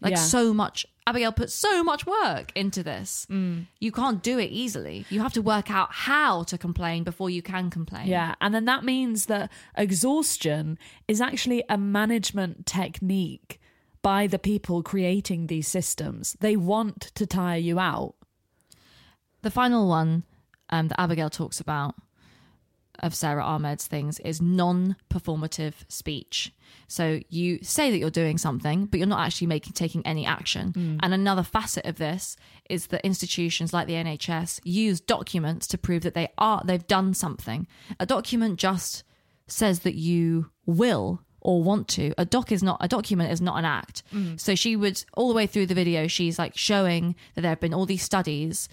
Like 0.00 0.12
Yeah. 0.12 0.18
so 0.18 0.52
much. 0.52 0.86
Abigail 1.06 1.32
put 1.32 1.50
so 1.50 1.84
much 1.84 2.04
work 2.04 2.50
into 2.54 2.82
this. 2.82 3.26
Mm. 3.30 3.66
You 3.78 3.92
can't 3.92 4.22
do 4.22 4.38
it 4.38 4.50
easily. 4.50 5.06
You 5.08 5.20
have 5.20 5.32
to 5.34 5.42
work 5.42 5.70
out 5.70 5.88
how 5.92 6.42
to 6.44 6.58
complain 6.58 7.04
before 7.04 7.30
you 7.30 7.42
can 7.42 7.70
complain. 7.70 8.08
Yeah, 8.08 8.34
and 8.40 8.54
then 8.54 8.64
that 8.64 8.84
means 8.84 9.26
that 9.26 9.50
exhaustion 9.76 10.78
is 11.06 11.20
actually 11.20 11.62
a 11.68 11.78
management 11.78 12.66
technique 12.66 13.60
by 14.02 14.26
the 14.26 14.38
people 14.38 14.82
creating 14.82 15.46
these 15.46 15.68
systems. 15.68 16.36
They 16.40 16.56
want 16.56 17.12
to 17.14 17.26
tire 17.26 17.58
you 17.58 17.78
out. 17.78 18.14
The 19.42 19.50
final 19.50 19.88
one 19.88 20.24
um, 20.70 20.88
that 20.88 21.00
Abigail 21.00 21.30
talks 21.30 21.60
about 21.60 21.94
of 23.00 23.14
Sara 23.14 23.44
Ahmed's 23.44 23.86
things 23.86 24.18
is 24.20 24.40
non-performative 24.40 25.74
speech. 25.88 26.52
So 26.88 27.20
you 27.28 27.58
say 27.62 27.90
that 27.90 27.98
you're 27.98 28.10
doing 28.10 28.38
something, 28.38 28.86
but 28.86 28.98
you're 28.98 29.08
not 29.08 29.24
actually 29.24 29.48
making 29.48 29.72
taking 29.72 30.06
any 30.06 30.24
action. 30.24 30.72
Mm. 30.72 31.00
And 31.02 31.14
another 31.14 31.42
facet 31.42 31.84
of 31.84 31.96
this 31.96 32.36
is 32.70 32.88
that 32.88 33.04
institutions 33.04 33.72
like 33.72 33.86
the 33.86 33.94
NHS 33.94 34.60
use 34.64 35.00
documents 35.00 35.66
to 35.68 35.78
prove 35.78 36.02
that 36.02 36.14
they 36.14 36.28
are 36.38 36.62
they've 36.64 36.86
done 36.86 37.14
something. 37.14 37.66
A 37.98 38.06
document 38.06 38.58
just 38.58 39.04
says 39.48 39.80
that 39.80 39.94
you 39.94 40.50
will 40.64 41.22
or 41.40 41.62
want 41.62 41.86
to. 41.86 42.12
A 42.18 42.24
doc 42.24 42.50
is 42.50 42.62
not 42.62 42.78
a 42.80 42.88
document 42.88 43.32
is 43.32 43.40
not 43.40 43.58
an 43.58 43.64
act. 43.64 44.02
Mm. 44.12 44.38
So 44.38 44.54
she 44.54 44.76
would 44.76 45.02
all 45.14 45.28
the 45.28 45.34
way 45.34 45.46
through 45.46 45.66
the 45.66 45.74
video, 45.74 46.06
she's 46.06 46.38
like 46.38 46.56
showing 46.56 47.14
that 47.34 47.42
there 47.42 47.50
have 47.50 47.60
been 47.60 47.74
all 47.74 47.86
these 47.86 48.02
studies. 48.02 48.68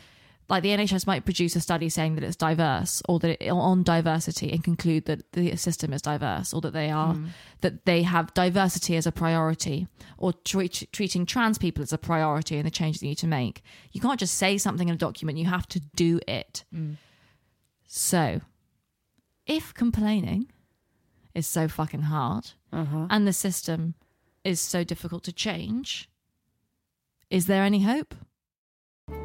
Like 0.50 0.62
the 0.62 0.70
NHS 0.70 1.08
might 1.08 1.24
produce 1.24 1.56
a 1.56 1.62
study 1.62 1.88
saying 1.90 2.16
that 2.16 2.24
it's 2.24 2.36
diverse 2.36 3.02
or 3.08 3.18
that 3.20 3.44
it, 3.44 3.50
on 3.50 3.82
diversity 3.84 4.52
and 4.52 4.64
conclude 4.64 5.06
that 5.06 5.32
the 5.32 5.56
system 5.56 5.94
is 5.94 6.02
diverse 6.02 6.54
or 6.54 6.62
that 6.62 6.74
they 6.74 6.90
are 6.90 7.14
hmm. 7.14 7.28
that 7.62 7.86
they 7.86 8.04
have 8.04 8.34
diversity 8.34 8.98
as 8.98 9.08
a 9.08 9.12
priority 9.12 9.88
or 10.18 10.34
treat, 10.34 10.88
treating 10.92 11.26
trans 11.26 11.58
people 11.58 11.82
as 11.82 11.94
a 11.94 11.98
priority 11.98 12.58
and 12.58 12.66
the 12.66 12.72
changes 12.72 13.02
you 13.02 13.10
need 13.10 13.18
to 13.20 13.28
make. 13.28 13.64
You 13.94 14.02
can't 14.02 14.20
just 14.20 14.36
say 14.36 14.58
something 14.58 14.90
in 14.90 14.96
a 14.96 14.98
document; 14.98 15.38
you 15.38 15.46
have 15.46 15.68
to 15.70 15.80
do 15.96 16.20
it. 16.28 16.66
Hmm. 16.72 16.94
So, 17.88 18.42
if 19.46 19.74
complaining 19.74 20.52
is 21.34 21.48
so 21.48 21.68
fucking 21.68 22.04
hard 22.04 22.52
uh-huh. 22.72 23.08
and 23.10 23.28
the 23.28 23.34
system 23.34 23.96
is 24.44 24.60
so 24.60 24.84
difficult 24.84 25.24
to 25.24 25.32
change, 25.32 26.10
is 27.30 27.48
there 27.48 27.64
any 27.64 27.84
hope? 27.84 28.14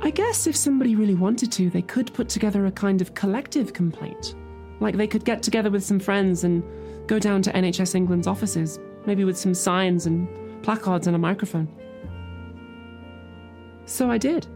I 0.09 0.11
guess 0.11 0.47
if 0.47 0.57
somebody 0.57 0.97
really 0.97 1.14
wanted 1.14 1.53
to, 1.53 1.68
they 1.68 1.83
could 1.83 2.14
put 2.14 2.31
together 2.31 2.64
a 2.64 2.72
kind 2.72 3.03
of 3.03 3.14
collective 3.14 3.74
complaint. 3.74 4.35
Like 4.81 4.97
they 4.97 5.07
could 5.07 5.24
get 5.24 5.43
together 5.43 5.70
with 5.70 5.85
some 5.85 6.01
friends 6.01 6.45
and 6.45 6.62
go 7.07 7.18
down 7.18 7.43
to 7.43 7.53
NHS 7.53 7.95
England's 7.95 8.26
offices, 8.26 8.79
maybe 9.07 9.24
with 9.24 9.37
some 9.37 9.53
signs 9.55 10.07
and 10.07 10.26
placards 10.62 11.07
and 11.07 11.14
a 11.14 11.18
microphone. 11.18 11.68
So 13.85 14.11
I 14.11 14.18
did. 14.18 14.47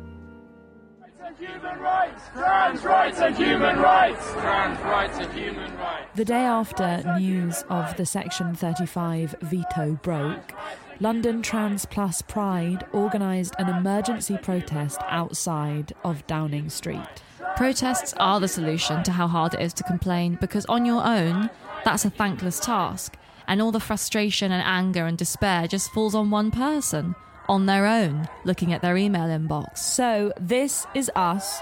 Trans 2.32 2.82
rights 2.82 3.18
human 3.36 3.78
rights. 3.78 4.32
Trans 4.32 4.80
rights 4.80 5.18
human 5.34 5.76
rights. 5.76 6.06
The 6.14 6.24
day 6.24 6.44
after 6.44 7.02
news 7.18 7.62
of 7.68 7.96
the 7.96 8.06
Section 8.06 8.54
35 8.54 9.34
veto 9.42 9.98
broke, 10.02 10.54
London 11.02 11.42
Trans 11.42 11.84
Plus 11.84 12.22
Pride 12.22 12.86
organised 12.94 13.56
an 13.58 13.68
emergency 13.68 14.38
protest 14.40 15.00
outside 15.08 15.92
of 16.04 16.24
Downing 16.28 16.70
Street. 16.70 17.24
Protests 17.56 18.14
are 18.20 18.38
the 18.38 18.46
solution 18.46 19.02
to 19.02 19.10
how 19.10 19.26
hard 19.26 19.54
it 19.54 19.60
is 19.60 19.72
to 19.72 19.82
complain 19.82 20.38
because 20.40 20.64
on 20.66 20.86
your 20.86 21.04
own, 21.04 21.50
that's 21.84 22.04
a 22.04 22.10
thankless 22.10 22.60
task. 22.60 23.16
And 23.48 23.60
all 23.60 23.72
the 23.72 23.80
frustration 23.80 24.52
and 24.52 24.62
anger 24.64 25.04
and 25.04 25.18
despair 25.18 25.66
just 25.66 25.90
falls 25.90 26.14
on 26.14 26.30
one 26.30 26.52
person, 26.52 27.16
on 27.48 27.66
their 27.66 27.84
own, 27.84 28.28
looking 28.44 28.72
at 28.72 28.80
their 28.80 28.96
email 28.96 29.26
inbox. 29.26 29.78
So, 29.78 30.32
this 30.38 30.86
is 30.94 31.10
us 31.16 31.60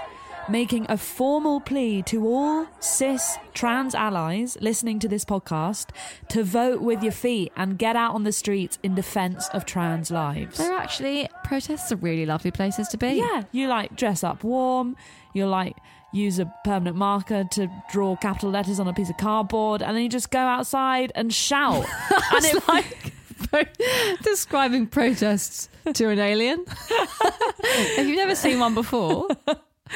making 0.51 0.85
a 0.89 0.97
formal 0.97 1.61
plea 1.61 2.01
to 2.01 2.27
all 2.27 2.67
cis 2.81 3.37
trans 3.53 3.95
allies 3.95 4.57
listening 4.59 4.99
to 4.99 5.07
this 5.07 5.23
podcast 5.23 5.89
to 6.27 6.43
vote 6.43 6.81
with 6.81 7.01
your 7.01 7.11
feet 7.13 7.51
and 7.55 7.77
get 7.77 7.95
out 7.95 8.13
on 8.13 8.25
the 8.25 8.31
streets 8.33 8.77
in 8.83 8.93
defence 8.93 9.47
of 9.49 9.65
trans 9.65 10.11
lives. 10.11 10.57
They're 10.57 10.73
actually, 10.73 11.29
protests 11.45 11.91
are 11.93 11.95
really 11.95 12.25
lovely 12.25 12.51
places 12.51 12.89
to 12.89 12.97
be. 12.97 13.13
Yeah, 13.13 13.43
you 13.53 13.69
like 13.69 13.95
dress 13.95 14.23
up 14.23 14.43
warm, 14.43 14.97
you 15.33 15.47
like 15.47 15.77
use 16.11 16.37
a 16.37 16.53
permanent 16.65 16.97
marker 16.97 17.45
to 17.51 17.69
draw 17.89 18.17
capital 18.17 18.49
letters 18.49 18.79
on 18.79 18.87
a 18.89 18.93
piece 18.93 19.09
of 19.09 19.15
cardboard, 19.15 19.81
and 19.81 19.95
then 19.95 20.03
you 20.03 20.09
just 20.09 20.31
go 20.31 20.39
outside 20.39 21.13
and 21.15 21.33
shout. 21.33 21.85
and 22.33 22.45
it's 22.45 22.67
like 22.67 23.13
describing 24.23 24.87
protests 24.87 25.69
to 25.93 26.09
an 26.09 26.19
alien. 26.19 26.65
if 27.63 28.05
you've 28.05 28.17
never 28.17 28.35
seen 28.35 28.59
one 28.59 28.73
before, 28.73 29.29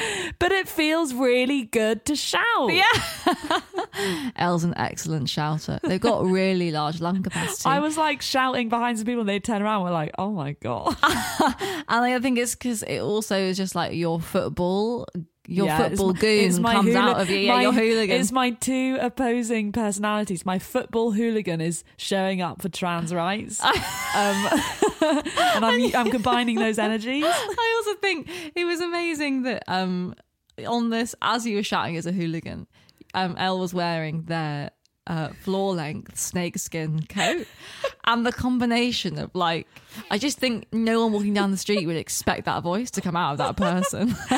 but 0.38 0.52
it 0.52 0.68
feels 0.68 1.14
really 1.14 1.64
good 1.64 2.04
to 2.06 2.16
shout. 2.16 2.72
Yeah. 2.72 3.60
Elle's 4.36 4.64
an 4.64 4.74
excellent 4.76 5.28
shouter. 5.28 5.78
They've 5.82 6.00
got 6.00 6.24
really 6.26 6.70
large 6.70 7.00
lung 7.00 7.22
capacity. 7.22 7.68
I 7.68 7.78
was 7.78 7.96
like 7.96 8.22
shouting 8.22 8.68
behind 8.68 8.98
some 8.98 9.06
people, 9.06 9.20
and 9.20 9.28
they'd 9.28 9.44
turn 9.44 9.62
around. 9.62 9.76
And 9.76 9.84
we're 9.84 9.92
like, 9.92 10.12
"Oh 10.18 10.30
my 10.32 10.52
god!" 10.52 10.96
and 11.02 11.86
I 11.88 12.18
think 12.20 12.38
it's 12.38 12.54
because 12.54 12.82
it 12.82 13.00
also 13.00 13.36
is 13.36 13.56
just 13.56 13.74
like 13.74 13.94
your 13.94 14.20
football, 14.20 15.06
your 15.48 15.66
Yeah, 15.66 15.88
football 15.88 16.12
my- 16.12 16.18
goon 16.20 16.62
comes 16.62 16.88
hooli- 16.88 16.96
out 16.96 17.20
of 17.20 17.30
you. 17.30 17.38
Yeah, 17.38 17.54
my- 17.56 17.62
your 17.62 17.72
hooligan. 17.72 18.20
It's 18.20 18.32
my 18.32 18.50
two 18.50 18.98
opposing 19.00 19.72
personalities. 19.72 20.44
My 20.46 20.58
football 20.58 21.12
hooligan 21.12 21.60
is 21.60 21.84
showing 21.96 22.40
up 22.42 22.62
for 22.62 22.68
trans 22.68 23.12
rights, 23.14 23.60
um, 23.64 23.72
and 25.00 25.64
I'm 25.64 25.94
I'm 25.96 26.10
combining 26.10 26.56
those 26.58 26.78
energies. 26.78 27.24
I 27.26 27.82
also 27.84 27.98
think 28.00 28.28
it 28.54 28.64
was 28.64 28.80
amazing 28.80 29.42
that 29.42 29.62
um 29.68 30.14
on 30.66 30.90
this 30.90 31.14
as 31.22 31.46
you 31.46 31.56
were 31.56 31.62
shouting 31.62 31.96
as 31.96 32.06
a 32.06 32.12
hooligan, 32.12 32.66
um 33.14 33.34
Elle 33.38 33.58
was 33.58 33.72
wearing 33.74 34.22
their 34.22 34.70
uh, 35.06 35.28
floor 35.40 35.74
length 35.74 36.18
snakeskin 36.18 37.06
coat 37.06 37.46
and 38.04 38.26
the 38.26 38.32
combination 38.32 39.18
of 39.18 39.34
like 39.34 39.66
I 40.10 40.18
just 40.18 40.38
think 40.38 40.66
no 40.72 41.02
one 41.02 41.12
walking 41.12 41.34
down 41.34 41.50
the 41.50 41.56
street 41.56 41.86
would 41.86 41.96
expect 41.96 42.44
that 42.46 42.62
voice 42.62 42.90
to 42.92 43.00
come 43.00 43.16
out 43.16 43.32
of 43.32 43.38
that 43.38 43.56
person. 43.56 44.08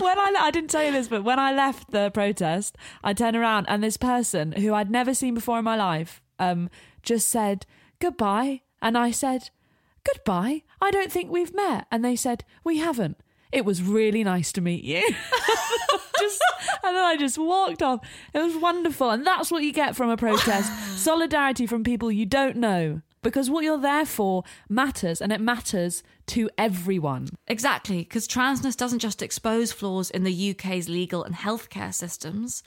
when 0.00 0.18
I 0.18 0.34
I 0.38 0.50
didn't 0.50 0.70
tell 0.70 0.84
you 0.84 0.92
this, 0.92 1.08
but 1.08 1.24
when 1.24 1.38
I 1.38 1.52
left 1.52 1.90
the 1.90 2.10
protest, 2.10 2.76
I 3.04 3.12
turned 3.12 3.36
around 3.36 3.66
and 3.68 3.82
this 3.82 3.96
person 3.96 4.52
who 4.52 4.74
I'd 4.74 4.90
never 4.90 5.14
seen 5.14 5.34
before 5.34 5.58
in 5.58 5.64
my 5.64 5.76
life 5.76 6.22
um, 6.38 6.70
just 7.02 7.28
said 7.28 7.66
goodbye, 7.98 8.62
and 8.80 8.96
I 8.96 9.10
said 9.10 9.50
goodbye. 10.04 10.62
I 10.80 10.90
don't 10.90 11.12
think 11.12 11.30
we've 11.30 11.54
met, 11.54 11.86
and 11.90 12.04
they 12.04 12.16
said 12.16 12.44
we 12.64 12.78
haven't. 12.78 13.18
It 13.52 13.64
was 13.64 13.82
really 13.82 14.24
nice 14.24 14.52
to 14.52 14.60
meet 14.60 14.82
you. 14.84 15.02
just 16.18 16.42
and 16.82 16.96
then 16.96 17.04
I 17.04 17.16
just 17.16 17.38
walked 17.38 17.82
off. 17.82 18.00
It 18.32 18.38
was 18.38 18.56
wonderful, 18.56 19.10
and 19.10 19.26
that's 19.26 19.50
what 19.50 19.62
you 19.62 19.72
get 19.72 19.94
from 19.96 20.10
a 20.10 20.16
protest: 20.16 20.72
solidarity 20.98 21.66
from 21.66 21.84
people 21.84 22.10
you 22.10 22.26
don't 22.26 22.56
know. 22.56 23.02
Because 23.22 23.48
what 23.48 23.62
you're 23.62 23.78
there 23.78 24.04
for 24.04 24.42
matters, 24.68 25.20
and 25.20 25.32
it 25.32 25.40
matters 25.40 26.02
to 26.26 26.50
everyone. 26.58 27.28
Exactly, 27.46 27.98
because 27.98 28.26
transness 28.26 28.76
doesn't 28.76 28.98
just 28.98 29.22
expose 29.22 29.70
flaws 29.70 30.10
in 30.10 30.24
the 30.24 30.50
UK's 30.50 30.88
legal 30.88 31.22
and 31.22 31.36
healthcare 31.36 31.94
systems. 31.94 32.64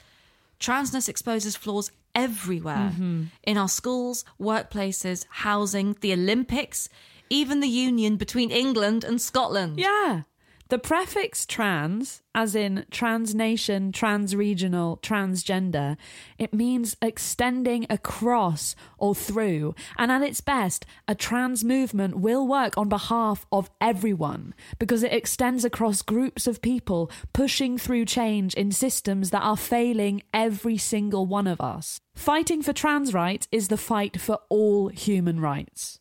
Transness 0.58 1.10
exposes 1.10 1.58
flaws 1.58 1.92
everywhere 2.14 2.94
mm-hmm. 2.94 3.24
in 3.44 3.58
our 3.58 3.68
schools, 3.68 4.24
workplaces, 4.40 5.26
housing, 5.30 5.98
the 6.00 6.14
Olympics, 6.14 6.88
even 7.30 7.60
the 7.60 7.68
union 7.68 8.16
between 8.16 8.50
England 8.50 9.04
and 9.04 9.20
Scotland. 9.20 9.78
Yeah. 9.78 10.22
The 10.70 10.80
prefix 10.80 11.46
trans, 11.46 12.24
as 12.34 12.56
in 12.56 12.88
transnation, 12.90 13.92
transregional, 13.92 15.00
transgender, 15.00 15.96
it 16.40 16.56
means 16.56 16.98
extending 17.04 17.86
across 17.88 18.76
or 18.98 19.14
through. 19.14 19.76
And 19.96 20.12
at 20.12 20.24
its 20.24 20.42
best, 20.42 20.84
a 21.08 21.14
trans 21.14 21.64
movement 21.64 22.18
will 22.18 22.48
work 22.48 22.80
on 22.80 22.90
behalf 22.90 23.46
of 23.52 23.70
everyone 23.80 24.56
because 24.80 25.04
it 25.04 25.14
extends 25.14 25.64
across 25.64 26.02
groups 26.02 26.48
of 26.48 26.64
people 26.64 27.12
pushing 27.32 27.78
through 27.78 28.06
change 28.06 28.56
in 28.56 28.72
systems 28.72 29.30
that 29.30 29.44
are 29.44 29.58
failing 29.58 30.24
every 30.34 30.78
single 30.78 31.28
one 31.28 31.46
of 31.46 31.62
us. 31.62 32.00
Fighting 32.16 32.64
for 32.64 32.74
trans 32.74 33.14
rights 33.14 33.48
is 33.52 33.68
the 33.68 33.78
fight 33.78 34.20
for 34.20 34.40
all 34.50 34.88
human 34.88 35.40
rights. 35.40 36.00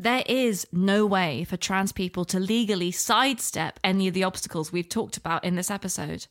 There 0.00 0.22
is 0.24 0.66
no 0.72 1.04
way 1.04 1.44
for 1.44 1.58
trans 1.58 1.92
people 1.92 2.24
to 2.24 2.40
legally 2.40 2.90
sidestep 2.90 3.78
any 3.84 4.08
of 4.08 4.14
the 4.14 4.24
obstacles 4.24 4.72
we've 4.72 4.88
talked 4.88 5.18
about 5.18 5.44
in 5.44 5.56
this 5.56 5.70
episode. 5.70 6.26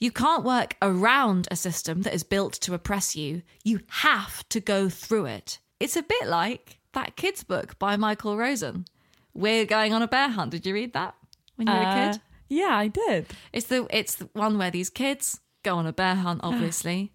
You 0.00 0.10
can't 0.10 0.42
work 0.42 0.74
around 0.82 1.46
a 1.48 1.54
system 1.54 2.02
that 2.02 2.14
is 2.14 2.24
built 2.24 2.54
to 2.54 2.74
oppress 2.74 3.14
you. 3.14 3.42
You 3.62 3.78
have 3.90 4.48
to 4.48 4.58
go 4.58 4.88
through 4.88 5.26
it. 5.26 5.60
It's 5.78 5.94
a 5.94 6.02
bit 6.02 6.26
like 6.26 6.80
that 6.94 7.14
kids' 7.14 7.44
book 7.44 7.78
by 7.78 7.96
Michael 7.96 8.36
Rosen. 8.36 8.86
We're 9.34 9.66
going 9.66 9.92
on 9.92 10.02
a 10.02 10.08
bear 10.08 10.28
hunt. 10.28 10.50
Did 10.50 10.66
you 10.66 10.74
read 10.74 10.92
that 10.94 11.14
when 11.54 11.68
you 11.68 11.74
were 11.74 11.78
a 11.78 11.84
Uh, 11.84 12.12
kid? 12.14 12.20
Yeah, 12.48 12.76
I 12.76 12.88
did. 12.88 13.26
It's 13.52 13.68
the 13.68 13.86
it's 13.96 14.16
the 14.16 14.28
one 14.32 14.58
where 14.58 14.72
these 14.72 14.90
kids 14.90 15.38
go 15.62 15.76
on 15.76 15.86
a 15.86 15.92
bear 15.92 16.16
hunt, 16.16 16.40
obviously, 16.42 17.12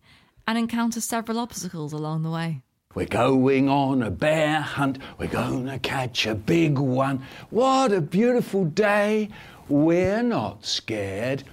and 0.48 0.58
encounter 0.58 1.02
several 1.02 1.38
obstacles 1.38 1.92
along 1.92 2.22
the 2.24 2.32
way. 2.32 2.62
We're 2.98 3.06
going 3.06 3.70
on 3.70 4.02
a 4.02 4.10
bear 4.10 4.60
hunt. 4.60 4.98
We're 5.20 5.28
gonna 5.28 5.78
catch 5.78 6.26
a 6.26 6.34
big 6.34 6.80
one. 6.80 7.22
What 7.52 7.92
a 7.92 8.02
beautiful 8.02 8.66
day. 8.66 9.30
We're 9.70 10.24
not 10.24 10.66
scared. 10.66 11.44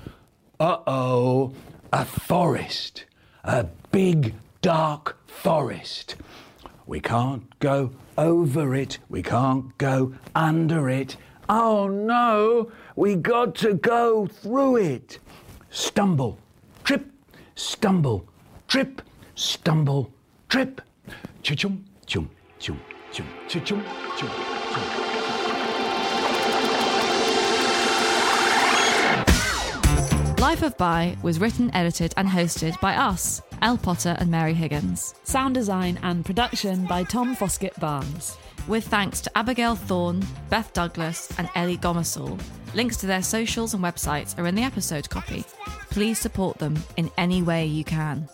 Uh 0.59 0.79
oh, 0.87 1.53
a 1.93 2.07
forest. 2.07 3.05
A 3.45 3.65
big, 3.93 4.33
dark 4.63 5.19
forest. 5.27 6.17
We 6.87 7.01
can't 7.01 7.59
go 7.59 7.91
over 8.17 8.75
it. 8.75 8.97
We 9.11 9.23
can't 9.23 9.77
go 9.77 10.15
under 10.35 10.89
it. 10.89 11.19
Oh 11.47 11.89
no, 11.89 12.73
we 12.97 13.17
got 13.17 13.55
to 13.57 13.75
go 13.75 14.27
through 14.27 14.77
it. 14.77 15.19
Stumble, 15.69 16.39
trip, 16.85 17.05
stumble, 17.55 18.27
trip, 18.67 19.03
stumble, 19.35 20.11
trip. 20.49 20.81
Chum 21.45 21.57
chum 21.59 21.85
chum 22.07 22.31
chum 22.59 22.81
chum 23.13 23.27
chum 23.49 23.65
chum 23.67 23.85
chum. 24.17 24.31
Life 30.39 30.63
of 30.63 30.75
Bi 30.79 31.15
was 31.23 31.39
written, 31.39 31.71
edited, 31.75 32.15
and 32.17 32.27
hosted 32.27 32.81
by 32.81 32.97
us, 32.97 33.43
Elle 33.61 33.77
Potter 33.77 34.17
and 34.19 34.31
Mary 34.31 34.55
Higgins. 34.55 35.15
Sound 35.25 35.55
design 35.55 35.99
and 36.03 36.25
production 36.25 36.87
by 36.87 37.03
Tom 37.03 37.37
Foskett 37.37 37.79
Barnes. 37.79 38.39
With 38.67 38.89
thanks 38.89 39.21
to 39.21 39.37
Abigail 39.37 39.75
Thorn, 39.75 40.25
Beth 40.49 40.73
Douglas, 40.73 41.31
and 41.37 41.51
Ellie 41.55 41.77
Gomersall. 41.77 42.41
Links 42.75 42.97
to 42.97 43.07
their 43.07 43.23
socials 43.23 43.75
and 43.75 43.85
websites 43.85 44.39
are 44.39 44.47
in 44.47 44.55
the 44.55 44.63
episode 44.63 45.11
copy. 45.11 45.45
Please 45.91 46.19
support 46.19 46.57
them 46.57 46.83
in 46.97 47.11
any 47.19 47.43
way 47.43 47.67
you 47.67 47.85
can. 47.85 48.31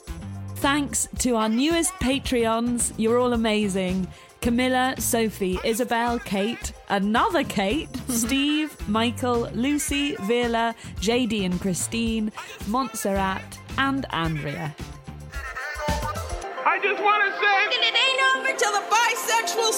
Thanks 0.61 1.09
to 1.21 1.37
our 1.37 1.49
newest 1.49 1.95
Patreons. 1.95 2.93
You're 2.99 3.19
all 3.19 3.33
amazing. 3.33 4.07
Camilla, 4.43 4.95
Sophie, 4.99 5.59
Isabel, 5.65 6.19
Kate, 6.19 6.75
another 6.91 7.45
Kate, 7.45 7.89
Steve, 8.09 8.77
Michael, 8.87 9.49
Lucy, 9.55 10.17
Vila, 10.17 10.75
JD 10.97 11.47
and 11.47 11.59
Christine, 11.59 12.31
Montserrat, 12.67 13.59
and 13.79 14.05
Andrea. 14.13 14.77
I 16.67 16.79
just 16.83 17.03
want 17.03 17.25
to 17.25 17.33
say. 17.41 17.61
And 17.65 17.83
it 17.83 17.95
ain't 17.97 18.21
over 18.37 18.53
till 18.59 18.73
the 18.73 18.85
bisexual 18.93 19.73